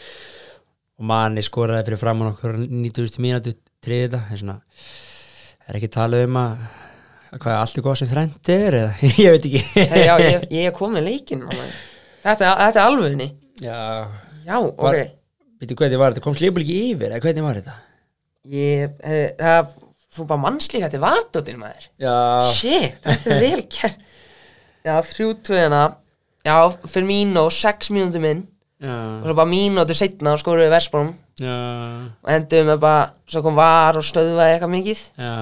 og 0.98 1.08
manni 1.10 1.44
skoraði 1.46 1.88
fyrir 1.88 2.00
framann 2.00 2.32
okkur 2.32 2.56
90. 2.62 3.18
mínútu 3.22 3.54
triði 3.84 4.08
þetta 4.08 4.22
er 4.32 4.40
svona 4.40 4.56
er 5.68 5.78
ekki 5.78 5.90
talað 5.94 6.24
um 6.26 6.38
að 6.40 6.54
að 6.54 6.87
hvað 7.34 7.58
allt 7.58 7.78
er 7.80 7.84
góð 7.84 7.98
sem 8.00 8.10
þrænt 8.12 8.50
er 8.54 8.78
eða? 8.80 8.94
Ég 9.24 9.34
veit 9.34 9.48
ekki. 9.50 9.62
Hey, 9.74 10.06
já, 10.06 10.14
ég, 10.24 10.46
ég 10.54 10.70
er 10.70 10.74
komið 10.76 11.06
leikin 11.10 11.44
þetta, 11.48 12.54
þetta 12.64 12.72
er 12.72 12.84
alvegni 12.84 13.28
já, 13.62 13.78
Já, 14.48 14.56
ok. 14.62 15.14
Veitu 15.58 15.76
hvernig 15.76 16.00
var 16.00 16.14
þetta, 16.14 16.24
komst 16.24 16.42
lífbúl 16.42 16.64
ekki 16.64 16.80
yfir 16.92 17.12
eða 17.12 17.22
hvernig 17.26 17.44
var 17.44 17.60
þetta? 17.60 17.76
Ég, 18.48 18.98
eh, 19.04 19.30
það 19.36 19.72
fór 20.14 20.28
bara 20.30 20.42
mannslík 20.46 20.84
Þetta 20.86 20.96
er 20.96 21.02
vardóttir 21.02 21.58
maður. 21.60 21.88
Já, 22.00 22.14
Shit, 22.54 23.00
þetta 23.04 23.34
er 23.34 23.42
vel 23.44 23.64
kær 23.68 23.96
Já, 24.86 24.94
þrjú 25.10 25.32
tvöðina 25.44 25.82
Já, 26.46 26.54
fyrir 26.88 27.08
mín 27.08 27.34
og 27.36 27.50
sex 27.52 27.90
mínútur 27.92 28.22
minn. 28.24 28.46
Og 28.78 28.86
Já, 28.86 28.94
svo 29.26 29.34
bara 29.34 29.50
mínútur 29.50 29.96
setna 29.98 30.36
og 30.36 30.40
skoruðu 30.40 30.70
Versbrom 30.70 31.10
já, 31.42 31.54
og 32.22 32.30
endur 32.30 32.68
með 32.68 32.78
bara, 32.84 33.08
svo 33.26 33.42
kom 33.42 33.56
var 33.58 33.98
og 33.98 34.06
stöðvaði 34.06 34.54
eitthvað 34.54 34.72
mikið. 34.76 35.00
Já. 35.18 35.32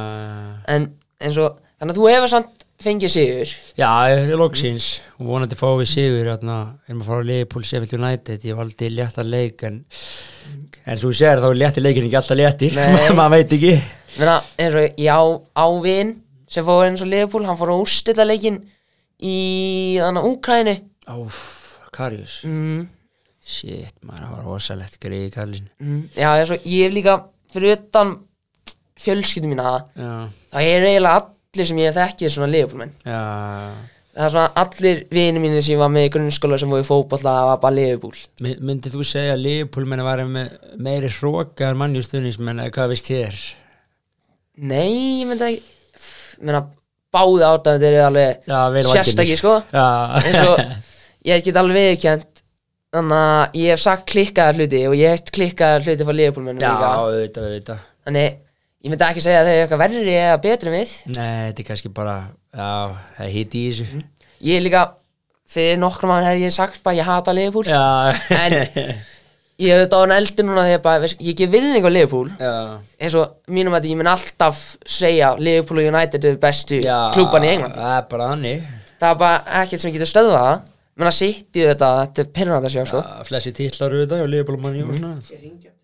En 0.73 0.87
eins 1.21 1.39
og, 1.45 1.61
þannig 1.81 1.93
að 1.95 1.99
þú 2.01 2.09
hefur 2.13 2.33
samt 2.33 2.65
fengið 2.83 3.13
sigur. 3.15 3.53
Já, 3.79 3.89
ég 4.13 4.31
er 4.35 4.41
loksins. 4.41 4.89
Og 5.17 5.31
vonandi 5.31 5.57
fáum 5.57 5.79
við 5.81 5.89
sigur 5.95 6.29
hérna, 6.29 6.57
erum 6.89 7.01
að 7.03 7.09
fara 7.09 7.23
að 7.25 7.31
Liverpool 7.31 7.65
Sheffield 7.65 7.97
United. 7.97 8.45
Ég 8.45 8.59
valdi 8.59 8.91
létta 8.93 9.25
leik 9.25 9.65
en 9.69 9.79
en 10.87 11.01
svo 11.01 11.11
sér 11.17 11.41
þá 11.43 11.49
er 11.51 11.59
létti 11.63 11.83
leikin 11.83 12.07
ekki 12.09 12.19
alltaf 12.21 12.39
léttir. 12.39 12.77
Maður 13.19 13.33
veit 13.39 13.55
ekki. 13.57 13.73
Menna, 14.17 14.37
eins 14.61 14.77
og 14.79 15.01
ég 15.01 15.09
á 15.13 15.23
ávin 15.65 16.13
sem 16.53 16.65
fór 16.67 16.85
eins 16.87 17.03
og 17.03 17.11
Liverpool, 17.11 17.47
hann 17.49 17.59
fór 17.59 17.73
á 17.75 17.77
úrstilla 17.81 18.27
leikin 18.29 18.61
í 19.19 19.37
þannig 19.99 20.29
Úkræni 20.31 20.77
Óf, 21.11 21.39
Karius. 21.95 22.41
Mm, 22.47 22.85
Shit, 23.47 23.95
maður, 24.03 24.25
það 24.27 24.33
var 24.35 24.47
rosalegt 24.51 24.97
greið 25.03 25.29
kallinn. 25.37 25.69
Mm, 25.79 26.01
Já, 26.19 26.29
eins 26.35 26.51
og 26.55 26.65
ég 26.67 26.89
hef 26.89 26.95
líka 26.97 27.17
fyrir 27.55 27.77
utan 27.77 28.17
fjölskyldum 29.01 29.53
mína. 29.55 29.75
Já, 29.95 30.13
þá 30.51 30.59
er 30.65 30.87
eiginlega 30.91 31.21
allir 31.57 31.69
sem 31.73 31.81
ég 31.81 31.95
þekkið 31.97 32.33
svona 32.37 32.49
Liverpool 32.53 32.83
menn. 32.85 32.93
Já, 33.07 33.21
það 34.17 34.25
er 34.29 34.33
svona 34.37 34.47
allir 34.63 35.03
vini 35.13 35.43
mínir 35.43 35.65
sem 35.65 35.75
ég 35.75 35.81
var 35.83 35.91
með 35.93 36.07
í 36.09 36.13
grunnskóla 36.15 36.59
sem 36.61 36.71
voru 36.73 36.85
í 36.85 36.89
fótbolla 36.89 37.35
var 37.51 37.61
bara 37.65 37.77
Liverpool. 37.77 38.17
My- 38.45 38.57
myndið 38.61 38.95
þú 38.97 39.07
segja 39.09 39.35
að 39.35 39.43
Liverpool 39.49 39.89
menn 39.91 40.05
að 40.05 40.11
vera 40.13 40.29
með 40.37 40.55
meiri 40.87 41.11
hróka 41.19 41.71
en 41.73 41.81
mannjú 41.83 42.05
stuðnismenn 42.07 42.63
eða 42.65 42.75
hvað 42.77 42.93
veist 42.95 43.11
þér? 43.11 43.41
Nei, 44.57 45.21
ég 45.21 45.27
myndi 45.29 45.51
meina, 46.41 46.63
báði 47.13 47.45
áttafundir 47.49 47.93
eru 47.97 48.07
alveg 48.07 48.49
Já, 48.49 48.59
vel 48.73 48.87
sérstakki 48.89 49.37
sko. 49.41 49.59
Já, 49.73 49.87
eins 50.23 50.41
og 50.49 50.61
ég 51.29 51.45
get 51.45 51.61
alveg 51.61 51.77
viðkjönd 51.83 52.27
þannig 52.97 53.21
að 53.21 53.57
ég 53.61 53.75
hef 53.75 53.83
sagt 53.83 54.07
klikkaðar 54.09 54.57
hluti 54.61 54.83
og 54.89 54.97
ég 54.97 55.13
hef 55.17 55.33
klikkaðar 55.37 55.85
hluti 55.85 56.07
frá 56.09 56.17
Liverpool 56.17 56.47
mennum 56.47 56.65
já, 56.65 56.71
líka 56.73 56.91
auðvitað, 57.03 57.49
auðvitað. 57.51 57.87
Þannig 58.07 58.37
ég 58.87 58.93
myndi 58.93 59.03
ekki 59.03 59.23
segja 59.25 59.41
að 59.43 59.49
þau 59.49 59.53
eru 59.57 59.63
eitthvað 59.65 59.81
verri 59.83 60.15
eða 60.15 60.39
betri 60.45 60.71
en 60.71 60.77
við. 60.77 60.91
Nei, 61.17 61.49
þetta 61.49 61.63
er 61.63 61.67
kannski 61.73 61.91
bara, 61.97 62.15
já, 62.55 62.71
það 63.17 63.25
er 63.27 63.33
hitt 63.35 63.57
í 63.59 63.63
þessu. 63.67 64.01
Ég 64.47 64.61
er 64.61 64.63
líka 64.63 64.83
fyrir 65.51 65.81
nokkrum 65.83 66.13
mann 66.13 66.27
hef 66.27 66.39
ég 66.39 66.55
sagt 66.55 66.83
bara 66.87 66.99
ég 67.01 67.09
hata 67.09 67.35
Liverpool. 67.35 67.67
Já, 67.67 68.15
en 68.37 68.55
ég 69.65 69.73
hef 69.73 69.83
þetta 69.83 69.99
á 69.99 70.03
en 70.07 70.15
eldur 70.21 70.47
núna 70.47 70.69
þegar 70.69 70.85
bara, 70.87 71.03
veist, 71.03 71.27
ég 71.27 71.39
gef 71.41 71.51
virðing 71.57 71.83
á 71.83 71.91
Liverpool. 71.91 72.31
Já, 72.39 72.55
eins 73.03 73.19
og 73.19 73.53
mínum 73.59 73.75
að 73.75 73.91
ég 73.91 73.99
mun 73.99 74.13
alltaf 74.15 74.63
segja 74.87 75.35
Liverpool 75.41 75.83
og 75.83 75.91
United 75.91 76.31
eru 76.31 76.43
bestu 76.47 76.79
já 76.85 76.99
klúban 77.17 77.47
í 77.49 77.55
England. 77.57 77.79
Það 77.81 77.99
er 77.99 78.11
bara 78.15 78.33
þannig. 78.35 78.67
Það 78.97 79.13
er 79.13 79.23
bara 79.27 79.63
ekkert 79.65 79.83
sem 79.83 79.97
getur 79.97 80.15
stöðvað 80.15 80.45
það. 80.45 80.67
Menn 80.97 81.11
að 81.11 81.17
sitt 81.19 81.59
í 81.59 81.67
þetta, 81.67 81.89
þetta 82.07 82.23
er 82.23 82.29
pyrrnað 82.39 82.71
að 82.71 82.77
sjá 82.77 82.85
sko. 82.89 83.03
Já, 83.03 83.25
Flessi 83.29 83.57
titlar 83.59 83.99
auðvitað 83.99 84.23
og 84.25 85.76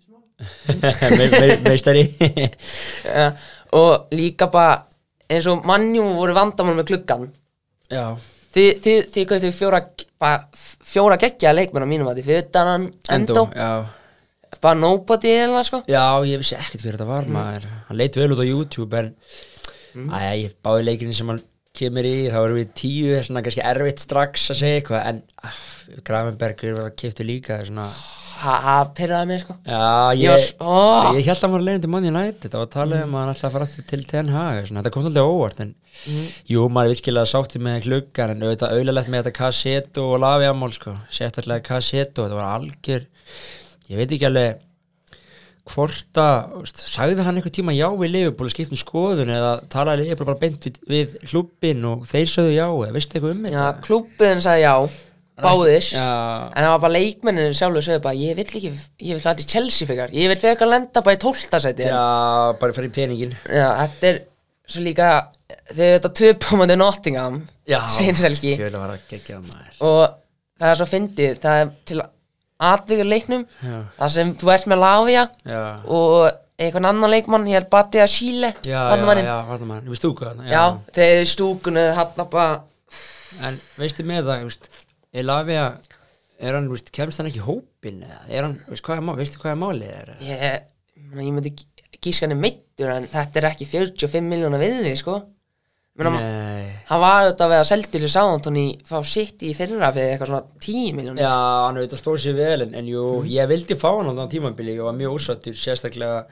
Meistari. 1.67 2.07
Ja, 3.07 3.31
og 3.79 4.13
líka 4.13 4.51
bara 4.53 4.83
eins 5.33 5.49
og 5.49 5.65
mannjú 5.69 6.05
voru 6.19 6.37
vandamál 6.37 6.77
með 6.77 6.91
klukkan 6.93 7.31
Já, 7.93 8.17
þið, 8.55 8.71
þið, 8.85 9.01
þið 9.15 9.33
þau 9.47 9.53
fjóra 9.57 9.81
fjóra 10.93 11.19
geggja 11.21 11.55
leikmenn 11.57 11.87
á 11.87 11.93
mínum 11.93 12.11
að 12.13 12.23
þið 12.23 12.41
utan 12.43 12.71
hann 12.73 12.87
Endo, 13.17 13.47
Já, 13.57 13.71
bara 14.61 14.79
nobody 14.79 15.33
eða 15.47 15.63
sko. 15.67 15.81
Já, 15.89 16.05
ég 16.29 16.43
vissi 16.43 16.59
ekkert 16.59 16.85
hver 16.85 16.99
þetta 16.99 17.09
var 17.09 17.29
maður. 17.33 17.71
Hann 17.89 17.99
leit 18.01 18.19
vel 18.21 18.33
út 18.35 18.43
á 18.45 18.47
YouTube 18.47 19.01
en 19.01 19.15
Æja, 19.93 20.37
ég 20.41 20.55
báði 20.65 20.87
leikinni 20.87 21.17
sem 21.17 21.29
hann 21.29 21.43
kemur 21.77 22.07
í 22.09 22.29
þá 22.33 22.39
erum 22.43 22.59
við 22.59 22.73
tíu, 22.77 23.13
svona 23.25 23.43
kannski 23.45 23.65
erfitt 23.65 24.01
strax 24.01 24.51
að 24.53 24.61
segja 24.61 24.81
eitthvað 24.81 25.07
en 25.09 25.21
ah, 25.45 25.61
Gravenbergur 26.05 26.77
var 26.79 26.95
kiptu 26.97 27.27
líka 27.29 27.59
svona 27.65 27.87
það 28.43 28.91
pyrraði 28.99 29.29
mig 29.31 29.41
sko. 29.43 29.55
Já, 29.67 29.83
Ég 30.15 30.23
ég, 30.23 30.31
var 30.33 30.43
s- 30.43 30.55
ó. 30.61 31.13
ég 31.17 31.25
held 31.29 31.37
að 31.39 31.45
hann 31.47 31.55
var 31.57 31.65
leiðin 31.69 31.85
til 31.85 31.91
manni 31.95 32.13
nætti 32.17 32.51
það 32.51 32.59
var 32.63 32.67
að 32.69 32.75
tala 32.77 33.03
um 33.07 33.15
að 33.15 33.23
hann 33.23 33.35
að 33.37 33.55
fara 33.57 33.69
aftur 33.69 33.87
til 33.93 34.03
Ten 34.13 34.33
Hag 34.35 34.67
svona, 34.69 34.83
þetta 34.83 34.95
kom 34.97 35.07
alltaf 35.11 35.31
óvart 35.37 35.63
en 35.67 35.75
jú, 36.51 36.67
maður 36.73 36.93
virkilega 36.97 37.31
sátti 37.33 37.61
með 37.63 37.81
kluggan 37.87 38.35
en 38.35 38.43
auðvitað 38.47 38.75
auðvitað 38.77 39.09
með 39.15 39.23
þetta 39.23 39.37
Kassetto 39.39 40.09
og 40.15 40.21
Laviamál 40.25 40.73
sko, 40.75 40.97
sérstaklega 41.13 41.67
Kassetto 41.71 42.27
þetta 42.27 42.39
var 42.41 42.51
algjör 42.59 43.07
ég 43.93 43.97
veit 44.01 44.11
ekki 44.17 44.29
alveg 44.31 44.69
hvort 45.73 46.19
að, 46.19 46.65
sagði 46.75 47.23
hann 47.23 47.37
einhver 47.39 47.53
tíma 47.55 47.71
já 47.77 47.87
við 47.95 48.11
Liverpool 48.17 48.49
að 48.49 48.55
skipta 48.57 48.75
um 48.75 48.81
skoðun 48.81 49.31
eða 49.31 49.53
talaði 49.71 50.09
Liverpool 50.09 50.27
bara 50.33 50.41
beint 50.41 50.65
við, 50.67 50.81
við 50.91 51.13
klubbin 51.31 51.85
og 51.87 52.03
þeir 52.11 52.27
sögðu 52.33 52.57
já, 52.57 52.67
eða 52.67 52.97
veistu 52.97 53.15
eitthvað 53.21 53.35
um 53.37 53.45
já, 53.47 53.53
þetta? 53.61 53.85
klúbbiðin 53.87 54.43
sagði 54.43 54.65
já 54.65 54.75
báðir. 55.45 55.89
Já, 55.93 56.07
en 56.53 56.65
það 56.67 56.73
var 56.75 56.83
bara 56.85 56.97
leikmenninu 56.97 57.59
sjálfur 57.59 57.87
sögðu 57.87 58.03
bara 58.07 58.21
ég 58.23 58.39
vill 58.39 58.47
ekki, 58.49 58.73
ég 59.03 59.19
vill 59.19 59.27
hætti 59.27 59.49
Chelsea 59.53 59.89
frekar. 59.91 60.13
Ég 60.17 60.33
vil 60.33 60.41
frekar 60.41 60.71
lenda 60.71 61.03
bara 61.05 61.19
í 61.19 61.23
tóltasæti 61.23 61.89
já, 61.89 62.03
bara 62.61 62.87
í 62.89 62.93
peningin 62.95 63.37
Já, 63.47 63.69
þetta 63.83 64.11
er 64.13 64.21
svo 64.73 64.85
líka 64.85 65.11
þegar 65.73 65.99
þetta 65.99 66.13
töpumandi 66.21 66.77
Nottingham 66.79 67.39
Já, 67.69 67.81
seinselgi 67.91 68.57
vil 68.59 68.73
að 68.73 68.97
að 68.97 69.83
og 69.83 70.03
það 70.61 70.69
er 70.71 70.79
svo 70.81 70.89
fyndið 70.89 71.41
það 71.43 71.63
er 71.63 71.73
til 71.91 72.03
atvíkur 72.63 73.11
leiknum 73.11 73.45
Já, 73.63 73.77
það 73.99 74.15
sem 74.17 74.35
þú 74.41 74.53
ert 74.55 74.71
með 74.71 74.83
Lavia 74.83 75.25
og 75.87 76.29
einhvern 76.63 76.91
annan 76.93 77.11
leikmann 77.13 77.49
ég 77.51 77.59
held 77.59 77.71
Batia 77.73 78.07
Chile 78.11 78.53
Já, 78.63 78.77
já, 78.77 78.83
varnarmanninn. 78.93 79.31
já, 79.31 79.37
varnamann, 79.49 79.89
við 79.89 80.01
stúku 80.01 80.29
þarna 80.29 80.47
já, 80.53 80.63
þeir 80.95 81.09
eru 81.17 81.27
í 81.27 81.33
stúkunu 81.33 81.89
hann 81.99 82.29
bara 82.31 82.61
En 83.41 83.57
veistu 83.81 84.05
með 84.05 84.27
það, 84.29 84.43
Elavia, 85.13 85.67
er 86.41 86.57
hann, 86.57 86.71
veist, 86.73 86.89
kemst 86.95 87.21
hann 87.21 87.29
ekki 87.29 87.43
hópin 87.45 88.01
eða, 88.07 88.23
er 88.33 88.47
hann, 88.47 88.57
veist, 88.71 88.85
hvað 88.87 89.01
er 89.03 89.05
mál, 89.05 89.19
veistu 89.19 89.43
hvað 89.43 89.53
er 89.53 89.61
málið 89.61 89.93
er? 89.93 90.13
ég, 90.25 90.43
ég, 90.97 91.29
myndi 91.37 91.53
gíska 92.03 92.25
hann 92.25 92.35
er 92.39 92.41
meittur 92.41 92.93
en 92.95 93.09
þetta 93.13 93.41
er 93.43 93.49
ekki 93.51 93.69
45 93.69 94.31
miljóna 94.31 94.61
við 94.63 94.79
því 94.81 94.95
sko. 95.03 95.19
Menna, 96.01 96.23
hann 96.89 97.03
var 97.03 97.19
auðvitað 97.19 97.45
að 97.45 97.51
vera 97.53 97.65
seldur 97.69 98.05
í 98.07 98.09
Sáðantón 98.09 98.55
í 98.57 98.65
fá 98.89 98.95
sitt 99.05 99.43
í 99.45 99.51
fyrra 99.53 99.91
fyrir 99.93 100.15
eitthvað 100.15 100.31
svona 100.31 100.63
10 100.65 100.97
miljónir 100.97 101.27
já, 101.27 101.35
hann 101.67 101.81
veit 101.83 101.93
að 101.93 102.01
stóð 102.01 102.17
sér 102.23 102.39
vel, 102.39 102.65
en, 102.65 102.73
en 102.81 102.89
jú, 102.89 103.03
ég 103.29 103.51
vildi 103.51 103.77
fá 103.77 103.91
hann 103.91 104.09
á 104.09 104.17
þann 104.17 104.33
tímabili, 104.33 104.79
ég 104.79 104.89
var 104.89 104.97
mjög 104.97 105.19
ósattur, 105.19 105.59
sérstaklega, 105.61 106.23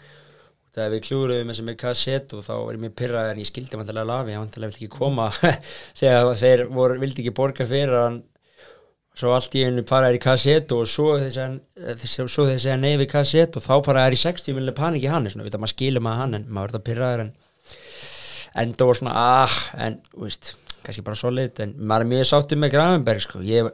þegar 0.72 0.94
við 0.94 1.04
klúruðum 1.10 1.52
þessi 1.52 1.66
með 1.68 1.78
kassett 1.84 2.32
og 2.32 2.46
þá 2.46 2.54
var 2.54 2.78
ég 2.78 2.82
mjög 2.86 2.96
pyrraði 3.02 3.34
en 3.34 3.44
ég 3.44 3.50
skildi 3.52 3.82
vantilega 3.82 4.08
lafi, 4.14 4.32
ég 4.32 4.40
vantilega 4.46 4.72
vildi 4.72 4.86
ekki 4.86 4.96
koma. 4.96 5.28
Þegar 6.00 6.40
þeir 6.40 6.64
voru, 6.72 6.98
vildi 7.04 7.24
ekki 7.26 7.36
borga 7.36 7.68
fyrir 7.68 7.96
hann 8.00 8.20
svo 9.20 9.34
allt 9.36 9.54
í 9.58 9.64
einu 9.66 9.84
fara 9.88 10.08
þær 10.08 10.16
í 10.18 10.22
kassett 10.24 10.72
og 10.74 10.88
svo 10.88 11.12
svo 11.20 12.46
þeir 12.48 12.62
segja 12.62 12.78
nei 12.80 12.94
við 13.00 13.10
kassett 13.12 13.58
og 13.58 13.64
þá 13.64 13.74
fara 13.86 14.06
þær 14.06 14.16
í 14.16 14.20
60 14.22 14.56
miljonar 14.56 14.78
panik 14.78 15.04
í 15.04 15.10
hann 15.12 15.28
svona, 15.30 15.46
maður 15.52 15.74
skilur 15.74 16.04
maður 16.04 16.22
hann 16.24 16.38
en 16.38 16.48
maður 16.48 16.70
verður 16.70 16.80
að 16.80 16.86
pyrraður 16.88 17.24
en 17.26 17.34
enda 18.64 18.88
var 18.88 18.98
svona 18.98 19.14
ah, 19.20 19.58
en 19.86 20.00
veist, 20.18 20.54
kannski 20.84 21.04
bara 21.06 21.20
solid 21.20 21.60
en 21.62 21.76
maður 21.78 22.06
er 22.06 22.12
mjög 22.14 22.30
sáttur 22.32 22.60
með 22.60 22.74
Gravenberg 22.74 23.24
sko. 23.24 23.44
ég 23.46 23.70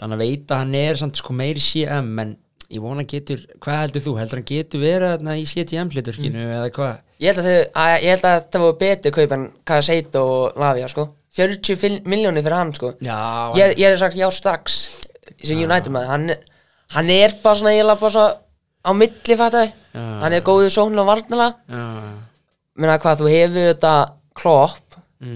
hann 0.00 0.16
að 0.16 0.56
hann 0.56 0.74
er 0.76 1.00
samt 1.00 1.20
sko 1.20 1.36
meiri 1.36 1.62
CM 1.62 2.10
en 2.22 2.36
ég 2.72 2.82
vona 2.82 3.04
getur, 3.06 3.44
hvað 3.62 3.82
heldur 3.84 4.04
þú, 4.04 4.16
heldur 4.20 4.40
hann 4.40 4.48
getur 4.48 4.82
verið 4.82 5.12
þarna 5.14 5.36
í 5.38 5.44
CTM 5.46 5.92
hluturkinu 5.94 6.48
eða 6.56 6.72
hvað? 6.74 6.96
Ég 7.22 7.32
held 7.32 7.44
að 7.44 7.46
að, 7.78 7.92
ég 8.02 8.10
held 8.10 8.26
að 8.28 8.40
það 8.50 8.64
voru 8.64 8.78
betur 8.80 9.14
kaup 9.14 9.34
en 9.36 9.46
Caseit 9.68 10.18
og 10.20 10.58
Lavia 10.60 10.90
sko 10.90 11.06
40 11.36 12.02
miljónir 12.08 12.42
fyrir 12.46 12.56
hann 12.56 12.72
sko. 12.76 12.94
Já, 13.04 13.18
Ég, 13.58 13.74
ég 13.78 13.92
hef 13.92 13.98
sagt 14.00 14.16
já 14.16 14.28
strax 14.32 14.78
sem 15.42 15.58
United 15.58 15.90
maður, 15.92 16.08
hann, 16.14 16.30
er- 16.30 16.44
hann 16.96 17.10
er 17.10 17.34
bara 17.42 17.58
svona, 17.60 17.74
ég 17.76 17.82
held 17.84 18.00
bara 18.00 18.14
svo 18.14 18.26
á 18.86 18.90
milli 18.94 19.36
fattaði, 19.36 19.72
hann 20.22 20.32
er 20.32 20.44
góður 20.46 20.70
sókn 20.72 20.98
og 21.02 21.08
varnala, 21.10 21.48
menna 22.76 22.98
hvað 23.02 23.22
þú 23.22 23.30
hefur 23.32 23.66
þetta 23.72 23.94
klopp 24.36 24.82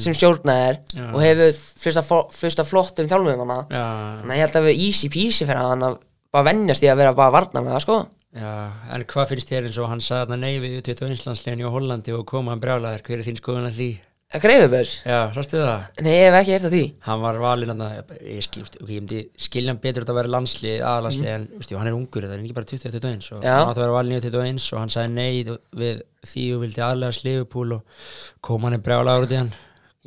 sem 0.01 0.13
stjórnaðir 0.15 0.77
og 1.11 1.21
hefur 1.25 1.55
fyrsta, 1.81 2.03
fyrsta 2.37 2.65
flottum 2.69 3.09
þjálfum 3.11 3.41
hana. 3.47 3.57
Já, 3.73 3.85
þannig 4.21 4.35
að 4.35 4.37
ég 4.39 4.45
held 4.45 4.59
að 4.61 4.67
við 4.69 4.83
easy 4.87 5.09
peasy 5.15 5.47
fyrir 5.49 5.63
hann 5.71 5.87
að 5.89 5.95
bara 6.31 6.47
vennjast 6.51 6.85
í 6.85 6.91
að 6.93 7.01
vera 7.01 7.15
bara 7.17 7.33
varnala 7.35 7.81
sko. 7.83 7.97
Já 8.37 8.51
en 8.95 9.03
hvað 9.11 9.33
finnst 9.33 9.49
þér 9.51 9.65
eins 9.67 9.79
og 9.83 9.89
hann 9.91 10.03
sagði 10.05 10.29
þarna 10.29 10.37
nei 10.45 10.61
við 10.63 10.77
21 10.87 11.25
landslegin 11.27 11.65
í 11.65 11.71
Hollandi 11.75 12.13
og 12.15 12.27
koma 12.31 12.53
hann 12.53 12.61
brjálaður, 12.63 13.03
hver 13.09 13.19
er 13.19 13.27
þín 13.27 13.41
skoðun 13.41 13.67
að 13.73 13.79
því 13.81 13.89
Greiðubur, 14.31 14.87
já, 15.03 15.17
sástu 15.35 15.59
það? 15.59 15.87
Nei 16.07 16.13
ég 16.13 16.29
hef 16.29 16.37
ekki 16.39 16.53
að 16.55 16.67
því. 16.71 16.83
Hann 17.03 17.23
var 17.25 17.39
valinn 17.43 17.73
hann 17.73 17.81
ég, 18.23 18.45
skil, 18.47 18.63
skilja 19.43 19.73
hann 19.73 19.81
betur 19.83 20.05
að 20.07 20.19
vera 20.21 20.31
landslið 20.31 20.85
aðlandslið 20.87 21.31
en 21.33 21.47
veist, 21.57 21.73
jú, 21.73 21.79
hann 21.81 21.89
er 21.91 21.97
ungur 21.97 22.23
það 22.29 22.37
er 22.37 22.45
ekki 22.45 22.55
bara 22.55 22.69
20-21 22.71 23.33
og 23.35 23.41
hann 23.43 23.65
átti 23.65 23.73
að 23.75 23.83
vera 23.83 23.97
valinn 23.97 24.15
í 24.15 24.21
21 24.23 24.69
og 24.69 24.79
hann 24.85 24.93
sagði 24.95 25.17
nei 25.17 25.57
við 25.81 26.05
því 26.31 26.45
og 26.55 26.63
vildi 26.63 26.85
aðlega 26.87 27.17
sliðupúl 27.17 27.65
og 27.75 28.05
kom 28.47 28.69
hann 28.69 28.77
er 28.77 28.85
brjálaður 28.87 29.27
út 29.27 29.35
í 29.35 29.39
hann. 29.41 29.51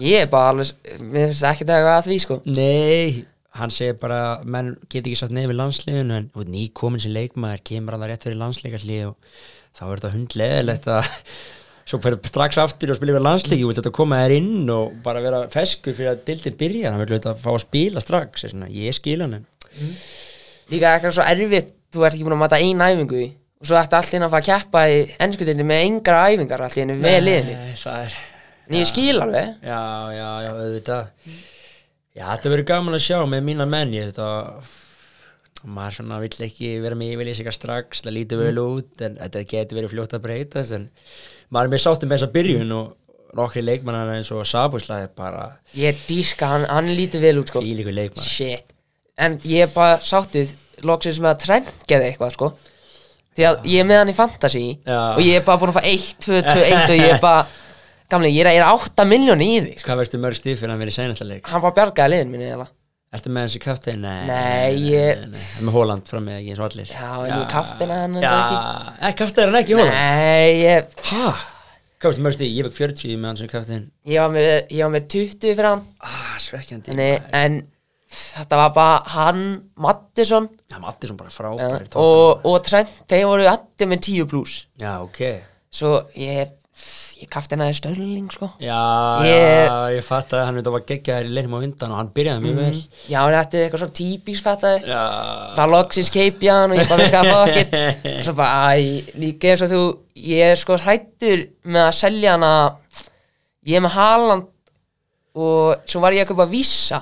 Ég 0.08 0.24
er 0.24 0.30
bara 0.32 0.54
alveg, 0.54 0.72
mér 1.04 1.28
finnst 1.34 1.48
ekki 1.50 1.68
það 1.68 1.88
að 1.92 2.08
því 2.08 2.18
sko. 2.24 2.38
Nei, 2.48 3.26
hann 3.60 3.74
segir 3.76 3.98
bara 4.00 4.22
að 4.30 4.46
menn 4.56 4.70
get 4.88 5.04
ekki 5.04 5.20
satt 5.20 5.36
nei 5.36 5.44
við 5.50 5.60
landsliðinu 5.60 6.16
en 6.22 6.30
þú 6.32 6.46
veit, 6.46 6.54
ný 6.56 6.64
komin 6.80 7.04
sem 7.04 7.12
leikmaður 7.14 7.66
kemur 7.74 7.98
hann 7.98 8.08
rétt 8.08 8.24
fyrir 8.24 8.40
landsleikaslið 8.40 9.04
og 9.12 9.36
þá 9.76 9.84
er 9.84 9.94
þetta 9.98 10.14
hundleðilegt 10.16 10.90
að 10.96 11.12
svo 11.84 12.00
fyrir 12.04 12.20
strax 12.30 12.60
aftur 12.62 12.94
og 12.94 13.00
spila 13.00 13.16
yfir 13.16 13.26
landsleiki, 13.26 13.68
vilt 13.68 13.80
þetta 13.82 13.94
koma 13.96 14.22
þér 14.24 14.36
inn 14.38 14.74
og 14.74 14.98
bara 15.04 15.24
vera 15.24 15.44
feskur 15.52 15.96
fyrir 15.98 16.14
að 16.14 16.26
dildin 16.30 16.60
byrja 16.60 16.92
hann 16.92 17.04
vil 17.04 17.16
þetta 17.18 17.36
fá 17.40 17.50
að 17.54 17.64
spila 17.66 18.04
strax. 18.04 18.46
Svona, 18.48 18.70
ég 18.72 18.96
skil 18.96 19.20
hann 19.26 19.40
en 19.40 19.48
líka 20.72 20.94
eitthvað 20.96 21.18
svo 21.18 21.26
erfitt 21.28 21.74
þú 21.94 22.06
ert 22.08 22.16
ekki 22.16 22.28
búin 22.28 22.38
að 22.38 22.44
mata 22.46 22.60
eina 22.62 22.92
æfingu 22.94 23.24
og 23.24 23.68
svo 23.70 23.80
ætti 23.80 23.98
allt 24.00 24.16
inn 24.18 24.26
að 24.26 24.36
fara 24.36 24.44
að 24.44 24.52
keppa 24.52 24.84
í 24.92 25.02
ennskutinu 25.24 25.66
með 25.68 25.88
engra 25.88 26.22
æfingar 26.32 26.64
allt 26.66 26.78
í 26.78 26.84
henni 26.84 27.00
með 27.00 27.32
er 27.34 28.16
en 28.64 28.78
ég 28.80 28.88
skil 28.88 29.18
alveg. 29.20 29.58
Já, 29.60 29.82
já, 30.16 30.30
já, 30.46 30.52
auðvitað. 30.54 31.34
Já, 32.14 32.24
þetta 32.30 32.54
verður 32.54 32.70
gaman 32.70 32.96
að 32.96 33.04
sjá 33.08 33.18
með 33.28 33.46
mína 33.50 33.68
menn 33.68 33.94
ég 33.96 34.12
þetta 34.12 34.30
maður 35.64 35.98
svona 35.98 36.20
vill 36.20 36.46
ekki 36.46 36.72
vera 36.84 36.98
með 37.00 37.14
yfirlýsingar 37.16 37.56
strax 37.56 38.04
það 38.04 38.16
lítur 38.18 38.42
vel 38.42 38.60
út 38.62 39.04
en 39.06 39.16
þetta 39.20 39.44
getur 39.54 39.80
verið 39.80 39.94
fljótt 39.94 40.16
að 40.18 40.26
breytast 40.26 40.76
en 40.76 40.90
maður 41.54 41.70
er 41.70 41.74
með 41.76 41.84
sáttum 41.86 42.10
með 42.12 42.20
þessa 42.20 42.34
byrjun 42.34 42.76
og 42.78 42.92
nokkri 43.38 43.64
leikmannar 43.66 44.12
eins 44.16 44.30
og 44.34 44.44
Sabusla 44.46 45.00
er 45.06 45.10
bara 45.18 45.48
ég 45.78 45.98
dýrska, 46.08 46.50
hann, 46.52 46.68
hann 46.70 46.92
lítur 46.98 47.24
vel 47.24 47.40
út 47.42 47.50
sko. 47.54 47.64
Ílíku 47.66 47.94
leikmann 47.94 48.26
shit. 48.28 48.70
En 49.18 49.40
ég 49.46 49.68
er 49.68 49.74
bara 49.74 49.98
sáttið 50.02 50.54
loksins 50.86 51.22
með 51.22 51.32
að 51.36 51.42
trend 51.46 51.74
geði 51.90 52.12
eitthvað 52.12 52.36
sko. 52.38 52.52
Því 53.34 53.46
að 53.50 53.68
ég 53.72 53.82
er 53.82 53.90
með 53.90 54.02
hann 54.04 54.12
í 54.14 54.18
fantasy 54.18 54.64
Já. 54.86 55.00
og 55.16 55.22
ég 55.26 55.40
er 55.40 55.46
bara 55.46 55.62
búin 55.62 55.72
að 55.74 55.80
fá 55.80 55.88
1, 55.90 56.08
2, 56.22 56.42
2, 56.50 56.66
1 56.70 56.84
og 56.84 56.98
ég 57.00 57.14
er 57.16 57.22
bara 57.24 57.46
gamlega, 58.14 58.36
ég 58.36 58.46
er, 58.46 58.52
ég 58.54 58.62
er 58.62 58.70
8 58.70 59.06
miljóni 59.10 59.48
í 59.56 59.60
því 59.64 59.74
sko. 59.80 59.88
hvað 59.90 60.02
veistu 60.04 60.20
mörg 60.22 60.38
stíf 60.38 60.60
fyrir 60.62 60.76
að 60.76 60.84
vera 60.84 60.94
í 60.94 60.98
seinasta 61.00 61.26
leik? 61.26 61.48
Hann 61.50 61.64
bara 61.64 61.78
bjargaði 61.80 62.14
liðin 62.14 62.34
minni 62.34 62.52
eða 62.54 62.68
Ertu 63.14 63.30
með 63.30 63.44
þessi 63.48 63.60
kaftin? 63.62 64.00
Nei, 64.02 64.26
Nei, 64.26 64.78
ég- 64.90 65.20
nei, 65.22 65.28
nei. 65.36 65.42
Með 65.68 65.76
Hóland 65.76 66.08
fram 66.10 66.24
með 66.26 66.40
ekki 66.40 66.54
eins 66.54 66.62
og 66.64 66.70
allir 66.72 66.88
Já, 66.90 67.10
en 67.28 67.34
ég 67.38 67.50
kafteina 67.52 67.98
hann 68.02 68.16
Já, 68.18 68.30
enda 68.32 69.10
ekki 69.10 69.18
Kaftin 69.22 69.44
er 69.44 69.52
hann 69.52 69.60
ekki 69.62 69.76
í 69.76 69.78
Hóland? 69.78 69.98
nei, 70.00 70.54
ég, 70.64 70.96
Hæ? 71.12 71.28
Hvað 72.04 72.10
veistu 72.10 72.24
mörg 72.26 72.36
stíf? 72.36 72.50
Ég 72.58 72.66
fekk 72.68 72.80
40 72.82 73.14
með 73.22 73.30
hann 73.30 73.38
sem 73.44 73.52
kaftin 73.54 73.84
ég, 74.10 74.18
var 74.20 74.34
með, 74.34 74.50
ég 74.74 74.82
var 74.84 74.92
með 74.96 75.06
20 75.14 75.54
fyrir 75.54 75.70
hann 75.70 75.86
Ah, 76.02 76.34
svekkjandi 76.42 76.96
en, 76.96 77.30
en 77.44 77.60
þetta 78.14 78.60
var 78.64 78.74
bara 78.76 78.98
hann, 79.14 79.46
Mattisson 79.86 80.50
Já, 80.74 80.80
Mattisson 80.84 81.18
bara 81.22 81.30
ja, 81.30 81.38
frábæri 81.38 81.88
og, 82.02 82.44
og 82.50 82.58
Trent, 82.66 82.92
þeir 83.10 83.24
voru 83.30 83.46
allir 83.54 83.90
með 83.94 84.04
10 84.10 84.28
pluss 84.34 84.58
Já, 84.82 84.98
ok 85.06 85.22
svo 85.74 85.94
ég, 86.18 86.52
ég 87.22 87.28
kafteinaði 87.32 87.76
Störling 87.78 88.30
sko. 88.34 88.48
Já, 88.64 88.80
Ég- 89.28 89.68
já, 89.68 89.76
ég 89.98 90.04
fatt 90.08 90.34
að 90.36 90.46
hann 90.48 90.56
veit 90.60 90.68
að 90.70 90.76
var 90.76 90.86
geggjaður 90.90 91.30
í 91.30 91.34
leiknum 91.38 91.56
á 91.56 91.64
undan 91.68 91.92
og 91.94 91.98
hann 92.02 92.12
byrjaði 92.16 92.44
mjög 92.46 92.58
vel. 92.62 92.82
Já, 93.10 93.20
en 93.24 93.36
þetta 93.38 93.58
er 93.60 93.66
eitthvað 93.68 93.84
svo 93.84 93.90
típís 94.00 94.42
fattaði. 94.46 94.84
Já, 94.88 95.04
Það 95.58 95.72
loksins 95.76 96.10
keipja 96.14 96.58
hann 96.62 96.72
og 96.74 96.78
ég 96.82 96.90
bara 96.90 97.08
að 97.08 97.30
fá 97.32 97.40
ekkert. 97.48 97.76
Og 98.18 98.26
svo 98.28 98.34
bara, 98.38 98.76
æ, 98.76 99.14
líka 99.22 99.54
eins 99.54 99.66
og 99.68 99.72
þú 99.74 99.84
Ég 100.24 100.52
er 100.54 100.60
sko 100.62 100.76
hrættur 100.78 101.48
með 101.66 101.88
að 101.88 101.96
selja 101.98 102.36
hana 102.36 102.52
Ég 103.66 103.80
er 103.80 103.82
með 103.86 103.96
Haaland 103.98 104.50
Og 105.34 105.88
svo 105.90 106.02
var 106.04 106.14
ég 106.14 106.26
að 106.28 106.34
kaupa 106.34 106.46
Visa 106.52 107.00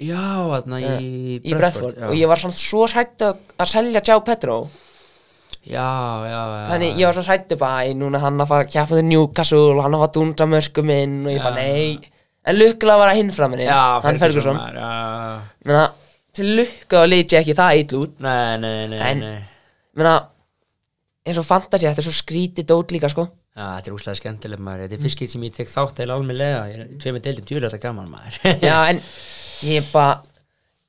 já, 0.00 0.16
þarna 0.52 0.78
í 0.80 1.40
Í 1.44 1.52
Brentford 1.56 1.96
já. 1.96 2.06
Og 2.08 2.16
ég 2.16 2.28
var 2.28 2.40
samt 2.40 2.56
svo 2.60 2.86
hrættur 2.88 3.36
að 3.60 3.70
selja 3.72 4.02
Joe 4.08 4.20
Pedro 4.24 4.56
Já, 5.66 5.86
já, 6.30 6.40
já. 6.46 6.66
Þannig 6.70 6.98
ég 7.00 7.08
var 7.08 7.16
svo 7.16 7.24
hrættur 7.26 7.58
bara 7.58 7.94
núna 7.98 8.20
er 8.20 8.22
hann 8.22 8.42
að 8.42 8.50
fara 8.52 8.66
að 8.66 8.72
kjæfa 8.74 8.98
þau 9.00 9.06
Newcastle 9.08 9.62
Og 9.72 9.80
hann 9.82 9.96
að 9.96 10.02
fara 10.04 10.10
að 10.12 10.14
dundra 10.16 10.46
mörgum 10.52 10.92
inn. 10.94 11.16
Og 11.26 11.32
ég 11.34 11.42
bara, 11.42 11.64
nei. 11.64 12.12
En 12.46 12.58
lukkulega 12.60 13.00
var 13.02 13.10
að 13.10 13.18
hinn 13.18 13.32
fram 13.34 13.56
henni 13.56 13.66
Hann 13.66 14.20
Ferguson 14.22 14.60
Já, 14.62 14.92
Menna, 15.66 15.86
til 16.36 16.52
lukka 16.60 17.02
og 17.02 17.10
lít 17.10 17.34
ég 17.34 17.42
ekki 17.42 17.56
það 17.58 17.80
eitt 17.80 17.96
út. 17.98 18.14
Nei, 18.22 18.56
nei, 18.62 18.86
nei, 18.92 19.00
En- 19.10 19.24
nei. 19.24 19.40
Menna, 19.96 20.14
eins 21.26 21.40
og 21.42 21.48
fantasy, 21.48 21.88
þetta 21.88 22.04
er 22.04 22.06
svo 22.06 22.14
skrítið 22.14 22.68
dót 22.70 22.94
líka 22.94 23.10
sko. 23.10 23.26
Já, 23.56 23.64
þetta 23.80 23.90
er 23.90 23.96
úslega 23.96 24.20
skemmtileg 24.20 24.60
maður. 24.62 24.84
Þetta 24.84 24.98
er 24.98 25.04
fyrst 25.06 25.32
sem 25.32 25.46
ég 25.48 25.54
tek 25.56 25.72
þátt 25.72 26.02
eða 26.04 26.18
almennilega. 26.20 26.62
Ég 26.70 26.82
er 26.84 26.90
tveimur 27.00 27.22
deildum 27.24 27.48
djúlega 27.48 27.72
þetta 27.72 27.86
gaman 27.88 28.10
maður. 28.12 28.38
Já, 28.68 28.76
en 28.92 29.00
ég 29.64 29.88
bara 29.90 30.20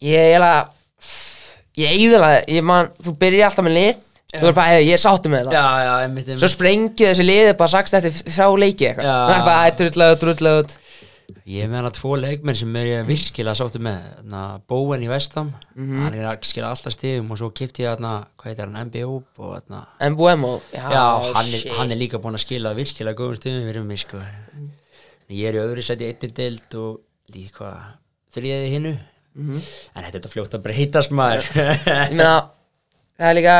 Ég 0.04 0.36
er 0.36 0.44
að 0.46 0.74
Ég 1.78 1.94
eiginlega, 1.94 2.42
ég 2.50 2.64
man, 2.66 2.88
þú 3.06 3.12
byrja 3.22 3.48
alltaf 3.52 3.66
með 3.66 3.76
lið 3.78 3.98
Þú 4.34 4.48
er 4.50 4.54
bara, 4.54 4.68
"Hey, 4.68 4.86
ég 4.90 4.94
er 4.98 5.00
sáttu 5.00 5.30
með 5.32 5.46
það 5.48 5.54
Já, 5.56 5.68
já, 5.86 5.94
einmitt, 6.04 6.28
einmitt. 6.28 6.40
Svo 6.44 6.50
sprengið 6.52 7.08
þessi 7.14 7.24
lið 7.28 7.58
bara 7.58 7.70
sagst 7.72 7.94
eftir 7.94 8.12
þrjá 8.12 8.48
leiki 8.60 8.88
eitthvað. 8.90 9.08
Það 9.08 9.38
er 9.38 9.46
bara, 9.46 9.72
"Æ, 9.72 9.76
drullega, 9.78 10.16
drullega 10.20 10.64
út 10.64 10.78
Ég 11.48 11.64
er 11.64 11.68
með 11.68 11.76
hana 11.76 11.90
tvo 11.92 12.16
leikmenn 12.20 12.56
sem 12.56 12.76
er 12.76 12.86
ég 12.86 13.06
virkilega 13.08 13.56
sáttu 13.56 13.80
með. 13.80 14.00
Þarna, 14.18 14.62
Bóen 14.68 15.04
í 15.04 15.08
Vestam 15.08 15.54
Mhm. 15.78 16.04
Hann 16.04 16.14
er 16.14 16.26
að 16.36 16.42
skila 16.44 16.72
alltaf 16.72 16.92
stigum 16.94 17.32
og 17.32 17.38
svo 17.38 17.50
kipti 17.54 17.84
ég 17.84 17.96
þarna, 17.98 18.26
hvað 18.38 18.46
heitir 18.56 18.66
hann, 18.66 18.76
MBO 18.88 19.24
og 19.40 19.62
þarna. 19.62 19.86
En 20.02 20.16
Buemo, 20.16 20.62
já, 20.74 20.90
Já, 20.92 21.34
hann, 21.34 21.46
er, 21.54 21.92
er 21.92 21.96
líka 21.98 22.18
búinn 22.20 22.36
að 22.36 22.44
skila 22.46 22.74
virkilega 22.76 23.16
góðum 23.16 23.36
stigum 23.36 23.64
fyrir 23.72 23.84
mig 23.86 24.00
sko. 24.00 24.18
Ég 25.30 25.48
er 25.50 25.54
í 25.56 25.64
öðru 25.64 25.84
seti 25.84 26.06
einnig 26.08 26.34
deild 26.34 26.76
og 26.76 27.00
líka 27.34 27.52
hvað, 27.60 27.78
þriðið 28.36 28.72
hinnu 28.72 28.98
Mhm. 29.38 29.62
En 29.96 30.04
þetta 30.04 30.26
er 30.26 30.32
fljótt 30.34 30.54
að 30.58 30.64
breytast 30.64 31.12
maður. 31.12 31.44
Ég 31.54 32.10
meina, 32.12 32.50
það 33.18 33.30
er 33.32 33.38
líka 33.40 33.56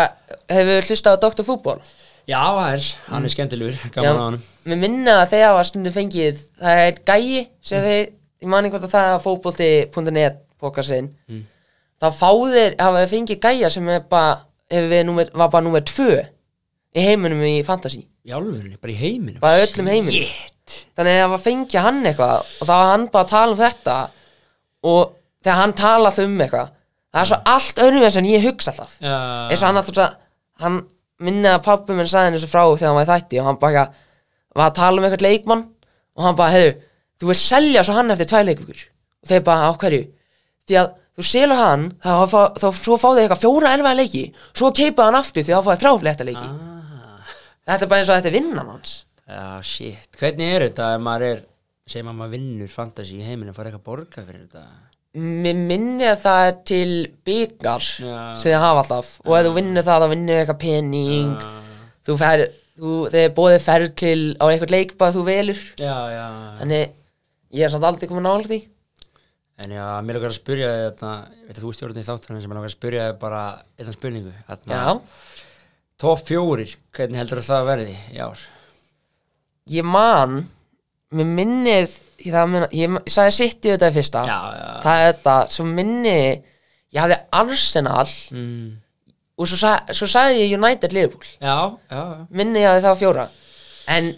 Hefur 0.54 0.88
hlustað 0.90 1.18
á 1.18 1.24
Dr. 1.26 1.46
Fútból 1.48 1.80
Já, 2.28 2.42
aðeins, 2.44 2.88
hann 3.08 3.24
er 3.24 3.32
skemmtilegur, 3.32 3.78
gaman 3.96 4.18
á 4.20 4.24
hann 4.26 4.40
Mér 4.68 4.80
minna 4.82 5.14
að 5.24 5.30
þeir 5.34 5.46
hafa 5.48 5.64
stundum 5.70 5.96
fengið 5.96 6.42
Það 6.60 6.82
er 6.88 6.98
gæi 7.08 7.46
sem 7.64 7.86
þeir 7.86 8.02
Ég 8.44 8.50
man 8.52 8.66
ekki 8.68 8.76
hvort 8.78 8.88
að 8.90 8.96
það 8.98 9.14
er 9.14 9.22
fótbolti.net 9.24 10.42
Pókasinn 10.62 11.08
Mm. 11.30 11.44
þá 12.02 12.08
fá 12.14 12.30
þeir 12.52 12.76
hafa 12.82 13.00
þeir 13.04 13.12
fengið 13.14 13.40
gæja 13.42 13.70
sem 13.74 13.88
er 13.90 14.04
bara, 14.10 14.36
hefur 14.70 14.90
við 14.92 15.04
númer, 15.08 15.30
var 15.34 15.50
bara 15.54 15.66
númer 15.66 15.82
tvö 15.86 16.20
í 16.98 17.02
heiminum 17.06 17.42
í 17.46 17.64
fantasy. 17.66 18.04
Í 18.26 18.34
álfurinn, 18.34 18.76
bara 18.82 18.94
í 18.94 18.98
heiminum? 19.00 19.40
Bara 19.42 19.64
öllum 19.66 19.90
heiminum. 19.90 20.28
Shit. 20.28 20.78
þannig 20.98 21.14
að 21.16 21.22
það 21.24 21.32
var 21.34 21.42
fengið 21.46 21.82
hann 21.86 22.00
eitthvað 22.10 22.36
og 22.62 22.68
þá 22.68 22.74
var 22.74 22.90
hann 22.92 23.06
bara 23.14 23.24
að 23.26 23.30
tala 23.32 23.54
um 23.56 23.60
þetta 23.62 23.98
og 24.92 25.14
þegar 25.46 25.60
hann 25.62 25.74
tala 25.80 26.10
alltaf 26.12 26.26
um 26.28 26.42
eitthvað 26.46 26.72
það 27.14 27.22
er 27.24 27.30
svo 27.32 27.40
allt 27.54 27.82
öðrum 27.86 28.06
en 28.10 28.30
ég 28.32 28.46
hugsa 28.48 28.72
alltaf 28.74 28.98
eins 29.52 29.62
og 29.64 29.68
hann 29.70 29.80
alltaf 29.82 29.96
svo- 29.96 30.16
hann 30.64 30.78
minnið 31.28 31.54
að 31.56 31.64
pappi 31.66 31.96
minn 31.98 32.08
sagði 32.10 32.30
henni 32.32 32.42
svo 32.44 32.50
frá 32.52 32.64
þegar 32.78 32.88
hann 32.92 33.00
var 33.00 33.08
í 33.08 33.12
þætti 33.14 33.40
og 33.42 33.48
hann 33.50 33.60
bara 33.62 33.86
var 34.58 34.70
að 34.72 34.76
tala 34.82 35.00
um 35.02 35.08
eitthvað 35.08 35.26
leikmann 35.28 35.64
og 36.18 36.24
hann 36.26 36.36
bara, 36.38 36.52
heiðu, 36.54 36.72
þú 37.22 37.28
vil 37.32 37.38
selja 37.42 37.84
svo 37.86 37.94
hann 37.98 38.12
eftir 38.14 38.30
tvær 38.32 38.46
leikvíkur 38.48 38.80
og 38.88 39.30
þeir 39.32 39.44
bara, 39.46 39.70
á 39.70 39.72
hverju? 39.78 40.04
Því 40.68 40.78
að 40.82 40.88
þú 41.18 41.26
selur 41.26 41.58
hann 41.62 41.84
þá, 42.04 42.14
þá, 42.30 42.40
þá 42.62 42.68
svo 42.78 42.98
fá 43.02 43.08
þið 43.14 43.22
eitthvað 43.24 43.44
fjóra 43.44 43.74
erfaða 43.78 44.00
leiki 44.02 44.24
svo 44.58 44.72
keipaði 44.78 45.06
hann 45.12 45.20
aftur 45.22 45.46
því 45.48 45.54
þá 45.58 45.62
fáið 45.68 45.82
þrjáflétta 45.84 46.28
leiki. 46.28 46.48
Ah, 46.48 47.36
þetta 47.70 47.86
er 47.88 47.92
bara 47.94 48.02
eins 48.04 48.10
og 48.12 48.18
þetta 48.20 48.30
er 48.32 48.38
vinnan 48.38 48.72
hans. 48.74 48.96
Já, 49.28 49.46
shit. 49.66 50.10
Hvernig 50.20 50.54
er 50.58 50.66
þetta 50.70 50.90
ef 50.98 51.02
maður 51.06 51.26
er 51.32 51.42
segjum 51.88 52.12
að 52.14 52.20
maður 52.22 52.34
vinnur 52.38 52.70
fantasy 52.72 53.18
í 53.22 53.26
heiminum 53.26 53.56
fara 53.58 53.70
eitthvað 53.72 53.82
að 53.82 53.90
borga 53.90 54.26
fyrir 54.28 54.44
þetta 54.46 54.66
mér 55.16 55.60
minni 55.70 56.08
að 56.08 56.22
það 56.26 56.46
er 56.48 56.56
til 56.68 56.92
byggar 57.28 57.86
Já. 58.04 58.16
sem 58.38 58.52
þið 58.52 58.58
hafa 58.64 58.84
alltaf. 58.84 59.12
Og 59.26 59.36
ef 59.38 59.48
þú 59.48 59.54
vinnur 59.58 59.86
það 59.88 60.04
þá 60.04 60.08
vinnur 60.14 60.42
eitthvað 60.42 60.60
pening. 60.64 61.46
Þú 62.08 62.18
fer, 62.22 62.44
þú, 62.78 62.96
þeir 63.14 63.36
bóðið 63.38 63.68
ferð 63.68 63.94
til 64.04 64.20
á 64.38 64.46
eitthvað 64.48 64.74
leik 64.76 64.98
bara 65.00 65.16
þú 65.16 65.24
velur. 65.28 65.64
Þannig 65.78 66.84
ég 67.58 67.66
er 67.68 67.74
samt 67.74 67.88
aldrei 67.88 68.10
komin 68.12 68.28
nála 68.28 68.50
því. 68.52 68.60
En 69.58 69.72
já, 69.74 69.86
mér 70.06 70.20
lókar 70.20 70.30
að 70.30 70.38
spyrja 70.38 70.74
að 70.92 71.58
þú 71.58 71.72
stjórnir 71.74 72.04
í 72.04 72.06
þáttunum 72.06 72.44
sem 72.44 72.52
mér 72.52 72.60
lókar 72.60 72.70
að 72.70 72.76
spyrja 72.78 73.08
þig 73.08 73.18
bara 73.24 73.42
eitthvað 73.78 73.96
spurningu 73.98 74.36
Top 75.98 76.22
fjórir, 76.28 76.76
hvernig 76.94 77.18
heldur 77.18 77.42
það 77.42 77.64
að 77.64 77.70
verði 77.72 77.96
í 78.14 78.20
ár? 78.22 78.44
ég 79.68 79.84
man 79.84 80.46
Mér 81.16 81.30
minnið 81.38 81.96
Ég, 82.18 82.34
það, 82.34 82.56
ég, 82.74 82.96
sagði 83.14 83.34
sitt 83.36 83.66
í 83.68 83.70
þetta 83.76 83.92
fyrsta. 83.94 84.24
Já, 84.26 84.38
já. 84.58 84.70
Það 84.84 85.02
er 85.04 85.12
þetta, 85.14 85.36
svo 85.54 85.66
minni 85.70 86.14
Ég 86.18 86.98
hafði 87.04 87.18
Arsenal. 87.38 88.08
Mm, 88.34 88.72
Og 89.38 89.46
svo, 89.52 89.74
svo 89.94 90.08
sagði 90.10 90.40
ég 90.48 90.56
United 90.58 90.96
Liverpool. 90.98 91.28
Já, 91.38 91.54
já, 91.92 92.00
já. 92.02 92.26
Minni 92.34 92.64
ég 92.64 92.72
hafði 92.72 92.88
þá 92.88 92.96
fjóra. 93.04 93.28
En 93.94 94.10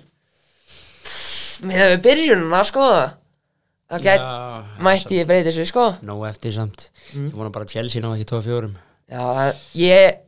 Mér 1.67 1.81
hefur 1.83 2.01
byrjununa 2.07 2.61
sko. 2.69 2.85
Það 3.89 4.03
gæt, 4.05 4.23
Já, 4.23 4.81
mætti 4.85 5.17
ég 5.19 5.27
breyti 5.27 5.49
þessu 5.49 5.65
sko. 5.67 5.85
Nó 6.07 6.15
eftir 6.29 6.53
samt. 6.55 6.87
Ég 7.11 7.33
vona 7.35 7.49
bara 7.51 7.67
Chelsea 7.67 7.99
ná 8.03 8.13
ekki 8.15 8.27
tóa 8.29 8.41
fjórum. 8.45 8.75
Já, 9.09 9.19
það- 9.19 9.63
ég 9.75 10.25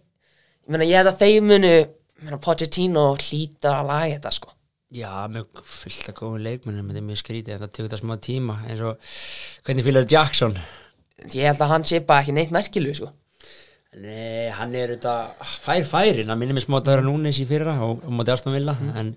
Ég 0.61 0.69
meina, 0.75 0.85
ég 0.85 0.97
held 0.99 1.07
að 1.13 1.21
þeir 1.23 1.41
munu 1.41 1.71
Ég 1.71 2.25
meina, 2.25 2.37
Pochettino 2.37 3.15
hlýta 3.17 3.79
að 3.79 3.87
laga 3.87 4.11
þetta 4.17 4.31
sko 4.35 4.51
Já, 4.91 5.11
mjög 5.31 5.61
fullt 5.63 6.09
af 6.11 6.15
góðum 6.17 6.41
leikmennum 6.43 6.89
þetta 6.91 6.99
er 6.99 7.07
mjög 7.07 7.19
skrítið, 7.21 7.53
en 7.55 7.61
það 7.63 7.73
tekur 7.77 7.91
það 7.93 8.01
smá 8.01 8.15
tíma 8.25 8.55
eins 8.67 8.81
og, 8.83 9.11
hvernig 9.63 9.85
fylgur 9.87 10.07
Jackson? 10.11 10.57
Ég 11.31 11.47
held 11.47 11.61
að 11.63 11.71
hann 11.71 11.85
sé 11.87 12.01
bara 12.03 12.25
ekki 12.25 12.33
neitt 12.35 12.51
merkilu 12.51 12.91
sko. 12.97 13.11
Nei, 14.01 14.49
hann 14.55 14.75
er 14.75 14.93
þetta 14.95 15.13
fær 15.43 15.85
færin, 15.87 16.27
hann 16.31 16.39
minnir 16.39 16.55
mig 16.57 16.65
smá 16.65 16.77
að 16.79 16.89
það 16.89 16.97
er 16.97 17.05
núnis 17.07 17.39
í 17.39 17.45
fyrra 17.47 17.77
og, 17.83 18.03
og 18.07 18.13
móti 18.15 18.31
Aston 18.31 18.55
Villa 18.55 18.75
en 18.99 19.13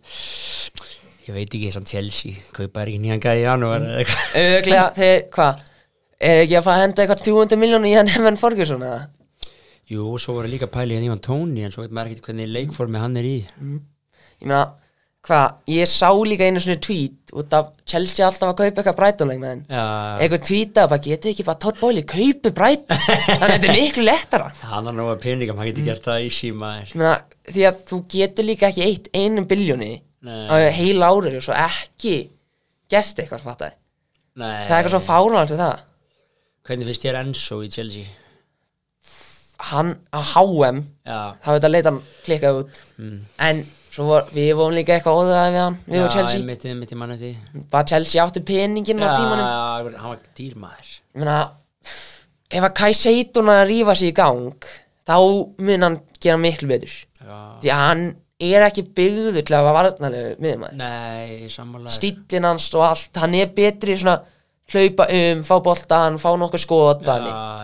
ég 1.25 1.35
veit 1.35 1.47
ekki, 1.47 1.73
sann 1.75 1.87
Chelsea 1.91 2.39
kaupa 2.55 2.83
er 2.83 2.93
ekki 2.93 3.03
nýjan 3.03 3.23
gæði 3.23 3.43
í 3.43 3.47
janúar 3.47 3.87
Öglega, 4.45 4.87
þeir, 4.95 5.27
hvað? 5.35 5.67
Er 6.23 6.45
ekki 6.45 6.59
að 6.59 6.67
fara 6.67 6.79
að 6.79 6.87
henda 6.87 7.05
eitthvað 7.05 7.27
300 7.27 7.61
miljónu 7.65 7.91
í 7.91 7.97
hann 7.99 8.15
Evan 8.15 8.39
Ferguson 8.39 8.87
eða? 8.87 9.03
Jú, 9.91 10.07
og 10.15 10.23
svo 10.23 10.39
voru 10.39 10.51
líka 10.51 10.71
pæli 10.71 10.99
hann 10.99 11.07
Ivan 11.07 11.23
Tóni 11.23 11.67
en 11.67 11.75
svo 11.75 11.83
veit 11.83 11.95
maður 11.95 12.15
ekkert 12.15 12.31
hvernig 12.31 12.51
leikformi 12.55 13.03
hann 13.03 13.19
er 13.21 13.27
í. 13.29 13.37
Ég 13.45 14.47
meina, 14.49 14.63
Hvað, 15.25 15.61
ég 15.73 15.89
sá 15.89 16.11
líka 16.29 16.45
einu 16.45 16.61
svona 16.61 16.77
tweet 16.85 17.31
út 17.33 17.55
af 17.57 17.71
Chelsea 17.89 18.27
alltaf 18.27 18.51
að 18.51 18.59
kaupa 18.59 18.67
eitthvað 18.83 18.97
Brighton-leik 18.99 19.39
með 19.41 19.53
henn 19.55 19.63
Eitthvað 20.21 20.43
tweetað 20.51 20.89
bara, 20.91 21.03
getur 21.07 21.31
ekki 21.31 21.47
bara 21.47 21.61
Todd 21.65 21.79
Boyle 21.81 22.03
kaupi 22.11 22.51
Brighton? 22.59 22.99
Þannig 23.07 23.45
að 23.47 23.55
þetta 23.55 23.71
er 23.71 23.79
miklu 23.79 24.05
lettara. 24.05 24.51
Hann 24.75 24.91
har 24.91 24.97
nú 24.99 25.07
að 25.09 25.23
peningum, 25.23 25.57
hann 25.63 25.71
getur 25.71 25.87
gert 25.87 26.05
það 26.05 26.27
í 26.27 26.29
síma 26.35 26.73
Ég 26.83 26.93
meina, 27.01 27.15
Því 27.49 27.65
að 27.71 27.79
þú 27.89 27.99
getur 28.13 28.47
líka 28.51 28.69
ekki 28.69 28.85
eitt 28.85 29.09
einum 29.17 29.47
biljóni 29.49 29.89
á 30.29 30.55
heila 30.77 31.09
árið 31.15 31.39
og 31.41 31.47
svo 31.47 31.57
ekki 31.57 32.13
gert 32.93 33.23
eitthvað 33.25 33.43
fattar. 33.47 33.73
Nei, 34.37 34.67
Það 34.69 34.75
er 34.75 34.77
eitthvað 34.77 34.95
svo 34.95 35.01
fáránalegt 35.07 35.55
við 35.55 35.63
það. 35.63 35.83
Hvernig 36.69 36.89
finnst 36.91 37.05
þér 37.09 37.19
Enzo 37.23 37.59
í 37.65 37.71
Chelsea? 37.73 38.13
Hann 39.71 39.95
á 40.13 40.21
HM 40.35 40.83
þá 41.09 41.49
veit 41.55 41.65
að 41.69 41.73
leita 41.73 41.93
hann 41.93 42.01
klikkað 42.27 42.61
út. 42.61 42.81
En 43.49 43.65
vor, 44.03 44.25
við 44.35 44.51
vorum 44.59 44.75
líka 44.75 44.97
eitthvað 44.97 45.21
óðaði 45.21 45.53
við 45.55 45.61
hann. 45.63 45.77
Við 45.87 46.03
og 46.03 46.15
Chelsea, 46.15 46.43
Mitt, 46.43 46.65
mitt 46.81 46.95
í 46.95 46.99
mann 46.99 47.15
eftir 47.15 47.63
bara 47.71 47.87
Chelsea 47.93 48.25
áttu 48.25 48.43
peningin 48.47 49.05
á 49.05 49.15
tímanum? 49.15 49.45
Já, 49.45 50.01
hann 50.01 50.11
var 50.11 50.25
dýrmaður. 50.35 50.91
Ég 51.15 51.23
meina 51.23 51.39
ef 52.55 52.67
að 52.69 52.75
Kai 52.81 52.93
Seitun 52.99 53.53
að 53.53 53.65
rífa 53.71 53.95
sig 53.99 54.11
í 54.11 54.17
gang 54.17 54.69
þá 55.07 55.17
mun 55.69 55.87
hann 55.87 55.99
gera 56.19 56.41
miklu 56.41 56.71
betur. 56.71 56.95
Já, 57.21 57.39
því 57.63 57.73
að 57.75 57.83
hann 57.85 58.05
er 58.43 58.67
ekki 58.67 58.87
byggður 58.97 59.45
til 59.47 59.57
að 59.57 59.67
vera 59.69 59.75
varnalegu 59.79 60.31
miðumæður 60.43 60.79
nei, 60.81 61.51
sammála 61.53 61.93
stíllinn 61.95 62.49
hans 62.49 62.67
og 62.75 62.87
allt, 62.89 63.21
hann 63.23 63.37
er 63.39 63.53
betri 63.55 63.95
í 63.95 64.01
svona 64.01 64.19
hlaupa 64.75 65.07
um, 65.13 65.45
fá 65.47 65.55
boltan, 65.63 66.19
fá 66.19 66.33
nokkuð 66.41 66.65
skot 66.65 67.05
Já, 67.07 67.15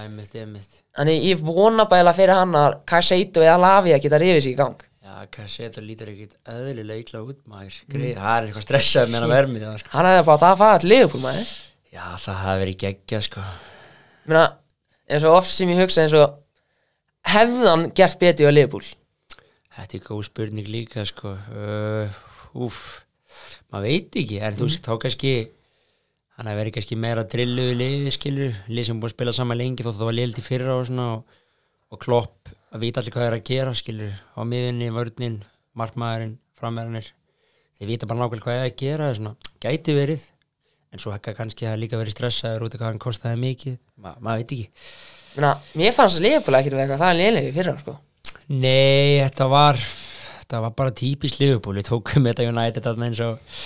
einmitt, 0.04 0.36
einmitt. 0.36 0.78
Þannig 0.96 1.26
ég 1.30 1.42
vona 1.42 1.86
bara 1.90 2.14
fyrir 2.14 2.38
hann 2.38 2.54
að 2.58 2.78
Kai 2.88 3.00
Seitun 3.02 3.46
eða 3.46 3.58
Lavi 3.64 3.96
að 3.96 4.06
geta 4.06 4.20
rifið 4.22 4.44
sig 4.46 4.54
í 4.54 4.60
gang 4.60 4.78
Þetta 5.20 5.82
lítur 5.84 6.12
ekkit 6.12 6.36
eðlilega 6.48 7.02
illa 7.04 7.24
út 7.26 7.40
maður. 7.50 7.80
Greið, 7.90 8.14
það 8.16 8.36
er 8.36 8.46
eitthvað 8.48 8.66
stressað 8.66 9.10
með 9.10 9.24
hann 9.24 9.34
vermið 9.34 9.66
það, 9.66 9.76
sko. 9.82 9.92
hann 9.94 10.08
hefði 10.10 10.24
bara 10.30 10.50
að 10.50 10.60
fara 10.62 10.80
til 10.80 10.90
liðupúl 10.92 11.20
maður. 11.24 11.50
Já, 11.90 12.04
það 12.22 12.40
hafi 12.44 12.62
verið 12.64 12.78
geggja 12.84 13.20
sko. 13.26 13.44
Meina, 14.30 14.44
eins 15.10 15.26
og 15.26 15.36
oft 15.40 15.50
sem 15.50 15.72
ég 15.72 15.80
hugsa 15.82 16.04
eins 16.04 16.16
og 16.16 16.36
hefðan 17.30 17.88
gert 17.96 18.20
betur 18.20 18.50
á 18.50 18.52
liðbúl 18.54 18.84
Þetta 19.70 19.96
er 19.96 20.04
góð 20.04 20.24
spurning 20.26 20.68
líka 20.68 21.04
sko. 21.08 21.36
Uh, 21.54 22.20
Úf, 22.66 22.78
maður 23.70 23.86
veit 23.86 24.16
ekki 24.18 24.40
En 24.42 24.56
þú 24.58 24.68
veist, 24.68 24.86
þá 24.86 25.02
kannski 25.04 25.34
Hann 26.36 26.48
hafi 26.48 26.60
verið 26.62 26.76
kannski 26.78 26.98
meira 26.98 27.26
drilluðu 27.28 27.76
liði 27.78 28.14
skilur 28.14 28.56
Lið 28.70 28.88
sem 28.88 29.02
búið 29.02 29.12
að 29.12 29.16
spila 29.16 29.36
saman 29.36 29.60
lengi 29.60 29.86
þó 29.86 29.92
það 29.92 30.08
var 30.08 30.18
liðlt 30.18 30.40
í 30.40 30.46
fyrra 30.46 30.78
og 30.78 30.86
svona 30.88 31.06
og, 31.16 31.38
og 31.90 32.02
klopp 32.02 32.52
að 32.70 32.84
vita 32.84 33.02
allir 33.02 33.14
hvað 33.14 33.28
er 33.28 33.38
að 33.38 33.46
gera 33.50 33.76
skilur 33.78 34.18
Á 34.34 34.40
miðunni, 34.46 34.90
vörnin, 34.94 35.38
markmaðurinn, 35.78 36.36
framverðinir 36.58 37.12
Þeir 37.78 37.90
vita 37.94 38.10
bara 38.10 38.22
nákvæmlega 38.24 38.46
hvað 38.46 38.60
er 38.60 38.68
að 38.68 38.76
gera 38.82 39.14
svona, 39.16 39.34
Gæti 39.62 39.96
verið 39.96 40.26
En 40.90 40.98
svo 40.98 41.12
hekka 41.14 41.36
kannski 41.38 41.68
að 41.70 41.84
líka 41.84 41.98
verið 42.00 42.16
stressaður 42.16 42.66
út 42.66 42.74
af 42.74 42.80
hvað 42.80 42.88
hann 42.88 43.02
kostaði 43.02 43.38
mikið. 43.38 43.76
Ma, 44.02 44.16
Maður 44.18 44.40
veit 44.40 44.54
ekki. 44.56 44.86
Meina, 45.36 45.50
mér 45.78 45.92
fannst 45.94 46.22
liðbúl 46.24 46.56
ekki 46.58 46.72
vera 46.72 46.82
eitthvað 46.82 47.02
það 47.04 47.12
er 47.12 47.18
liðlega 47.20 47.52
fyrir 47.54 47.70
hann 47.70 47.82
sko. 47.84 47.94
Nei, 48.50 49.20
þetta 49.20 49.46
var 49.52 49.78
þetta 49.78 50.62
var 50.64 50.74
bara 50.80 50.94
típist 50.98 51.38
við 51.38 51.84
tókum 51.86 52.26
þetta 52.26 52.48
United 52.50 52.82
þarna 52.82 53.06
eins 53.06 53.22
og 53.22 53.60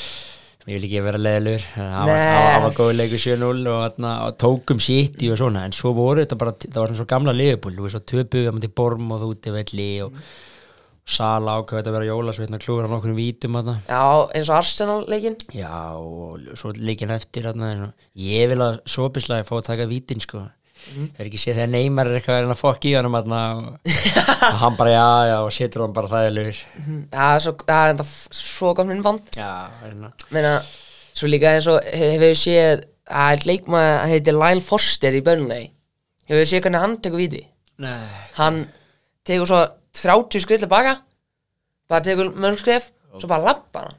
ég 0.65 0.79
vil 0.79 0.87
ekki 0.89 1.01
vera 1.05 1.19
leðilur 1.21 1.65
það 1.75 2.09
var, 2.09 2.23
það 2.25 2.63
það 2.65 2.79
góð 2.79 2.93
leikur 2.97 3.21
7-0 3.25 3.69
og, 3.75 3.99
og 4.15 4.37
tókum 4.41 4.81
City 4.81 5.29
og 5.33 5.37
svona 5.41 5.67
en 5.69 5.77
svo 5.77 5.93
voru 5.97 6.25
þetta 6.25 6.39
bara, 6.41 6.55
það 6.65 6.79
var 6.81 6.89
svona 6.93 7.01
svo 7.03 7.09
gamla 7.11 7.35
Liverpool. 7.37 7.77
Þú 7.77 7.85
veist 7.87 7.99
svo 7.99 8.03
töpuðu 8.15 8.49
að 8.49 8.57
múti 8.59 8.71
Borm 8.81 9.13
og 9.13 9.21
þú 9.25 9.31
úti 9.35 9.53
velli 9.55 9.89
og 10.07 10.19
Sala 11.05 11.59
ákveði 11.61 11.91
að 11.91 11.97
vera 11.99 12.07
jólasveitna 12.09 12.59
klúður 12.65 12.87
á 12.89 12.93
nokkurinn 12.95 13.19
vítum 13.19 13.59
þarna. 13.59 13.75
Já, 13.85 14.05
eins 14.39 14.49
og 14.49 14.57
Arsenal 14.57 15.03
leikin 15.13 15.35
Já, 15.53 15.75
og 16.01 16.47
svo 16.57 16.73
leikin 16.81 17.13
eftir 17.13 17.51
og- 17.51 17.91
ég 18.17 18.49
vil 18.49 18.63
að 18.65 18.79
sopislega 18.89 19.45
fá 19.45 19.59
að 19.59 19.67
taka 19.69 19.85
vítin 19.91 20.23
sko 20.25 20.47
Það 20.85 21.21
er 21.23 21.29
ekki 21.29 21.41
séð 21.41 21.59
þegar 21.59 21.71
Neymar 21.73 22.11
er 22.11 22.19
eitthvað 22.19 22.41
að 22.43 22.55
að 22.55 22.61
fokk 22.61 22.87
í 22.89 22.95
honum 22.95 23.19
og, 23.19 23.29
og 24.51 24.59
hann 24.63 24.79
bara 24.79 24.93
já, 24.93 25.07
já, 25.31 25.37
og 25.41 25.53
setur 25.57 25.85
hann 25.87 25.95
bara 25.97 26.11
Það 26.13 27.31
er 27.31 27.45
svo, 27.45 27.55
það 27.65 27.85
er 27.85 27.95
enda 27.95 28.07
svo 28.41 28.75
gott 28.77 28.91
minnband 28.91 29.39
Já, 29.39 29.53
reyna 29.83 30.13
Meina, 30.35 30.53
svo 31.17 31.31
líka 31.31 31.55
eins 31.57 31.71
og 31.73 31.81
hefur 31.89 32.23
við 32.27 32.37
séð 32.43 32.85
að 33.05 33.49
leikmaður 33.49 33.99
hann 34.01 34.13
heitir 34.13 34.39
Lyle 34.39 34.65
Forster 34.65 35.17
í 35.17 35.25
Burnley. 35.25 35.67
Hefur 36.29 36.41
við 36.41 36.51
séð 36.53 36.63
hvernig 36.65 36.85
hann 36.85 37.01
tekur 37.05 37.41
Nei, 37.85 38.07
hann 38.39 38.61
tekur 39.27 39.51
svo 39.51 39.65
30 39.99 40.45
skrið 40.45 40.65
tilbaka 40.65 40.99
bara 41.91 42.05
tekur 42.05 42.31
mörg 42.41 42.61
skrif 42.63 42.91
svo 43.19 43.31
bara 43.31 43.51
lappar 43.51 43.91
hann. 43.91 43.99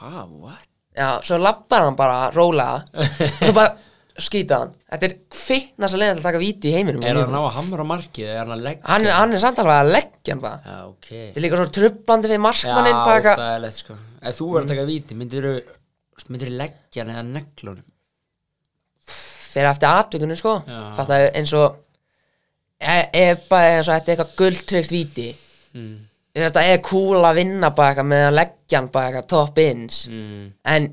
Ha, 0.00 0.24
what? 0.28 0.68
Já, 0.96 1.20
svo 1.24 1.38
lappar 1.40 1.84
hann 1.86 1.96
bara 1.98 2.30
rólega. 2.34 2.84
Og 2.96 3.42
svo 3.44 3.56
bara 3.56 3.74
skýta 4.22 4.58
hann 4.62 4.72
Þetta 4.90 5.06
er 5.08 5.14
kvittnast 5.36 5.94
að 5.96 6.00
leiða 6.02 6.12
til 6.14 6.20
að 6.22 6.26
taka 6.28 6.40
víti 6.42 6.70
í 6.70 6.74
heiminum 6.76 7.02
Er 7.06 7.18
hann 7.20 7.34
á 7.36 7.42
að 7.42 7.56
hamra 7.58 7.84
markið 7.90 8.24
eða 8.26 8.34
er 8.34 8.38
hann 8.44 8.54
að 8.56 8.62
leggja? 8.66 8.84
hann, 8.90 9.06
er, 9.06 9.12
hann 9.16 9.32
er 9.36 9.42
samt 9.42 9.58
alveg 9.62 9.80
að 9.80 9.90
leggja 9.96 10.32
hann 10.34 10.42
bara 10.44 10.60
Já, 10.64 10.76
ok 10.88 11.08
Þetta 11.10 11.36
er 11.40 11.44
líka 11.46 11.60
svo 11.60 11.66
trublandi 11.78 12.30
við 12.32 12.40
markmanninn 12.46 12.96
Já, 12.96 13.02
eitthvað- 13.16 13.40
það 13.42 13.54
er 13.56 13.60
lett 13.66 13.80
sko 13.82 13.98
Ef 14.22 14.38
þú 14.40 14.48
verður 14.52 14.64
að 14.66 14.72
taka 14.74 14.86
víti, 14.92 15.18
myndir 15.20 15.48
þú 15.50 16.56
leggja 16.56 17.02
hann 17.04 17.12
eða 17.16 17.26
neglunum? 17.34 17.84
fyrir 19.56 19.70
eftir 19.70 19.88
atvikunum 19.88 20.36
sko 20.36 20.52
Já. 20.68 20.80
Fattaðu, 20.96 21.28
eins 21.38 21.52
og 21.56 21.76
e- 22.80 23.08
ef 23.22 23.46
bara 23.48 23.76
eins 23.78 23.88
og 23.88 23.94
þetta 23.94 24.12
er 24.12 24.16
eitthvað 24.16 24.36
guldtryggt 24.40 24.92
víti 24.92 25.28
Mm. 25.76 25.96
þetta 26.36 26.62
er 26.72 26.78
cool 26.84 27.20
að 27.24 27.34
vinna 27.36 27.70
bara 27.76 27.94
eitthvað 27.94 28.06
með 28.08 28.22
að 28.30 28.34
leggja 28.38 28.78
hann 28.78 28.86
bara 28.92 29.08
eitthvað 29.10 29.26
top 29.28 29.58
ins 29.58 30.06
Mm. 30.08 30.52
en 30.64 30.86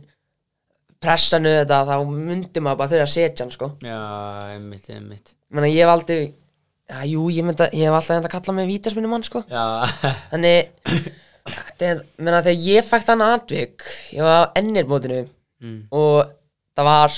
pressanu 1.03 1.51
þetta 1.59 1.81
þá 1.89 1.95
myndi 2.09 2.63
maður 2.63 2.79
bara 2.81 2.91
þurfa 2.93 3.07
að 3.09 3.13
setja 3.17 3.43
hann 3.45 3.53
sko 3.53 3.69
Já, 3.83 3.99
einmitt, 4.55 4.87
einmitt 4.93 5.33
Ég 5.35 5.57
meina, 5.59 5.69
ég 5.73 5.83
hef 5.83 5.93
aldrei 5.93 6.21
Já, 6.93 6.97
jú, 7.07 7.27
ég, 7.31 7.45
myndi, 7.47 7.67
ég 7.79 7.87
hef 7.87 7.95
alltaf 7.99 8.17
enda 8.17 8.29
að 8.29 8.33
kalla 8.37 8.55
mig 8.57 8.67
vítasminni 8.71 9.11
mann 9.11 9.23
sko 9.27 9.43
Já, 9.51 9.63
Þannig 10.33 11.13
þetta 11.43 11.87
er, 11.91 12.01
meina, 12.23 12.41
þegar 12.45 12.67
ég 12.69 12.85
fækt 12.87 13.09
þannig 13.11 13.37
atvik 13.37 13.87
ég 14.15 14.23
var 14.23 14.47
á 14.47 14.51
ennirmótinu 14.59 15.21
mm. 15.27 15.79
og 15.91 16.29
það 16.77 16.87
var 16.87 17.15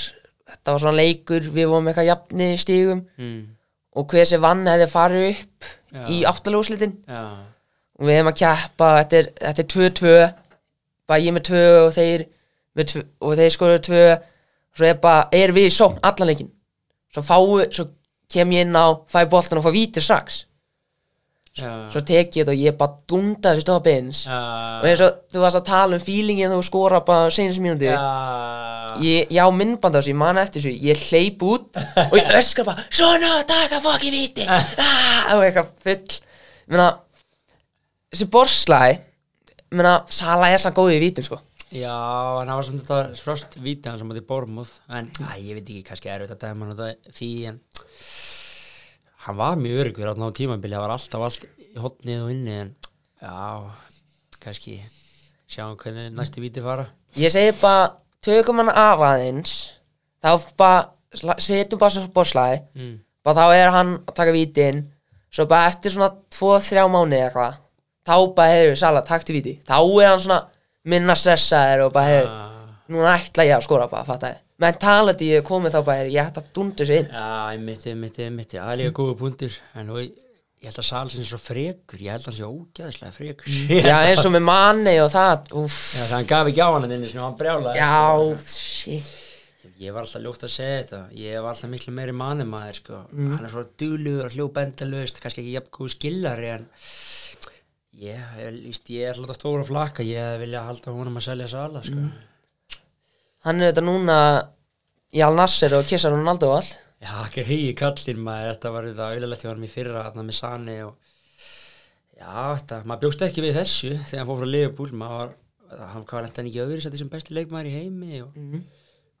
þetta 0.50 0.72
var 0.74 0.82
svona 0.82 0.98
leikur, 1.00 1.46
við 1.54 1.68
vorum 1.70 1.90
eitthvað 1.90 2.08
jafni 2.12 2.48
í 2.54 2.62
stígum 2.62 3.04
Mm. 3.16 3.36
og 3.96 4.10
hver 4.12 4.26
sem 4.28 4.42
vann 4.42 4.66
hefði 4.68 4.88
farið 4.92 5.26
upp 5.30 5.68
Já. 5.94 6.00
í 6.12 6.16
áttalúslitin 6.28 6.96
Já, 7.08 7.22
og 7.96 8.08
við 8.08 8.18
hefum 8.18 8.32
að 8.32 8.40
keppa, 8.42 8.88
þetta 9.00 9.20
er 9.22 9.30
þetta 9.44 9.62
er 9.64 9.70
2-2 9.76 10.16
bara 11.06 11.22
ég 11.22 11.36
með 11.36 11.46
2 11.52 11.62
og 11.84 11.92
þeir 11.94 12.26
með 12.26 12.26
2 12.26 12.35
og 12.76 13.38
þeir 13.38 13.54
skoruðu 13.54 13.84
2 13.88 14.02
svo 14.76 14.84
er 14.90 14.98
bara, 15.00 15.28
er 15.32 15.54
við 15.56 15.70
í 15.70 15.72
sókn 15.72 16.02
allan 16.04 16.28
leikin 16.28 16.50
svo 17.16 17.24
fáu, 17.24 17.62
svo 17.72 17.88
kem 18.32 18.52
ég 18.52 18.66
inn 18.66 18.76
á 18.76 18.92
fæ 19.08 19.24
boltan 19.30 19.60
og 19.60 19.64
fá 19.66 19.72
vítir 19.72 20.04
strax. 20.04 20.44
Já. 21.56 21.88
Svo 21.88 22.02
tek 22.04 22.34
ég 22.36 22.44
þetta 22.44 22.52
og 22.52 22.60
ég 22.60 22.74
bara 22.76 22.98
dunda 23.08 23.54
þessi 23.54 23.64
stóða 23.64 23.84
beins 23.86 24.18
og 24.28 24.82
eins 24.84 25.00
og 25.00 25.22
þú 25.32 25.40
varst 25.40 25.56
að 25.56 25.68
tala 25.70 25.96
um 25.96 26.02
feelingin 26.04 26.50
þegar 26.50 26.60
þú 26.60 26.66
skora 26.66 26.98
bara 27.06 27.30
senast 27.32 27.62
mínúti 27.64 27.88
ég, 27.88 29.30
ég 29.32 29.40
á 29.40 29.48
myndband 29.48 29.96
á 29.96 29.96
þessu, 29.96 30.12
ég 30.12 30.20
man 30.20 30.42
eftir 30.42 30.60
þessu. 30.60 30.74
Ég 30.84 31.06
hleyp 31.08 31.46
út 31.48 31.80
og 31.80 32.16
ég 32.18 32.28
öskar 32.42 32.68
bara 32.68 32.84
svona, 32.90 33.32
taka 33.48 33.80
fokki 33.80 34.12
viti 34.12 34.44
ah, 34.52 35.32
og 35.38 35.46
eitthvað 35.46 35.72
full. 35.86 36.20
Borslæði 38.36 39.00
meina, 39.72 39.96
Sala 40.12 40.52
er 40.52 40.60
sann 40.60 40.76
góð 40.76 40.98
í 40.98 41.02
vítum 41.08 41.24
sko 41.24 41.40
Já, 41.74 41.98
en 42.42 42.46
það 42.46 42.58
var 42.58 42.66
svona 42.68 42.82
þetta 42.82 43.22
frost 43.24 43.56
víti 43.58 43.90
hann 43.90 43.98
sem 43.98 44.10
átti 44.12 44.22
Bormúð 44.28 44.70
en 44.86 45.08
æ, 45.18 45.30
ég 45.42 45.56
veit 45.58 45.64
ekki, 45.64 45.82
kannski 45.88 46.12
er 46.12 46.22
þetta 46.22 46.38
dæma 46.44 46.68
hann 46.68 46.76
þetta 46.78 47.16
því 47.18 47.30
en 47.50 47.58
hann 49.26 49.38
var 49.40 49.58
mjög 49.58 49.80
öryggur 49.82 50.12
á 50.14 50.14
tímabili, 50.14 50.76
það 50.76 50.84
var 50.84 50.94
alltaf 50.94 51.26
allt 51.26 51.48
í 51.66 51.82
hotnið 51.82 52.22
og 52.22 52.30
inni 52.36 52.54
en 52.60 52.70
já, 53.18 53.34
kannski 54.44 54.78
sjáum 55.50 55.74
hvernig 55.80 56.14
næstu 56.14 56.44
víti 56.44 56.62
fara 56.62 56.86
ég 57.18 57.34
segi 57.34 57.56
bara, 57.58 57.96
tökum 58.22 58.62
hann 58.62 58.70
af 58.70 59.02
aðeins 59.10 59.56
þá 60.22 60.30
bara 60.58 61.38
setjum 61.42 61.80
bara 61.80 61.94
svo 61.94 62.08
borslæði 62.14 62.62
mm. 62.78 62.98
bara 63.26 63.42
þá 63.42 63.58
er 63.58 63.74
hann 63.74 63.94
að 64.04 64.18
taka 64.20 64.34
vítin 64.36 64.84
svo 65.34 65.46
bara 65.50 65.70
eftir 65.70 65.94
svona 65.94 66.12
2-3 66.30 66.86
mánuði 66.92 67.24
eitthvað 67.26 67.62
þá 68.06 68.16
bara 68.38 68.54
hefur 68.54 68.78
Sala 68.80 69.02
taktu 69.06 69.34
víti 69.34 69.58
þá 69.66 69.80
er 69.82 70.12
hann 70.12 70.22
svona 70.22 70.44
minna 70.90 71.16
stressaður 71.18 71.86
og 71.86 71.94
bara 71.96 72.12
hefur 72.12 72.28
ah, 72.32 72.76
núna 72.92 73.16
ætla 73.18 73.46
ég 73.46 73.56
að 73.56 73.64
skora 73.66 73.88
bara, 73.90 74.06
fattaði. 74.06 74.42
Mentality 74.62 75.32
er 75.36 75.42
komið 75.44 75.74
þá 75.74 75.80
bara, 75.84 76.06
ég 76.08 76.30
ætla 76.30 76.44
að 76.44 76.52
dunda 76.56 76.80
þessu 76.84 77.00
inn. 77.02 77.10
Já, 77.12 77.26
einmitt, 77.52 77.84
einmitt, 77.90 78.22
einmitt. 78.24 78.54
Það 78.54 78.72
er 78.72 78.80
líka 78.80 78.94
góða 78.96 79.18
punktur 79.20 79.58
en 79.76 79.90
nú, 79.90 79.98
ég 80.00 80.70
held 80.70 80.80
að 80.80 80.88
Salsin 80.88 81.24
er 81.24 81.28
svo 81.28 81.40
frekur. 81.42 82.00
Ég 82.00 82.14
held 82.14 82.24
að 82.24 82.30
hann 82.30 82.38
sé 82.38 82.48
ógeðslega 82.48 83.16
frekur. 83.18 83.60
Já, 83.90 83.96
eins 83.98 84.24
og 84.24 84.32
með 84.32 84.46
manni 84.48 84.96
og 85.02 85.12
það 85.12 85.52
úff, 85.60 85.80
Já, 85.98 86.02
það 86.06 86.16
hann 86.16 86.32
gaf 86.32 86.50
ekki 86.52 86.64
á 86.64 86.70
hann 86.70 86.88
inni 86.88 87.12
sem 87.12 87.22
hann 87.26 87.38
brjálaði 87.42 87.82
já, 87.82 87.92
shit. 88.54 89.14
Ég 89.76 89.92
var 89.92 90.06
alltaf 90.06 90.22
ljótt 90.24 90.46
að 90.46 90.52
segja 90.54 90.76
þetta. 90.80 91.02
Ég 91.20 91.42
var 91.42 91.52
alltaf 91.52 91.68
miklu 91.68 91.92
meiri 91.92 92.14
manni 92.16 92.46
maður 92.48 92.78
sko. 92.78 93.02
Hann 93.12 93.44
er 93.44 93.52
svo 93.52 93.66
duglugur 93.76 94.30
og 94.30 94.32
hljópa 94.32 94.62
endalaust 94.64 95.20
Kannski 95.20 95.42
ekki 95.42 95.56
jafn 95.58 95.68
En 97.96 98.02
Ég, 98.02 98.24
ég, 98.36 98.56
líst, 98.60 98.90
ég 98.92 99.08
er 99.08 99.16
alltaf 99.16 99.38
stóra 99.38 99.64
flakka, 99.64 100.04
ég 100.04 100.40
vilja 100.42 100.66
halda 100.66 100.92
honum 100.92 101.16
að 101.16 101.30
selja 101.30 101.46
sala, 101.48 101.80
sko. 101.80 102.02
Hann 103.46 103.62
er 103.62 103.70
þetta 103.70 103.84
núna 103.86 104.16
í 105.16 105.22
Al 105.24 105.36
Nasser 105.38 105.72
og 105.78 105.86
kissar 105.88 106.12
Ronaldo 106.12 106.50
og 106.50 106.58
all 106.58 106.68
Já, 107.00 107.12
ekki 107.22 107.44
hegi 107.46 107.72
kallinn 107.76 108.20
maður, 108.24 108.54
þetta 108.54 108.72
var 108.74 108.88
þetta 108.90 109.06
auðvitað 109.06 109.42
hjá 109.42 109.50
hann 109.50 109.64
í 109.64 109.70
fyrra, 109.70 110.02
þarna 110.08 110.24
með 110.26 110.36
Sani 110.36 110.76
og 110.84 110.94
já, 112.16 112.36
þetta, 112.58 112.82
maður 112.84 113.02
bjóst 113.04 113.24
ekki 113.26 113.44
við 113.44 113.58
þessu 113.60 113.90
þegar 113.94 114.20
hann 114.20 114.28
fór 114.30 114.40
frá 114.42 114.50
Liverpool, 114.50 114.92
maður 115.02 115.16
var, 115.16 115.34
hann 115.94 116.06
var 116.10 116.28
enda 116.28 116.44
ekki 116.46 116.62
öðru 116.64 116.84
sem 116.86 117.12
besti 117.12 117.36
leikmaður 117.36 117.70
í 117.70 117.74
heimi 117.76 118.22
og 118.24 118.36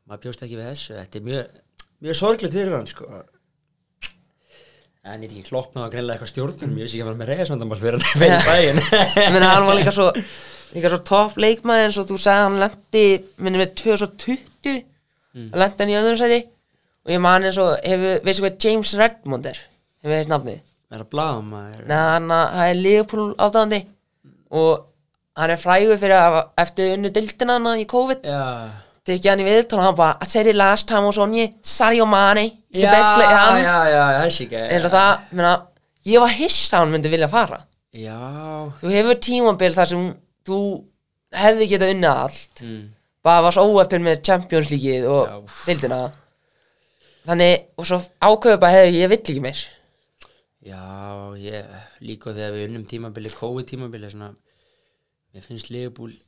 maður 0.08 0.22
bjóst 0.26 0.44
ekki 0.44 0.60
við 0.60 0.70
þessu, 0.72 0.96
þetta 1.00 1.20
er 1.20 1.26
mjög, 1.30 1.60
mjög 2.04 2.20
sorglegt 2.20 2.56
fyrir 2.56 2.76
hann, 2.76 2.88
sko. 2.92 3.22
En 5.06 5.22
ég 5.22 5.30
er 5.30 5.36
ekki 5.36 5.46
kloppnað 5.50 5.84
að 5.86 5.92
greinlega 5.94 6.16
eitthvað 6.16 6.30
stjórnum, 6.32 6.72
ég 6.76 6.86
veist 6.86 6.94
ekki 6.96 7.04
að 7.04 7.08
vera 7.12 7.20
með 7.20 7.28
reyðasvandamál 7.30 7.78
fyrir 7.78 8.06
fyrir 8.20 8.46
bæinn. 8.48 8.80
Ég 9.22 9.32
meina 9.36 9.50
hann 9.52 9.68
var 9.68 9.78
líka 9.78 9.92
svo 9.94 10.08
svo 10.76 10.98
topp 11.06 11.36
leikmaður 11.40 11.86
eins 11.86 11.98
og 12.02 12.08
þú 12.10 12.16
sagði 12.20 12.42
hann 12.46 12.58
lendi 12.60 13.04
minni 13.46 13.60
með 13.62 13.70
2020 13.80 14.80
mm. 15.36 15.46
lendi 15.56 15.82
hann 15.84 15.92
í 15.92 15.98
öðrum 16.00 16.18
sæti 16.20 16.40
og 17.06 17.12
ég 17.14 17.22
man 17.22 17.46
eins 17.46 17.60
og 17.62 17.70
hefur, 17.86 18.18
veistu 18.26 18.44
hvað 18.44 18.66
James 18.66 18.92
Redmond 18.98 19.46
er 19.52 19.60
hefur 19.62 20.16
veist 20.16 20.32
nafnið 20.32 20.58
Það 20.86 20.98
er 20.98 21.02
að 21.02 21.08
blaða 21.10 21.38
maður. 21.42 21.86
Nei, 21.90 21.96
hann 21.98 22.28
að- 22.30 22.58
er 22.62 22.76
Liverpool 22.78 23.28
átáðandi 23.42 23.80
og 24.54 24.84
hann 25.36 25.52
er 25.54 25.58
frægur 25.62 25.98
fyrir 26.02 26.18
að 26.18 26.36
eftir 26.62 26.92
unnu 26.96 27.10
dildina 27.14 27.56
hann 27.58 27.80
í 27.80 27.86
COVID 27.90 28.26
Já, 28.26 28.42
tekið 29.06 29.30
hann 29.30 29.42
í 29.42 29.46
viðtal 29.46 29.78
og 29.78 29.84
hann 29.86 29.96
bara 29.98 30.16
I 30.22 30.28
said 30.28 30.50
it 30.50 30.58
last 30.58 30.88
time 30.90 31.06
was 31.06 31.18
on 31.22 31.34
you 31.36 31.46
Sadio 31.62 32.06
Mane 32.10 32.44
is 32.46 32.80
the 32.80 32.86
já, 32.86 32.92
best 32.92 33.14
player 33.14 33.38
hann 33.38 33.62
já, 33.62 33.76
já, 33.92 34.02
þessi 34.24 34.46
ekki. 34.48 34.62
eins 34.66 34.88
og 34.88 34.94
það, 34.96 35.24
meina, 35.38 35.54
ég 36.10 36.24
var 36.24 36.34
hissa 36.36 36.76
að 36.76 36.84
hann 36.84 36.94
myndi 36.96 37.12
vilja 37.14 37.30
fara 37.32 37.62
Já, 37.96 38.18
þú 38.82 38.92
hefur 38.92 39.18
tímabil 39.24 39.72
þar 39.76 39.88
sem 39.92 40.04
þú 40.46 40.60
hefði 41.36 41.70
getað 41.70 41.94
unnið 41.94 42.10
allt 42.26 42.62
mm. 42.66 42.82
bara 43.24 43.46
var 43.46 43.56
svo 43.56 43.64
óöppin 43.70 44.04
með 44.04 44.20
Champions 44.26 44.70
League 44.74 45.00
og 45.08 45.22
Já, 45.30 45.36
úff. 45.40 45.62
dildina 45.70 46.00
þannig, 47.26 47.66
og 47.78 47.88
svo 47.88 48.02
ákveðu 48.20 48.60
bara 48.62 48.80
hefði 48.80 49.00
ég 49.00 49.12
vill 49.14 49.22
ekki 49.22 49.42
meir 49.46 49.64
Já, 50.66 50.82
ég 51.38 52.02
líka 52.02 52.34
þegar 52.34 52.56
við 52.56 52.68
unnum 52.68 52.86
tímabili, 52.90 53.30
COVID 53.30 53.68
tímabili 53.70 54.10
svona, 54.10 54.32
mér 55.32 55.44
finnst 55.46 55.70
Leopold 55.70 56.18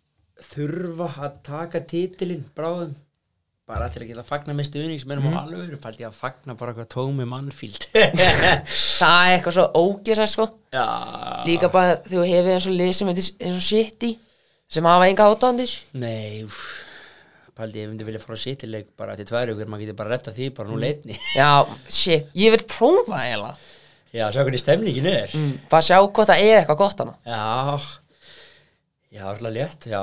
þurfa 0.43 1.09
að 1.27 1.37
taka 1.47 1.81
titilinn 1.91 2.45
bráðum. 2.57 2.95
Bara 3.69 3.89
til 3.93 4.01
að 4.01 4.09
geta 4.09 4.23
fagna 4.25 4.55
með 4.57 4.65
stuðningsmennum 4.71 5.25
Mhm. 5.29 5.35
og 5.37 5.41
alveg 5.43 5.81
fældi 5.83 6.01
ég 6.01 6.09
að 6.09 6.15
fagna 6.17 6.55
bara 6.57 6.73
eitthvað 6.73 6.89
tómi 6.95 7.27
mannfíld 7.29 7.85
það 8.99 9.19
er 9.29 9.33
eitthvað 9.35 9.57
svo 9.59 9.67
ógeðsætt 9.77 10.33
sko. 10.33 10.47
Já. 10.73 10.87
Líka 11.45 11.69
bara 11.73 11.97
þú 12.01 12.23
hefur 12.25 12.55
eins 12.55 12.67
og 12.71 12.77
lið 12.79 12.93
sem 12.97 13.09
heitir 13.11 13.29
eins 13.45 13.57
og 13.59 13.67
City 13.67 14.19
sem 14.69 14.85
hafa 14.89 15.09
enga 15.11 15.27
átandir 15.29 15.75
Nei, 16.01 16.47
Paldi, 17.59 17.83
ég 17.83 17.91
myndi 17.91 18.07
vilja 18.07 18.21
fara 18.23 18.39
á 18.39 18.41
sittileik 18.41 18.89
bara 18.97 19.17
til 19.19 19.27
tvær 19.29 19.51
ykkur, 19.53 19.67
maður 19.69 19.85
getur 19.85 19.97
bara 20.01 20.15
retta 20.17 20.31
því 20.33 20.49
bara 20.55 20.69
Mm. 20.69 20.73
nú 20.73 20.81
leitni 20.81 21.19
já, 21.37 21.67
shit, 21.91 22.29
ég 22.35 22.51
vil 22.55 22.65
prófa 22.65 23.21
eiginlega. 23.21 23.57
Já, 24.15 24.31
sjá 24.33 24.45
hvernig 24.47 24.63
stemningin 24.65 25.07
er. 25.13 25.29
Mm, 25.35 25.59
bara 25.69 25.83
sjá 25.85 25.99
hvort 26.01 26.29
það 26.31 26.41
er 26.41 26.63
eitthvað 26.63 26.79
gott 26.79 26.99
hana 27.05 27.15
Já 27.27 27.81
Já, 29.15 29.23
alltaf 29.31 29.53
létt, 29.55 29.89
já. 29.89 30.03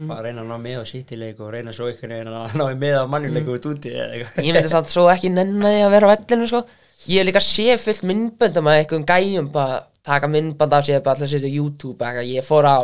Mm. 0.00 0.08
bara 0.08 0.22
reyna 0.24 0.40
að 0.40 0.48
ná 0.48 0.56
með 0.62 0.78
á 0.80 0.84
sittileik 0.88 1.40
og 1.44 1.50
reyna 1.52 1.72
svo 1.76 1.90
einhvern 1.90 2.14
veginn 2.14 2.32
að 2.32 2.54
ná 2.60 2.64
með 2.80 2.94
á 2.96 3.04
mannjuleiku 3.12 3.56
út 3.58 3.66
úti 3.68 3.90
ég 3.92 4.30
myndi 4.38 4.70
samt 4.72 4.88
svo 4.88 5.04
ekki 5.12 5.28
nenni 5.34 5.60
því 5.60 5.82
að 5.84 5.92
vera 5.92 6.08
á 6.08 6.12
vellinu 6.14 6.48
sko. 6.48 6.62
Ég 7.10 7.20
hef 7.20 7.28
líka 7.28 7.42
sé 7.44 7.76
fullt 7.80 8.06
myndböndum 8.08 8.70
að 8.70 8.78
einhverjum 8.80 9.04
gæjum 9.10 9.50
bara 9.52 9.76
taka 10.06 10.30
myndbönd 10.32 10.76
af 10.78 10.86
sér 10.88 11.04
bara 11.04 11.18
alltaf 11.18 11.28
setja 11.34 11.52
á 11.52 11.58
YouTube 11.58 12.00
eitthvað, 12.00 12.32
ég 12.32 12.48
fór 12.48 12.70
á 12.70 12.78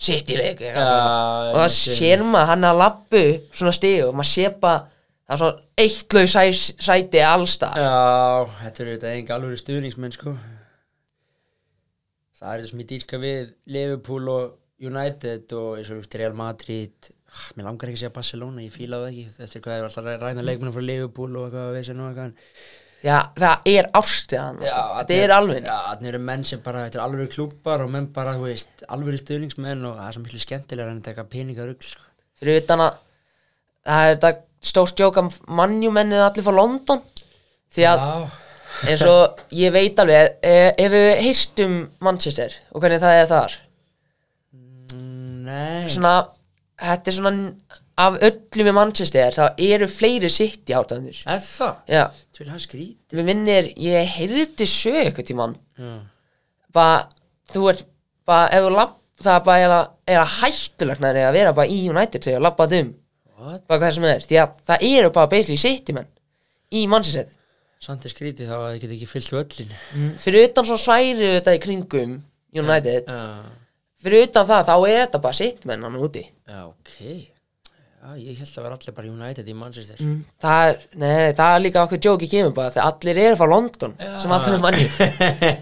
City 0.00 0.36
leik 0.36 0.60
eitthvað. 0.60 0.84
Já, 0.84 1.48
og 1.54 1.58
það 1.62 1.74
sér 1.96 2.22
maður 2.24 2.52
hann 2.52 2.68
að 2.70 2.78
lappu 2.84 3.24
svona 3.56 3.74
stig 3.76 4.04
og 4.04 4.14
maður 4.20 4.30
sé 4.34 4.52
bara 4.60 4.78
það 5.24 5.34
er 5.34 5.42
svona 5.42 5.84
eittlau 5.84 6.28
sæ, 6.28 6.44
sæti 6.88 7.24
allstar. 7.24 7.80
Já, 7.80 8.54
þetta 8.62 8.84
eru 8.84 8.94
þetta 8.98 9.16
enga 9.16 9.36
alveg 9.36 9.60
stuðningsmenn 9.64 10.16
sko. 10.16 10.36
Það 12.40 12.52
er 12.52 12.62
þetta 12.62 12.70
sem 12.72 12.80
ég 12.84 12.90
dýrka 12.94 13.20
við 13.20 13.52
Liverpool 13.76 14.32
og 14.32 14.56
United 14.80 15.52
og 15.58 15.78
eins 15.78 15.90
og 15.92 16.20
Real 16.20 16.36
Madrid 16.36 17.10
Ah, 17.30 17.50
Mér 17.54 17.68
langar 17.68 17.86
ekki 17.86 17.94
að 18.00 18.02
segja 18.02 18.14
Barcelona, 18.14 18.62
ég 18.64 18.72
fíla 18.74 18.98
það 19.04 19.10
ekki 19.12 19.44
eftir 19.44 19.62
hvað 19.62 19.76
ég 19.76 19.82
var 19.84 19.90
alltaf 19.90 20.06
að 20.10 20.22
ræna 20.24 20.42
leikmennar 20.42 20.74
frá 20.74 20.82
Liverpool 20.82 21.36
og 21.38 21.44
eitthvað 21.46 21.68
að 21.68 21.76
veisa 21.76 21.94
nú 21.94 22.06
eitthvað 22.08 22.32
já, 23.04 23.18
það 23.38 23.68
er 23.70 23.88
ástiðan 24.00 24.58
sko. 24.64 24.80
þetta 24.96 25.18
er 25.20 25.34
alveg 25.36 25.68
Já, 25.68 25.76
þannig 25.92 26.10
eru 26.10 26.22
menn 26.30 26.42
sem 26.50 26.64
bara, 26.64 26.82
þetta 26.88 26.98
er 26.98 27.04
alveg 27.04 27.30
klúpar 27.36 27.84
og 27.84 27.92
menn 27.94 28.10
bara, 28.16 28.34
þú 28.40 28.48
veist, 28.48 28.84
alveg 28.96 29.20
stuðningsmenn 29.22 29.86
og 29.86 29.94
það 30.00 30.08
er 30.08 30.18
svo 30.18 30.24
miklu 30.24 30.42
skemmtilega 30.42 30.90
en 30.90 30.98
þetta 30.98 31.12
eitthvað 31.14 31.30
peningarugl 31.36 31.88
sko. 31.92 32.04
fyrir 32.42 32.60
utan 32.64 32.84
að 32.88 33.00
það 33.86 34.08
er 34.08 34.12
þetta 34.18 34.34
stórt 34.72 35.06
jók 35.06 35.22
að 35.22 35.40
mannjumennið 35.62 36.26
allir 36.26 36.48
frá 36.50 36.58
London 36.58 37.06
því 37.70 37.88
að 37.92 38.06
Já, 38.10 38.12
eins 38.90 39.06
og 39.06 39.46
ég 39.54 39.78
veit 39.78 40.02
alveg 40.02 40.34
eh, 40.42 40.68
ef 40.74 40.94
við 40.98 41.10
heyrst 41.28 41.62
um 41.68 41.82
Manchester 42.02 42.58
og 42.74 42.82
hvernig 42.82 43.06
það 43.06 43.22
er 43.22 43.34
þar 43.38 43.60
svona, 45.94 46.14
þetta 46.80 47.10
er 47.12 47.16
svona 47.16 47.80
af 48.00 48.16
öllum 48.24 48.70
í 48.70 48.74
Manchester 48.76 49.34
þá 49.36 49.44
eru 49.60 49.88
fleiri 49.90 50.30
sitt 50.32 50.70
í 50.70 50.76
áttaðanir 50.76 51.18
Eða 51.26 51.40
það? 51.44 51.74
já, 51.90 52.04
Þú 52.32 52.42
vil 52.42 52.50
hafa 52.52 52.62
skrít? 52.64 52.98
við 53.12 53.26
minnir 53.28 53.68
ég 53.76 54.14
heyrði 54.14 54.68
sög 54.68 55.00
eitthvað 55.02 55.28
tímann. 55.30 55.56
Já, 55.76 55.90
bara, 56.76 57.02
þú 57.52 57.66
ert 57.72 57.84
bara, 58.28 58.48
ef 58.54 58.64
þú 58.64 58.72
lapp, 58.76 58.96
það 59.20 59.42
bara 59.48 59.66
er 59.66 59.74
að, 59.76 59.90
að 60.14 60.32
hættulegt 60.38 61.04
að 61.10 61.20
vera 61.36 61.52
bara 61.56 61.68
í 61.68 61.82
United 61.90 62.24
þegar 62.24 62.46
lappað 62.46 62.78
um, 62.78 62.94
bara 63.40 63.80
hvað 63.82 63.94
sem 63.96 64.06
það 64.06 64.14
er 64.14 64.26
því 64.30 64.40
að 64.44 64.56
það 64.70 64.88
eru 64.90 65.12
bara 65.18 65.32
basically 65.34 65.60
city 65.60 65.96
menn 65.96 66.10
í 66.70 66.86
Manchester. 66.90 67.28
Samt 67.80 68.04
er 68.04 68.12
skrítið 68.12 68.50
þá 68.50 68.56
að 68.58 68.66
þið 68.74 68.82
get 68.82 68.90
ekki 68.96 69.08
fyllt 69.08 69.32
völlin 69.32 69.70
mm. 69.72 70.10
fyrir 70.20 70.50
utan 70.50 70.66
svo 70.68 70.76
sværi 70.80 71.30
þetta 71.38 71.54
í 71.56 71.60
kringum 71.64 72.18
United, 72.60 73.06
Já, 73.08 73.59
fyrir 74.00 74.28
utan 74.28 74.48
það 74.48 74.64
þá 74.70 74.74
er 74.78 74.96
þetta 75.04 75.20
bara 75.26 75.38
sitt 75.40 75.68
menn 75.68 75.84
hann 75.86 76.00
úti. 76.00 76.24
Já, 76.48 76.64
ok. 76.68 76.96
Já, 78.00 78.14
ég 78.16 78.38
held 78.40 78.48
að 78.56 78.64
vera 78.64 78.76
allir 78.78 78.94
bara 78.96 79.10
United 79.12 79.48
í 79.52 79.54
Manchester. 79.60 79.98
Mm. 80.00 80.20
það 80.40 80.68
er, 80.70 80.78
nei, 81.02 81.32
það 81.36 81.54
er 81.54 81.64
líka 81.66 81.82
okkur 81.84 82.00
jóki 82.06 82.28
kemur 82.32 82.54
bara 82.56 82.72
þegar 82.72 82.94
allir 82.94 83.18
eru 83.26 83.36
frá 83.36 83.50
London 83.50 83.92
sem 84.22 84.32
allir 84.32 84.54
er 84.56 84.62
manni 84.62 84.86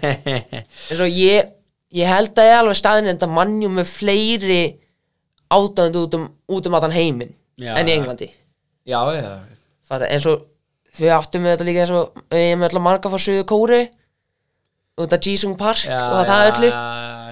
eins 0.87 1.01
og 1.03 1.09
ég 1.11 1.49
ég 1.99 2.07
held 2.07 2.39
að 2.39 2.47
ég 2.47 2.59
alveg 2.61 2.79
staðin 2.79 3.09
en 3.09 3.17
þetta 3.17 3.29
mannjum 3.33 3.75
með 3.79 3.91
fleiri 3.91 4.61
átönd 5.51 5.99
út 5.99 6.15
um, 6.15 6.25
út 6.55 6.69
um 6.69 6.77
allan 6.79 6.95
heiminn 6.95 7.35
Já. 7.59 7.73
en 7.75 7.89
í 7.89 7.95
Englandi. 7.97 8.29
Já, 8.87 9.01
já. 9.17 9.29
Fatta, 9.89 10.07
eins 10.07 10.27
og 10.29 10.45
við 10.95 11.11
áttum 11.15 11.43
með 11.43 11.57
þetta 11.57 11.67
líka 11.67 11.83
eins 11.83 11.95
og 11.97 12.23
við 12.31 12.45
erum 12.53 12.67
öll 12.69 12.75
að 12.77 12.85
marga 12.85 13.11
frá 13.11 13.19
Suðu 13.25 13.43
Kóru 13.49 13.81
út 14.99 15.15
af 15.15 15.27
Jisung 15.27 15.57
Park 15.59 15.83
Já, 15.83 15.99
og 16.07 16.23
það 16.27 16.49
öllu. 16.53 16.69
Já, 16.71 16.79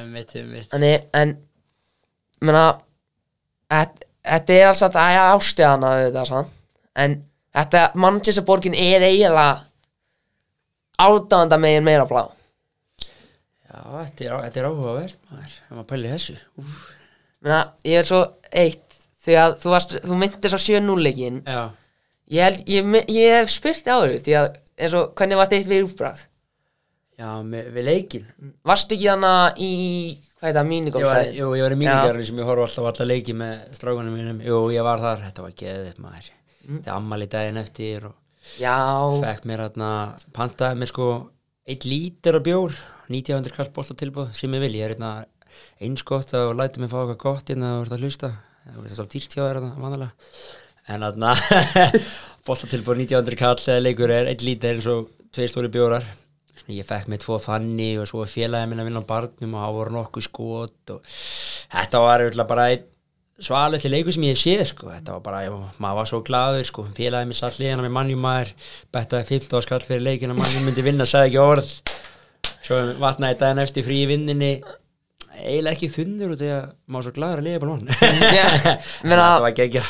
mitt, 0.05 0.33
mitt 0.51 0.69
Þannig, 0.71 1.07
en 1.13 1.33
menna, 2.41 2.65
þetta 3.71 4.05
þetta 4.27 4.53
er 4.59 4.67
alls 4.67 4.81
að 4.83 4.95
það 4.97 5.15
er 5.15 5.31
ástæðana 5.37 5.91
þetta, 6.05 6.25
sann. 6.27 6.49
en 6.95 7.13
þetta 7.55 7.83
Manchester 7.95 8.43
borgin 8.47 8.75
er 8.75 9.01
eiginlega 9.07 9.63
ádáðanda 10.99 11.57
megin 11.61 11.85
meira 11.85 12.05
blá. 12.09 12.23
Já, 13.67 13.79
þetta 14.03 14.25
er, 14.25 14.31
á- 14.33 14.43
þetta 14.47 14.59
er 14.61 14.67
áhugavert 14.71 15.17
maður 15.31 15.51
ef 15.55 15.73
maður 15.75 15.89
pæli 15.91 16.11
þessu. 16.13 16.37
Menna, 17.41 17.59
ég 17.85 17.99
er 18.01 18.07
svo 18.07 18.21
eitt 18.51 18.95
því 19.27 19.35
að 19.41 19.57
þú, 19.61 19.69
varst, 19.75 19.97
þú 20.07 20.17
myndir 20.17 20.49
svo 20.53 20.59
7-0 20.63 21.03
leikin 21.03 21.41
Já, 21.45 21.61
ég, 22.31 22.41
held, 22.47 22.63
ég, 22.71 22.85
me- 22.87 23.05
ég 23.11 23.35
hef 23.41 23.51
spurt 23.53 23.85
áður 23.91 24.15
því 24.25 24.37
að 24.39 24.47
eins 24.77 24.95
og 24.97 25.11
hvernig 25.19 25.37
varst 25.41 25.53
eitt 25.57 25.67
við 25.69 25.85
útbræð 25.89 26.23
já, 27.17 27.29
með, 27.43 27.69
við 27.75 27.87
leikin 27.87 28.27
varst 28.67 28.93
ekki 28.93 29.09
hana 29.09 29.31
í 29.57 29.71
hvað 30.37 30.49
er 30.51 30.57
það, 30.59 30.69
mínigolfstæðin 30.71 31.37
jú, 31.39 31.47
ég 31.57 31.65
var 31.65 31.75
í 31.75 31.79
mínigarinn 31.81 32.27
sem 32.29 32.41
ég 32.41 32.49
horf 32.49 32.65
alltaf 32.67 32.85
á 32.85 32.89
alla 32.91 33.07
leiki 33.09 33.35
með 33.37 33.63
strákunum 33.77 34.17
mínum. 34.17 34.41
Jú, 34.45 34.59
ég 34.75 34.85
var 34.85 35.01
þar, 35.01 35.23
þetta 35.25 35.45
var 35.45 35.55
geðið 35.61 36.03
maður. 36.03 36.29
Þetta 36.67 36.91
er 36.91 36.97
ammali 36.97 37.29
daginn 37.31 37.61
eftir 37.61 38.05
og 38.11 38.59
já, 38.61 38.75
fekk 39.23 39.47
mér 39.49 39.63
hérna 39.65 39.89
pantaði 40.35 40.81
mér 40.81 40.91
sko 40.91 41.07
eitt 41.67 41.87
lítur 41.87 42.37
af 42.39 42.45
bjór 42.45 42.77
1900 43.07 43.55
kall 43.55 43.73
bólt 43.75 43.97
tilbúð 43.97 44.29
sem 44.37 44.53
ég 44.53 44.63
vil, 44.67 44.77
ég 44.77 44.85
er 44.85 44.95
hérna 44.95 45.15
einskott 45.81 46.35
og 46.37 46.53
læti 46.59 46.83
mig 46.83 46.91
fá 46.91 46.99
eitthvað 47.01 47.21
gott 47.23 47.51
hérna 47.51 47.73
og 47.77 47.85
verða 47.85 47.97
að 47.97 48.05
hlusta. 48.05 48.31
Það 48.67 48.85
er 48.85 48.95
svo 48.97 49.07
dýrt 49.09 49.33
hjá 49.33 49.41
þér 49.41 49.59
hérna 49.61 49.73
vanalega. 49.81 50.31
En 50.87 51.03
hérna 51.07 51.33
bólt 52.47 52.69
tilbúð 52.69 53.03
1900 53.07 53.41
kall 53.41 53.81
leikur 53.81 54.13
er 54.13 54.29
eitt 54.29 54.45
lítur 54.45 54.75
eins 54.75 54.89
og 54.91 55.09
tvei 55.33 55.49
stóri 55.49 55.71
bjórar 55.71 56.05
ég 56.73 56.87
fekk 56.87 57.09
mér 57.11 57.21
tvo 57.23 57.37
þannig 57.41 58.01
og 58.01 58.09
svo 58.09 58.25
félagið 58.27 58.71
minna 58.71 58.85
vinna 58.87 59.01
á 59.03 59.09
barnum 59.09 59.55
og 59.57 59.63
það 59.65 59.75
voru 59.77 59.95
nokkuð 59.97 60.25
skot 60.27 60.93
og 60.95 61.11
þetta 61.73 62.01
var 62.03 62.23
örugglega 62.25 62.49
bara 62.51 62.69
einn 62.73 62.85
svalesti 63.37 63.91
leikur 63.91 64.15
sem 64.15 64.25
ég 64.25 64.33
hef 64.33 64.41
séð 64.41 64.63
sko. 64.71 64.89
þetta 64.89 65.13
var 65.13 65.21
bara, 65.25 65.43
já, 65.45 65.51
maður 65.77 65.99
var 65.99 66.09
svo 66.09 66.21
glaður 66.25 66.65
sko. 66.65 66.87
félagið 66.97 67.29
mér 67.29 67.37
satt 67.37 67.59
liðana 67.61 67.85
með 67.85 67.93
mannjum 67.99 68.23
maður 68.25 68.53
bettaði 68.95 69.29
15 69.29 69.65
skall 69.67 69.83
fyrir 69.85 70.05
leikin 70.07 70.33
að 70.33 70.39
mannjum 70.41 70.65
myndi 70.65 70.85
vinna, 70.85 71.05
sagði 71.05 71.29
ekki 71.29 71.43
orð. 71.43 71.71
Svo 72.65 72.79
vatnaði 72.99 73.37
daginn 73.39 73.61
eftir 73.63 73.85
frí 73.85 73.99
vinninni 74.09 74.51
eiginlega 75.37 75.75
ekki 75.75 75.89
þunnur 75.93 76.33
út 76.33 76.41
í 76.43 76.49
að 76.51 76.65
maður 76.89 77.07
svo 77.07 77.13
gladur 77.17 77.41
að 77.43 77.47
lifa 77.47 77.61
bara 77.61 77.75
mann 77.75 78.33
Já, 78.33 78.47
meina- 79.05 79.27
þetta 79.27 79.45
var 79.45 79.55
geggja 79.61 79.85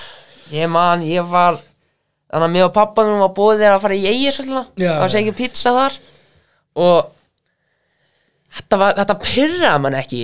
Ég 0.51 0.69
man, 0.71 1.03
ég 1.07 1.27
var 1.31 1.57
Þannig 2.27 2.43
að 2.49 2.53
mér 2.57 2.65
og 2.67 2.73
pappa 2.75 3.05
mér 3.07 3.21
var 3.23 3.33
búið 3.37 3.61
þeir 3.63 3.73
að 3.73 3.83
fara 3.85 3.97
í 3.97 4.03
Já. 4.83 4.91
og 4.99 5.11
segja 5.13 5.35
pizza 5.37 5.71
þar 5.71 5.95
og 6.77 7.09
þetta 8.59 8.79
var, 8.81 8.95
þetta 9.01 9.17
pyrraði 9.23 9.83
mann 9.83 9.97
ekki. 9.99 10.23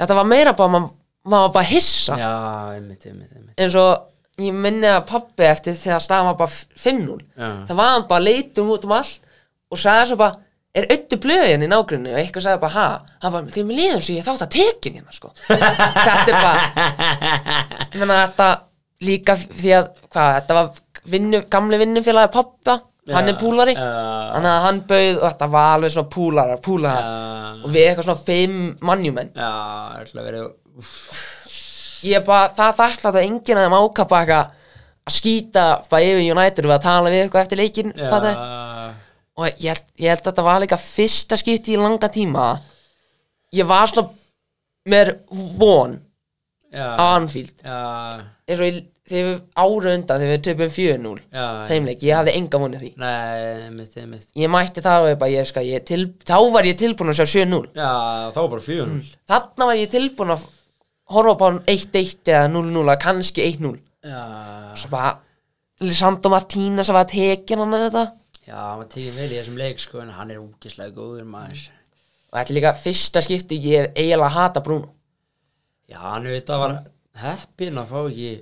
Þetta 0.00 0.18
var 0.18 0.28
meira 0.28 0.56
bara, 0.58 0.72
mann 0.74 0.90
maður 1.24 1.46
var 1.48 1.54
bara 1.58 1.70
hissa. 1.70 2.16
Já, 2.20 2.32
einmitt, 2.74 3.06
einmitt, 3.08 3.32
einmitt. 3.32 3.54
Eins 3.60 3.76
og 3.80 4.42
ég 4.42 4.56
minni 4.64 4.88
að 4.90 5.04
pappi 5.08 5.46
eftir 5.46 5.76
þegar 5.78 6.02
staðan 6.02 6.32
var 6.32 6.40
bara 6.40 6.50
5-0 6.50 7.20
Já. 7.38 7.50
það 7.68 7.76
var 7.78 7.92
hann 7.92 8.06
bara 8.10 8.24
leitum 8.24 8.72
út 8.74 8.86
um 8.88 8.94
allt 8.96 9.28
og 9.70 9.78
sagði 9.78 10.08
svo 10.10 10.16
bara 10.18 10.40
er 10.74 10.88
öttu 10.90 11.18
blöðin 11.22 11.62
í 11.62 11.68
nágrunni? 11.70 12.10
Og 12.10 12.18
eitthvað 12.18 12.46
sagði 12.48 12.62
bara 12.64 12.74
ha? 12.74 12.86
Hann 13.22 13.34
var 13.36 13.44
þegar 13.54 13.68
mér 13.68 13.78
liðum 13.78 14.02
svo 14.02 14.16
ég 14.16 14.26
þátt 14.26 14.42
að 14.48 14.56
tekin 14.56 14.96
hérna 14.98 15.14
sko. 15.14 15.30
Þetta 15.46 16.24
er 16.24 16.40
bara 16.40 16.64
ég 17.92 18.00
meina 18.00 18.18
þetta 18.24 18.48
líka 19.06 19.36
því 19.44 19.76
að 19.78 19.88
hvað 20.08 20.32
þetta 20.38 20.58
var 20.58 20.72
vinnu, 21.14 21.40
gamli 21.54 21.78
vinnufélagi 21.84 22.32
pappa 22.34 22.78
hann 23.12 23.28
er 23.28 23.36
púlari. 23.40 23.74
þannig 23.76 24.50
að 24.50 24.64
hann 24.64 24.80
bauð 24.88 25.16
og 25.18 25.24
þetta 25.26 25.48
var 25.52 25.70
alveg 25.76 25.92
svona 25.92 26.12
púlarar 26.14 26.60
Já. 27.04 27.62
og 27.64 27.70
við 27.74 27.88
eitthvað 27.88 28.06
svona 28.08 28.24
fimm 28.28 28.60
mannjumenn. 28.80 29.32
Já, 29.36 29.50
ætla 30.00 30.22
að 30.22 30.28
vera 30.30 30.44
ég 32.04 32.18
er 32.18 32.24
bara 32.26 32.48
það 32.52 32.78
þakklátt 32.80 33.18
að 33.18 33.24
enginn 33.26 33.60
að 33.60 33.66
þeim 33.68 33.76
eitthvað 33.78 34.38
að 35.04 35.14
skýta 35.14 35.64
bara 35.90 36.06
yfir 36.08 36.32
United 36.32 36.64
við 36.64 36.76
að 36.78 36.86
tala 36.86 37.12
við 37.12 37.24
eitthvað 37.24 37.44
eftir 37.44 37.60
leikin 37.60 37.92
og 39.34 39.60
ég, 39.60 39.80
ég 39.98 40.08
held 40.14 40.22
að 40.22 40.28
þetta 40.30 40.46
var 40.46 40.62
líka 40.62 40.78
fyrsta 40.80 41.36
skipti 41.40 41.74
í 41.74 41.80
langa 41.80 42.08
tíma. 42.12 42.54
Ég 43.54 43.66
var 43.66 43.90
svona 43.90 44.08
með 44.88 45.14
von 45.58 45.96
á 46.74 47.04
Anfield. 47.16 47.54
Eins 47.64 48.60
og 48.60 48.66
ég, 48.68 48.80
þegar 49.08 49.26
við 49.28 49.38
ára 49.60 49.94
undan 49.98 50.22
þegar 50.22 50.32
við 50.32 50.42
töpum 50.48 50.72
4-0 50.74 51.14
já 51.34 51.44
þeimleik, 51.68 52.04
ég 52.08 52.18
hafði 52.18 52.34
enga 52.38 52.60
vonið 52.62 52.84
því. 52.84 52.90
Nei, 53.02 53.44
einmitt, 53.66 53.96
einmitt. 54.00 54.26
Ég 54.40 54.52
mætti 54.54 54.84
þar 54.84 55.04
og 55.04 55.10
ég 55.10 55.20
bara, 55.20 55.34
ég 55.34 55.48
skal, 55.50 55.64
ég 55.68 55.84
til, 55.88 56.00
þá 56.24 56.36
var 56.54 56.68
ég 56.68 56.78
tilbúin 56.80 57.12
að 57.12 57.20
sjá 57.20 57.26
7-0 57.44 57.60
já, 57.76 57.90
þá 58.32 58.40
var 58.40 58.50
bara 58.54 58.66
4 58.70 58.86
mm. 58.86 59.12
þarna 59.32 59.68
var 59.70 59.80
ég 59.80 59.92
tilbúin 59.92 60.34
að 60.34 60.48
horfa 61.14 61.34
upp 61.36 61.44
á 61.44 61.48
1-1 61.74 62.32
eða 62.32 62.50
0-0 62.54 62.84
eða 62.86 62.98
kannski 63.04 63.46
1-0 63.50 63.74
já, 64.08 64.22
svo 64.80 64.92
bara 64.94 65.14
Lisandro 65.84 66.30
Martínez 66.32 66.88
að 66.88 67.00
var 67.00 67.08
tekin 67.10 67.60
hann 67.60 67.76
þetta 67.84 68.06
já, 68.44 68.58
maður 68.76 68.90
tekið 68.94 69.18
vel 69.18 69.28
í 69.28 69.38
þessum 69.38 69.60
leik 69.60 69.82
sko 69.82 70.02
en 70.02 70.12
hann 70.14 70.32
er 70.32 70.40
úkislega 70.42 70.94
góður 70.96 71.28
maður. 71.28 71.68
Og 72.30 72.38
þetta 72.38 72.52
er 72.52 72.58
líka 72.58 72.74
fyrsta 72.78 73.22
skipti 73.24 73.60
ég 73.62 73.84
hef 73.84 74.00
eiginlega 74.00 74.32
hata 74.34 74.62
Bruno. 74.64 74.90
Já, 75.88 76.00
hann 76.02 76.28
veit 76.28 76.50
að 76.50 76.62
var 76.64 76.76
heppin 77.20 77.80
að 77.80 77.92
fá 77.92 77.98
ekki 78.02 78.32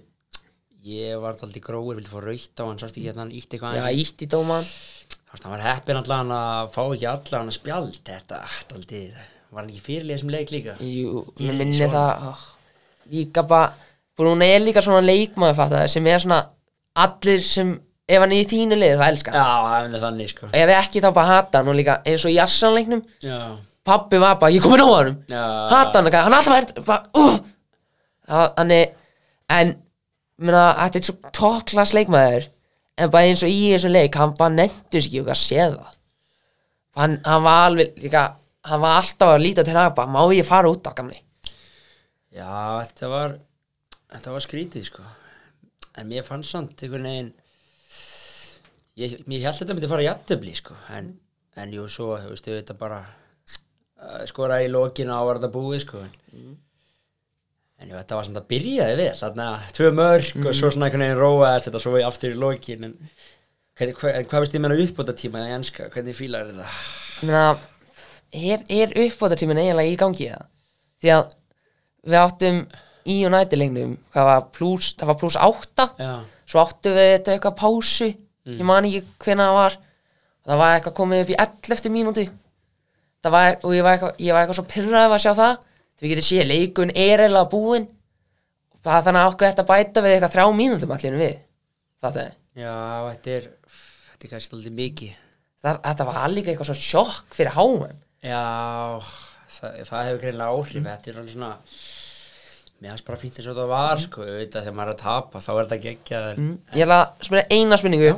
ég 0.82 1.20
var 1.22 1.36
alltaf 1.36 1.52
gróður, 1.62 1.98
vildi 2.00 2.10
fá 2.10 2.18
raukt 2.24 2.62
á 2.62 2.64
hann 2.66 2.80
sást 2.80 2.96
ekki 2.98 3.12
að 3.12 3.20
hann 3.22 3.34
ítti 3.38 3.56
eitthvað 3.58 3.76
já, 3.76 3.82
aðeins 3.84 3.98
í- 3.98 4.02
ítt 4.06 4.24
í 4.24 4.28
dóman 4.32 4.64
veist, 4.66 5.44
hann 5.44 5.52
var 5.54 5.62
heppin 5.66 6.00
allan 6.00 6.32
að 6.34 6.72
fá 6.74 6.82
ekki 6.88 7.08
allan 7.12 7.52
að 7.52 7.56
spjald 7.58 8.00
þetta, 8.08 8.40
aldrei, 8.74 9.02
var 9.52 9.62
hann 9.62 9.70
ekki 9.70 9.84
fyrirlið 9.86 10.16
þessum 10.16 10.32
leik 10.34 10.50
líka? 10.54 10.74
Jú, 10.82 11.22
mér 11.38 11.58
minni 11.60 11.86
það 11.92 12.26
oh, 12.32 12.42
líka 13.12 13.44
bara 13.46 13.72
Bruno 14.18 14.44
er 14.44 14.60
líka 14.60 14.82
svona 14.84 15.00
leikmaður 15.06 15.56
fatta, 15.56 15.86
sem 15.88 16.06
er 16.10 16.20
svona 16.22 16.40
allir 17.00 17.40
sem 17.46 17.70
ef 18.12 18.20
hann 18.20 18.34
er 18.34 18.42
í 18.42 18.48
þínu 18.50 18.76
liði 18.76 18.98
þá 19.00 19.04
elskar 19.08 19.36
já, 19.38 19.44
hann. 19.46 19.68
hann 19.86 19.94
er 19.96 20.02
þannig 20.02 20.32
sko. 20.34 20.48
Ef 20.52 20.72
ekki 20.76 21.00
þá 21.00 21.08
bara 21.16 21.30
hata 21.38 21.60
hann 21.62 21.70
og 21.72 21.78
líka 21.78 22.00
eins 22.04 22.26
og 22.26 22.32
í 22.32 22.36
Jassanleiknum 22.36 23.00
já, 23.24 23.38
pappi 23.86 24.18
var 24.20 24.36
bara, 24.42 24.52
ég 24.52 24.64
komin 24.66 24.82
á 24.84 24.88
hann 24.90 25.14
já, 25.30 25.44
hata 25.72 26.02
hann, 26.02 26.12
hann 26.12 26.36
alltaf 26.36 26.92
uh. 27.16 27.38
Það- 28.28 28.52
hann 28.58 28.70
er 28.76 28.92
en, 29.52 29.72
þetta 30.40 30.98
er 30.98 31.06
svo 31.06 31.32
tokklas 31.34 31.94
leikmaður 31.96 32.48
en 32.98 33.10
bara 33.10 33.28
eins 33.28 33.42
og 33.44 33.50
í 33.52 33.72
þessu 33.72 33.90
leik 33.92 34.16
hann 34.20 34.34
bara 34.38 34.54
nefndur 34.54 35.02
sér 35.02 35.10
ekki 35.10 35.32
að 35.32 35.40
sé 35.40 35.58
það. 35.62 35.98
Hann, 36.96 37.18
hann 37.24 37.44
var 37.44 37.66
alveg 37.70 38.00
líka 38.02 38.24
hann 38.68 38.82
var 38.82 38.98
alltaf 39.00 39.34
að 39.34 39.42
líta 39.42 39.64
til 39.64 39.76
hann 39.76 39.94
bara, 39.96 40.10
má 40.10 40.22
ég 40.34 40.46
fara 40.46 40.70
út 40.70 40.86
á 40.86 40.92
gamli? 40.94 41.18
Já, 42.32 42.80
þetta 42.84 43.08
var 43.12 43.38
þetta 44.12 44.34
var 44.34 44.44
skrítið 44.44 44.88
sko. 44.88 45.06
En 45.98 46.08
mér 46.08 46.24
fannst 46.24 46.52
samt 46.52 46.82
einhvern 46.82 47.08
veginn 47.08 47.32
ég, 49.00 49.18
mér 49.26 49.46
held 49.46 49.58
þetta 49.58 49.76
myndi 49.76 49.90
fara 49.90 50.06
jættubli 50.06 50.54
sko. 50.56 50.76
En, 50.96 51.12
en 51.56 51.74
jú, 51.76 51.88
svo, 51.90 52.14
þú 52.20 52.32
veist, 52.32 52.48
þetta 52.48 52.78
bara 52.78 53.02
skora 54.28 54.62
í 54.64 54.70
lokinu 54.70 55.14
á 55.14 55.20
var 55.26 55.40
þetta 55.40 55.52
búið 55.54 55.84
sko. 55.86 56.02
En, 56.04 56.56
en 57.82 57.90
jú, 57.90 57.98
þetta 57.98 58.18
var 58.18 58.28
samt 58.28 58.40
að 58.40 58.48
byrjaði 58.52 58.96
vel 59.00 59.10
þarna, 59.18 59.48
tvö 59.76 59.90
mörg 59.98 60.46
og 60.46 60.54
svo 60.56 60.70
svona 60.70 60.88
einhvern 60.88 61.04
veginn 61.06 61.20
róaðist 61.20 61.68
þetta 61.68 61.82
svo 61.82 61.98
í 61.98 62.06
aftur 62.06 62.34
í 62.36 62.40
lokin 62.40 62.88
en, 62.88 62.94
en 63.82 63.92
hvað 63.98 64.38
veist 64.44 64.56
ég 64.56 64.62
menna 64.62 64.78
uppbóta 64.84 65.16
tíma 65.18 65.42
í 65.48 65.56
enska, 65.56 65.90
hvernig 65.92 66.16
fílar 66.16 66.48
þetta 66.50 66.70
ég 67.22 67.28
meina, 67.28 67.44
er, 68.32 68.64
er 68.70 68.96
uppbótartíminn 69.06 69.60
eiginlega 69.62 69.92
í 69.92 69.98
gangi 70.00 70.30
það 70.32 70.48
því 71.02 71.14
að 71.16 71.36
við 72.02 72.18
áttum 72.22 72.62
í 73.02 73.16
hvað 73.26 74.28
var 74.28 74.44
plus, 74.54 74.92
það 74.98 75.10
var 75.10 75.18
plus 75.18 75.38
átta. 75.38 75.88
Já, 75.98 76.12
svo 76.46 76.62
áttu 76.62 76.92
við 76.94 77.08
þetta 77.16 77.34
eitthvað 77.34 77.58
pásu 77.58 78.08
ég 78.12 78.62
man 78.66 78.86
ekki 78.86 79.02
hvenær 79.24 79.50
það 79.50 79.58
var. 79.58 79.76
Það 80.42 80.60
var 80.62 80.76
eitthvað 80.76 80.96
komið 80.98 81.22
upp 81.22 81.32
í 81.32 81.38
11 81.42 81.92
mínúti 81.94 82.24
það 83.22 83.34
var, 83.34 83.58
og 83.62 83.74
ég 83.76 83.84
var 83.86 83.96
eitthvað, 83.96 84.16
ég 84.18 84.34
var 84.34 84.42
eitthvað 84.42 84.58
svo 84.58 84.66
pyrraðið 84.72 85.16
að 85.16 85.22
sjá 85.22 85.32
það 85.38 85.66
við 86.03 86.14
getum 86.14 86.26
séð, 86.26 86.44
leikun 86.50 86.92
er 86.92 87.22
eiginlega 87.22 87.50
búinn. 87.53 87.88
Það 88.82 89.09
þannig 89.09 89.22
að 89.22 89.32
okkur 89.32 89.48
ert 89.48 89.62
að 89.62 89.68
bæta 89.70 90.03
við 90.03 90.16
eitthvað 90.16 90.32
þrjá 90.34 90.46
mínútum 90.59 90.94
allir 90.96 91.18
við. 91.20 91.34
Það, 92.03 92.22
já, 92.59 92.76
þetta 93.12 93.34
er 93.36 93.44
þetta 94.11 94.26
er 94.26 94.32
kannski 94.32 94.57
aldrei 94.59 94.78
mikið. 94.78 95.18
Þetta 95.62 96.07
var 96.09 96.32
líka 96.32 96.50
eitthvað 96.50 96.72
svo 96.72 96.78
sjokk 96.82 97.36
fyrir 97.36 97.55
HM 97.55 97.92
Já, 98.26 98.40
það, 99.57 99.76
það 99.86 100.09
hefur 100.09 100.22
greinlega 100.24 100.57
áhrif. 100.57 100.86
Þetta 100.88 101.12
er 101.12 101.20
alveg 101.20 101.36
svona 101.36 101.53
Mér 102.82 102.96
finnst 102.96 103.07
bara 103.07 103.18
fínt 103.20 103.36
eins 103.38 103.46
og 103.46 103.55
það 103.55 103.68
var 103.70 104.00
sko, 104.03 104.24
auðvitað 104.26 104.64
þegar 104.64 104.74
maður 104.74 104.88
er 104.90 104.96
að 104.96 105.03
tapa 105.05 105.40
þá 105.44 105.50
er 105.53 105.59
þetta 105.61 105.76
geggjað 105.84 106.24
mm. 106.32 106.55
ég 106.74 106.82
ætla 106.82 106.96
að 106.98 107.28
spyrja 107.28 107.44
eina 107.55 107.76
spurningu. 107.78 108.09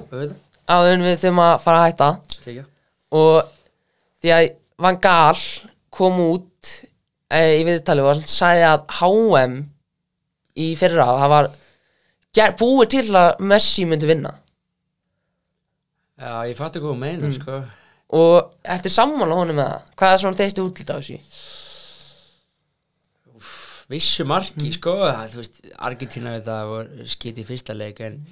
Áður 0.73 0.93
en 0.95 1.05
við 1.05 1.19
þurfum 1.21 1.41
að 1.45 1.57
fara 1.61 1.83
að 1.83 1.85
hætta. 1.85 2.09
Geggjað 2.47 2.71
og 3.19 3.51
því 4.25 4.33
að 4.33 4.47
Van 4.87 4.99
Gaal 5.05 5.43
kom 5.99 6.23
út 6.25 6.73
í 7.33 7.65
viðtali 7.67 8.05
og 8.05 8.13
hann 8.13 8.27
sagði 8.29 8.67
að 8.69 8.85
HM 8.99 9.57
í 10.61 10.69
fyrra 10.79 11.07
það 11.19 11.33
var 11.33 11.51
ger, 12.35 12.55
búið 12.59 12.91
til 12.95 13.07
að 13.19 13.31
Messi 13.43 13.87
myndi 13.89 14.11
vinna. 14.11 14.35
Já, 16.15 16.45
ég 16.47 16.55
fatt 16.59 16.77
ekki 16.77 16.85
hvað 16.85 16.95
þú 16.95 17.01
meinar 17.01 17.35
sko. 17.35 17.59
Og 18.15 18.37
eftir 18.77 18.93
sammála 18.95 19.35
honum 19.41 19.59
með 19.59 19.71
það? 19.73 19.93
Hvað 19.99 20.13
er 20.13 20.23
svona 20.23 20.39
þeirstu 20.39 20.65
útlita 20.69 20.95
á 20.95 20.99
þessu 21.01 21.19
Vissu 23.91 24.25
marki 24.25 24.71
sko, 24.73 24.95
það, 25.03 25.35
veist 25.37 25.59
Argentina 25.77 26.33
við 26.33 26.47
það 26.47 26.71
var 26.71 26.87
skiti 27.13 27.43
í 27.43 27.49
fyrsta 27.49 27.75
leik 27.77 27.99
en 28.07 28.23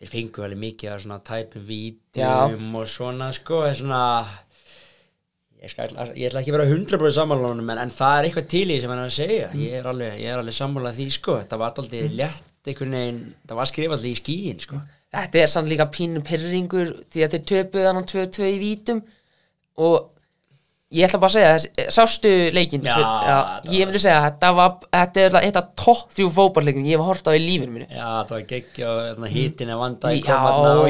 þeir 0.00 0.10
fengu 0.10 0.42
alveg 0.42 0.60
mikið 0.64 0.90
af 0.90 1.04
svona 1.04 1.18
tæpum 1.28 1.66
vítum 1.68 2.74
og 2.80 2.88
svona 2.90 3.28
sko, 3.36 3.60
það 3.62 3.70
er 3.70 3.78
svona 3.78 4.00
ég, 5.64 5.72
skal, 5.72 5.92
ég 6.14 6.28
ætla 6.28 6.42
ekki 6.42 6.52
að 6.52 6.58
vera 6.58 6.70
100% 6.70 7.16
sammála 7.16 7.52
honum 7.52 7.70
en, 7.74 7.80
en 7.84 7.92
það 7.94 8.16
er 8.18 8.28
eitthvað 8.28 8.50
til 8.54 8.64
í 8.68 8.80
sem 8.82 8.92
hann 8.92 9.02
er 9.02 9.10
að 9.10 9.16
segja. 9.16 9.52
Ég 9.58 9.78
er 9.80 9.88
alveg, 9.90 10.18
alveg 10.34 10.56
sammála 10.56 10.92
því 10.96 11.08
sko. 11.16 11.38
Þetta 11.42 11.60
var 11.60 11.72
alltaf 11.72 12.16
létt 12.20 12.50
einhvern 12.64 12.96
veginn 12.96 13.22
það 13.44 13.58
var 13.60 13.70
skrifað 13.70 13.98
alltaf 13.98 14.10
í 14.10 14.18
skíin 14.20 14.62
sko. 14.62 14.80
Þetta 15.14 15.40
er 15.40 15.50
samt 15.50 15.70
líka 15.70 15.86
pínu 15.94 16.24
pyrringur 16.26 16.94
því 17.12 17.24
að 17.24 17.36
þeir 17.36 17.44
töpuð 17.50 17.86
hann 17.88 18.00
á 18.02 18.04
2-2 18.10 18.48
í 18.50 18.58
vítum 18.62 19.02
og 19.84 20.13
ég 20.94 21.08
ætla 21.08 21.18
bara 21.22 21.30
að 21.30 21.34
segja 21.34 21.54
þess, 21.54 21.94
sástu 21.96 22.30
leikinn? 22.54 22.84
Já, 22.86 22.94
þetta 22.94 23.72
ég 23.74 23.88
myndi 23.88 24.02
segja 24.02 24.20
þetta 24.26 24.50
var 24.58 24.76
þetta 24.84 25.24
er 25.24 25.36
eitt 25.40 25.58
af 25.58 25.72
topp 25.80 26.14
þrjú 26.14 26.28
fótballleikum 26.36 26.86
ég 26.86 27.00
hef 27.00 27.08
hort 27.08 27.30
á 27.30 27.32
í 27.34 27.40
lífinu 27.42 27.74
mínu. 27.74 27.88
Já, 27.88 28.06
það 28.28 28.34
var 28.34 28.44
geggja 28.52 28.92
og 29.14 29.26
hitin 29.34 29.72
að 29.74 29.82
vanda 29.82 30.12
í 30.14 30.22
Já, 30.22 30.38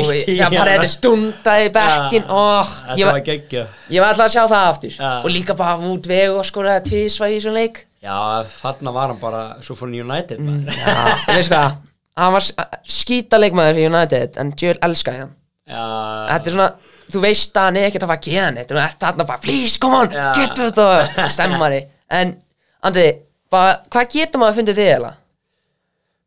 í 0.05 0.37
já, 0.37 0.45
bara 0.53 0.77
þetta 0.77 0.91
stundaði 0.93 1.73
bekkin 1.79 2.29
oh, 2.29 2.75
Þetta 2.91 3.09
var 3.11 3.25
geggja. 3.31 3.65
ég 3.89 4.05
var 4.05 4.13
alltaf 4.13 4.29
að 4.29 4.37
sjá 4.37 4.43
það 4.45 4.69
aftur. 4.75 4.95
Já. 4.99 5.11
og 5.17 5.35
líka 5.35 5.59
bara 5.59 5.91
út 5.95 6.09
vegu 6.11 6.39
og 6.39 6.47
skoraði 6.49 6.87
tvísvar 6.91 7.33
í 7.33 7.39
þessum 7.41 7.57
leik. 7.57 7.85
Já, 8.05 8.45
þarna 8.61 8.93
var 8.93 9.13
hann 9.15 9.21
bara 9.23 9.43
svo 9.65 9.77
fór 9.79 9.89
United 9.89 10.41
mm. 10.43 10.67
Já, 10.69 10.97
veist 11.31 11.53
hvað? 11.53 11.79
Hann 12.21 12.35
var 12.37 12.45
skýta 12.87 13.41
leikmaður 13.41 13.79
fyrir 13.79 13.91
United 13.91 14.37
en 14.39 14.53
Joel 14.61 14.77
elskaði 14.87 15.25
hann. 15.25 15.33
Já, 15.65 15.85
þetta 16.29 16.51
er 16.51 16.55
svona, 16.59 16.69
þú 17.11 17.21
veist 17.25 17.57
að 17.57 17.69
hann 17.69 17.77
er 17.81 17.89
ekkert 17.91 18.07
að 18.07 18.11
fara 18.13 18.21
að 18.21 18.29
geða 18.31 18.55
neitt. 18.55 18.69
Þú 18.73 18.81
ert 18.85 18.99
þarna 19.05 19.27
bara, 19.29 19.43
please, 19.45 19.79
come 19.79 19.95
on, 20.03 20.09
Já. 20.15 20.33
getur 20.39 20.71
þetta 20.71 21.29
stemmari, 21.29 21.83
en 22.11 22.37
Andri, 22.85 23.07
bara, 23.51 23.79
hvað 23.91 24.11
getur 24.13 24.41
maður 24.43 24.53
að 24.53 24.59
fundið 24.63 24.81
þig 24.81 24.91
eða? 24.99 25.13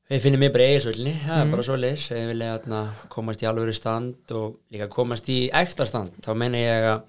við 0.07 0.21
finnum 0.23 0.39
mér 0.39 0.53
bara 0.53 0.63
eigisvöldinni 0.71 1.11
Það 1.19 1.35
Mhm. 1.35 1.41
er 1.47 1.51
bara 1.51 1.63
svo 1.67 1.75
leis 1.75 2.03
Við 2.07 2.27
vilja 2.29 2.51
þarna 2.59 2.77
komast 3.09 3.41
í 3.43 3.47
alvöru 3.49 3.73
stand 3.75 4.31
og 4.31 4.53
líka 4.71 4.87
komast 4.87 5.25
í 5.27 5.49
ekta 5.51 5.85
stand. 5.85 6.11
Þá 6.23 6.31
meina 6.33 6.57
ég 6.57 6.85
að 6.87 7.01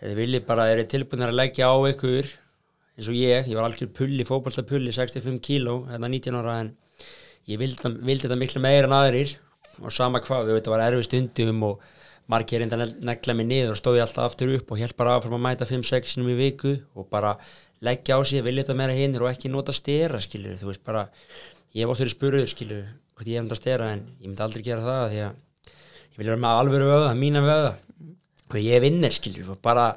þið 0.00 0.14
viljið 0.20 0.46
bara 0.46 0.68
eru 0.70 0.84
tilbúinir 0.84 1.28
að 1.32 1.38
leggja 1.40 1.66
á 1.66 1.74
ykkur 1.90 2.24
eins 2.96 3.08
og 3.10 3.14
ég, 3.18 3.48
ég 3.50 3.54
var 3.58 3.64
algjör 3.66 3.90
pulli, 3.92 4.22
fótbolta 4.24 4.62
pulli 4.62 4.92
65 4.94 5.40
kíló, 5.42 5.88
hérna 5.90 6.06
19 6.08 6.38
ára 6.38 6.60
en 6.60 6.76
ég 7.48 7.58
vildi, 7.58 7.82
vildi 7.82 8.28
þetta 8.28 8.38
miklu 8.38 8.60
meira 8.62 8.86
en 8.86 8.94
aðrir. 8.94 9.34
Og 9.82 9.90
sama 9.90 10.20
hvað, 10.20 10.46
við 10.46 10.52
veit 10.54 10.64
það 10.68 10.70
var 10.76 10.84
erfið 10.92 11.04
stundum 11.08 11.62
og 11.64 11.80
margir 12.30 12.62
reynda 12.62 12.78
að 12.80 12.94
negla 13.04 13.36
mig 13.36 13.48
niður 13.48 13.74
og 13.74 13.78
stóði 13.80 14.02
alltaf 14.04 14.30
aftur 14.30 14.54
upp 14.56 14.72
og 14.72 14.80
held 14.80 14.96
bara 14.96 15.16
áfram 15.18 15.36
að 15.36 15.44
mæta 15.44 15.68
5-6 15.68 16.14
sinum 16.14 16.30
í 16.32 16.36
viku 16.38 16.74
og 16.96 17.08
bara 17.12 17.34
leggja 17.84 18.16
á 18.16 18.20
sig, 18.24 18.44
vilja 18.44 18.64
þetta 18.64 18.76
meira 18.78 18.96
hinnir 18.96 19.24
og 19.24 19.30
ekki 19.30 19.50
nota 19.52 19.74
stera, 19.76 20.20
skilur, 20.22 20.56
þú 20.60 20.70
veist 20.70 20.84
bara 20.86 21.08
ég 21.74 21.84
hef 21.84 21.92
oft 21.92 22.04
verið 22.04 22.14
spurður, 22.14 22.46
skilur, 22.48 22.84
hvort 23.14 23.28
ég 23.28 23.40
hef 23.40 23.46
nota 23.46 23.58
stera 23.58 23.90
en 23.92 24.06
ég 24.22 24.28
myndi 24.30 24.44
aldrei 24.44 24.64
gera 24.64 24.86
það 24.86 25.04
því 25.10 25.20
að 25.26 25.34
ég 26.14 26.20
vil 26.20 26.28
vera 26.30 26.40
með 26.44 26.60
alvöru 26.62 26.88
vöða, 26.92 27.10
mína 27.18 27.42
vöða. 27.44 27.74
Og 28.52 28.56
ég 28.60 28.82
vinnir, 28.84 29.12
skilur, 29.12 29.50
og 29.54 29.60
bara 29.64 29.88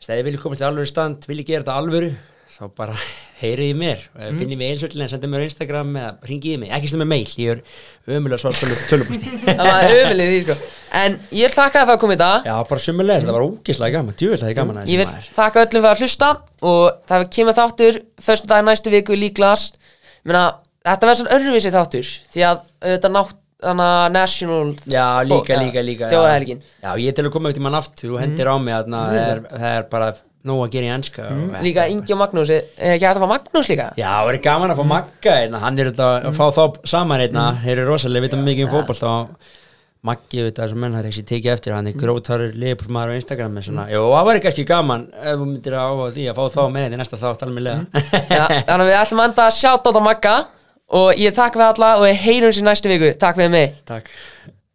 þegar 0.00 0.20
ég 0.20 0.26
vilja 0.28 0.42
komast 0.42 0.62
í 0.62 0.66
alvöru 0.68 0.88
stand, 0.88 1.26
vil 1.28 1.40
ég 1.40 1.48
gera 1.48 1.64
þetta 1.64 1.76
alvöru 1.80 2.10
þá 2.56 2.64
bara 2.76 2.96
heyrið 3.42 3.70
í 3.70 3.76
mér. 3.76 4.02
Og 4.16 4.24
mm. 4.24 4.40
finnið 4.40 4.60
mig 4.60 4.72
eilsvöldin 4.72 5.12
sendi 5.12 5.30
mér 5.30 5.44
á 5.44 5.48
Instagram 5.48 5.92
eða 6.00 6.10
ringið 6.30 6.58
mig, 6.62 6.72
ekki 6.76 6.90
sem 6.92 7.02
með 7.02 7.10
mail 7.12 7.32
ég 7.42 7.52
er 7.52 8.16
ömulega 8.16 8.40
svart 8.42 8.88
tölupústi 8.90 9.32
Það 9.46 9.70
var 9.70 9.96
öfylið 10.00 10.32
því 10.32 10.42
sko. 10.46 10.58
En 10.96 11.16
ég 11.36 11.48
vil 11.48 11.54
þakka 11.54 11.78
það 11.78 11.86
fyrir 11.86 11.96
að 11.96 12.02
koma 12.04 12.16
í 12.16 12.20
dag. 12.22 12.46
Já, 12.48 12.54
bara 12.70 12.84
sumulega, 12.86 13.22
þetta 13.24 13.36
var 13.36 13.46
ógislega 13.46 13.98
gaman 13.98 14.20
djúvilega 14.20 14.58
gaman 14.60 14.82
að 14.82 14.92
Ég 14.92 15.02
vil 15.02 15.32
þakka 15.36 15.64
öllum 15.66 15.86
fyrir 15.86 15.90
að 15.92 16.04
hlusta 16.04 16.30
Og 16.72 16.84
það 17.10 17.26
kemur 17.36 17.58
þáttur 17.60 17.98
Föstu 18.26 18.52
dag 18.52 18.64
næstu 18.64 18.94
viku 18.94 19.18
líklast 19.18 19.76
Menna, 20.24 20.46
Þetta 20.86 21.10
verður 21.10 21.20
svona 21.20 21.36
örfisi 21.36 21.74
þáttur 21.74 22.14
Því 22.32 22.46
að 22.46 22.62
þetta 22.86 23.12
nátt 23.12 23.42
Þannig 23.56 23.86
að 23.88 24.10
national 24.12 24.72
Já, 24.84 25.04
líka, 25.24 25.56
líka, 25.56 25.82
líka 25.84 26.08
Þjóðahelgin 26.12 26.58
Já, 26.60 26.90
ég 27.00 27.14
til 27.16 27.24
að 27.24 27.32
koma 27.32 27.48
upp 27.50 27.56
til 27.56 27.62
mann 27.64 27.78
aftur 27.78 28.12
og 28.12 28.20
hendir 28.20 28.50
á 28.52 28.54
mig 28.60 28.74
þarna, 28.76 29.00
það, 29.08 29.20
er, 29.22 29.40
það 29.48 29.76
er 29.78 29.86
bara 29.94 30.08
nóg 30.48 30.62
að 30.64 30.72
gera 30.76 30.88
í 30.88 30.94
enska 30.94 31.26
mm. 31.32 31.58
Líka 31.66 31.84
Ingi 31.92 32.14
og 32.14 32.20
Magnús 32.22 32.52
Er 32.54 32.64
er 32.76 32.96
ekki 32.96 33.06
hægt 33.08 33.20
að 33.20 33.24
fá 33.24 33.32
Magnús 33.34 33.70
líka? 33.72 33.90
Já, 33.98 34.08
það 34.14 34.32
er 34.32 34.40
gaman 34.46 34.72
að 34.72 34.80
fá 34.80 34.88
Magga 34.94 35.36
einna, 35.42 35.60
hann 35.62 35.78
er 35.82 35.92
þetta 35.92 36.08
að 36.16 36.40
fá 36.40 36.46
þá 36.56 36.80
saman 36.92 37.22
einna, 37.26 37.46
þeir 37.64 37.76
eru 37.76 37.86
rosalega, 37.90 38.26
vita 38.26 38.40
mikið 38.40 38.66
um 38.66 38.74
fótbolt 38.74 39.06
og 39.10 39.54
Maggi, 40.06 40.42
veit 40.46 40.58
það, 40.58 40.70
sem 40.70 40.82
menn 40.84 40.94
hætti 40.94 41.10
ekki 41.10 41.24
tekið 41.26 41.52
eftir, 41.56 41.74
hann 41.74 41.88
er 41.90 41.96
grótarur 41.98 42.52
liðbúrmaður 42.54 43.16
á 43.16 43.18
Instagram 43.18 43.56
jú, 43.90 44.02
það 44.12 44.28
var 44.28 44.38
ekki 44.38 44.50
ekki 44.52 44.66
gaman 44.68 45.08
ef 45.18 45.40
þú 45.40 45.46
myndir 45.48 45.74
að 45.74 45.88
áhuga 45.88 46.10
því 46.14 46.26
að 46.30 46.38
fá 46.38 46.44
þá 46.54 46.60
með 46.76 46.94
í 46.94 47.00
næsta 47.00 47.18
þátt 47.18 47.42
almennilega. 47.46 48.04
Já, 48.36 48.44
þannig 48.68 48.84
að 48.84 48.90
við 48.92 48.98
ætlum 49.00 49.22
að 49.24 49.28
enda 49.32 49.48
að 49.48 49.56
sjáta 49.56 49.94
á 49.96 50.02
Magga 50.06 50.36
Og 50.94 51.18
ég 51.18 51.34
þakka 51.34 51.58
fyrir 51.58 51.72
alla 51.72 51.88
og 51.98 52.04
við 52.04 52.20
heyrum 52.22 52.52
sér 52.54 52.66
næstu 52.68 52.90
viku. 52.92 53.08
Takk 53.18 53.40
fyrir 53.40 53.50
mig. 53.50 53.72
Takk 53.88 54.12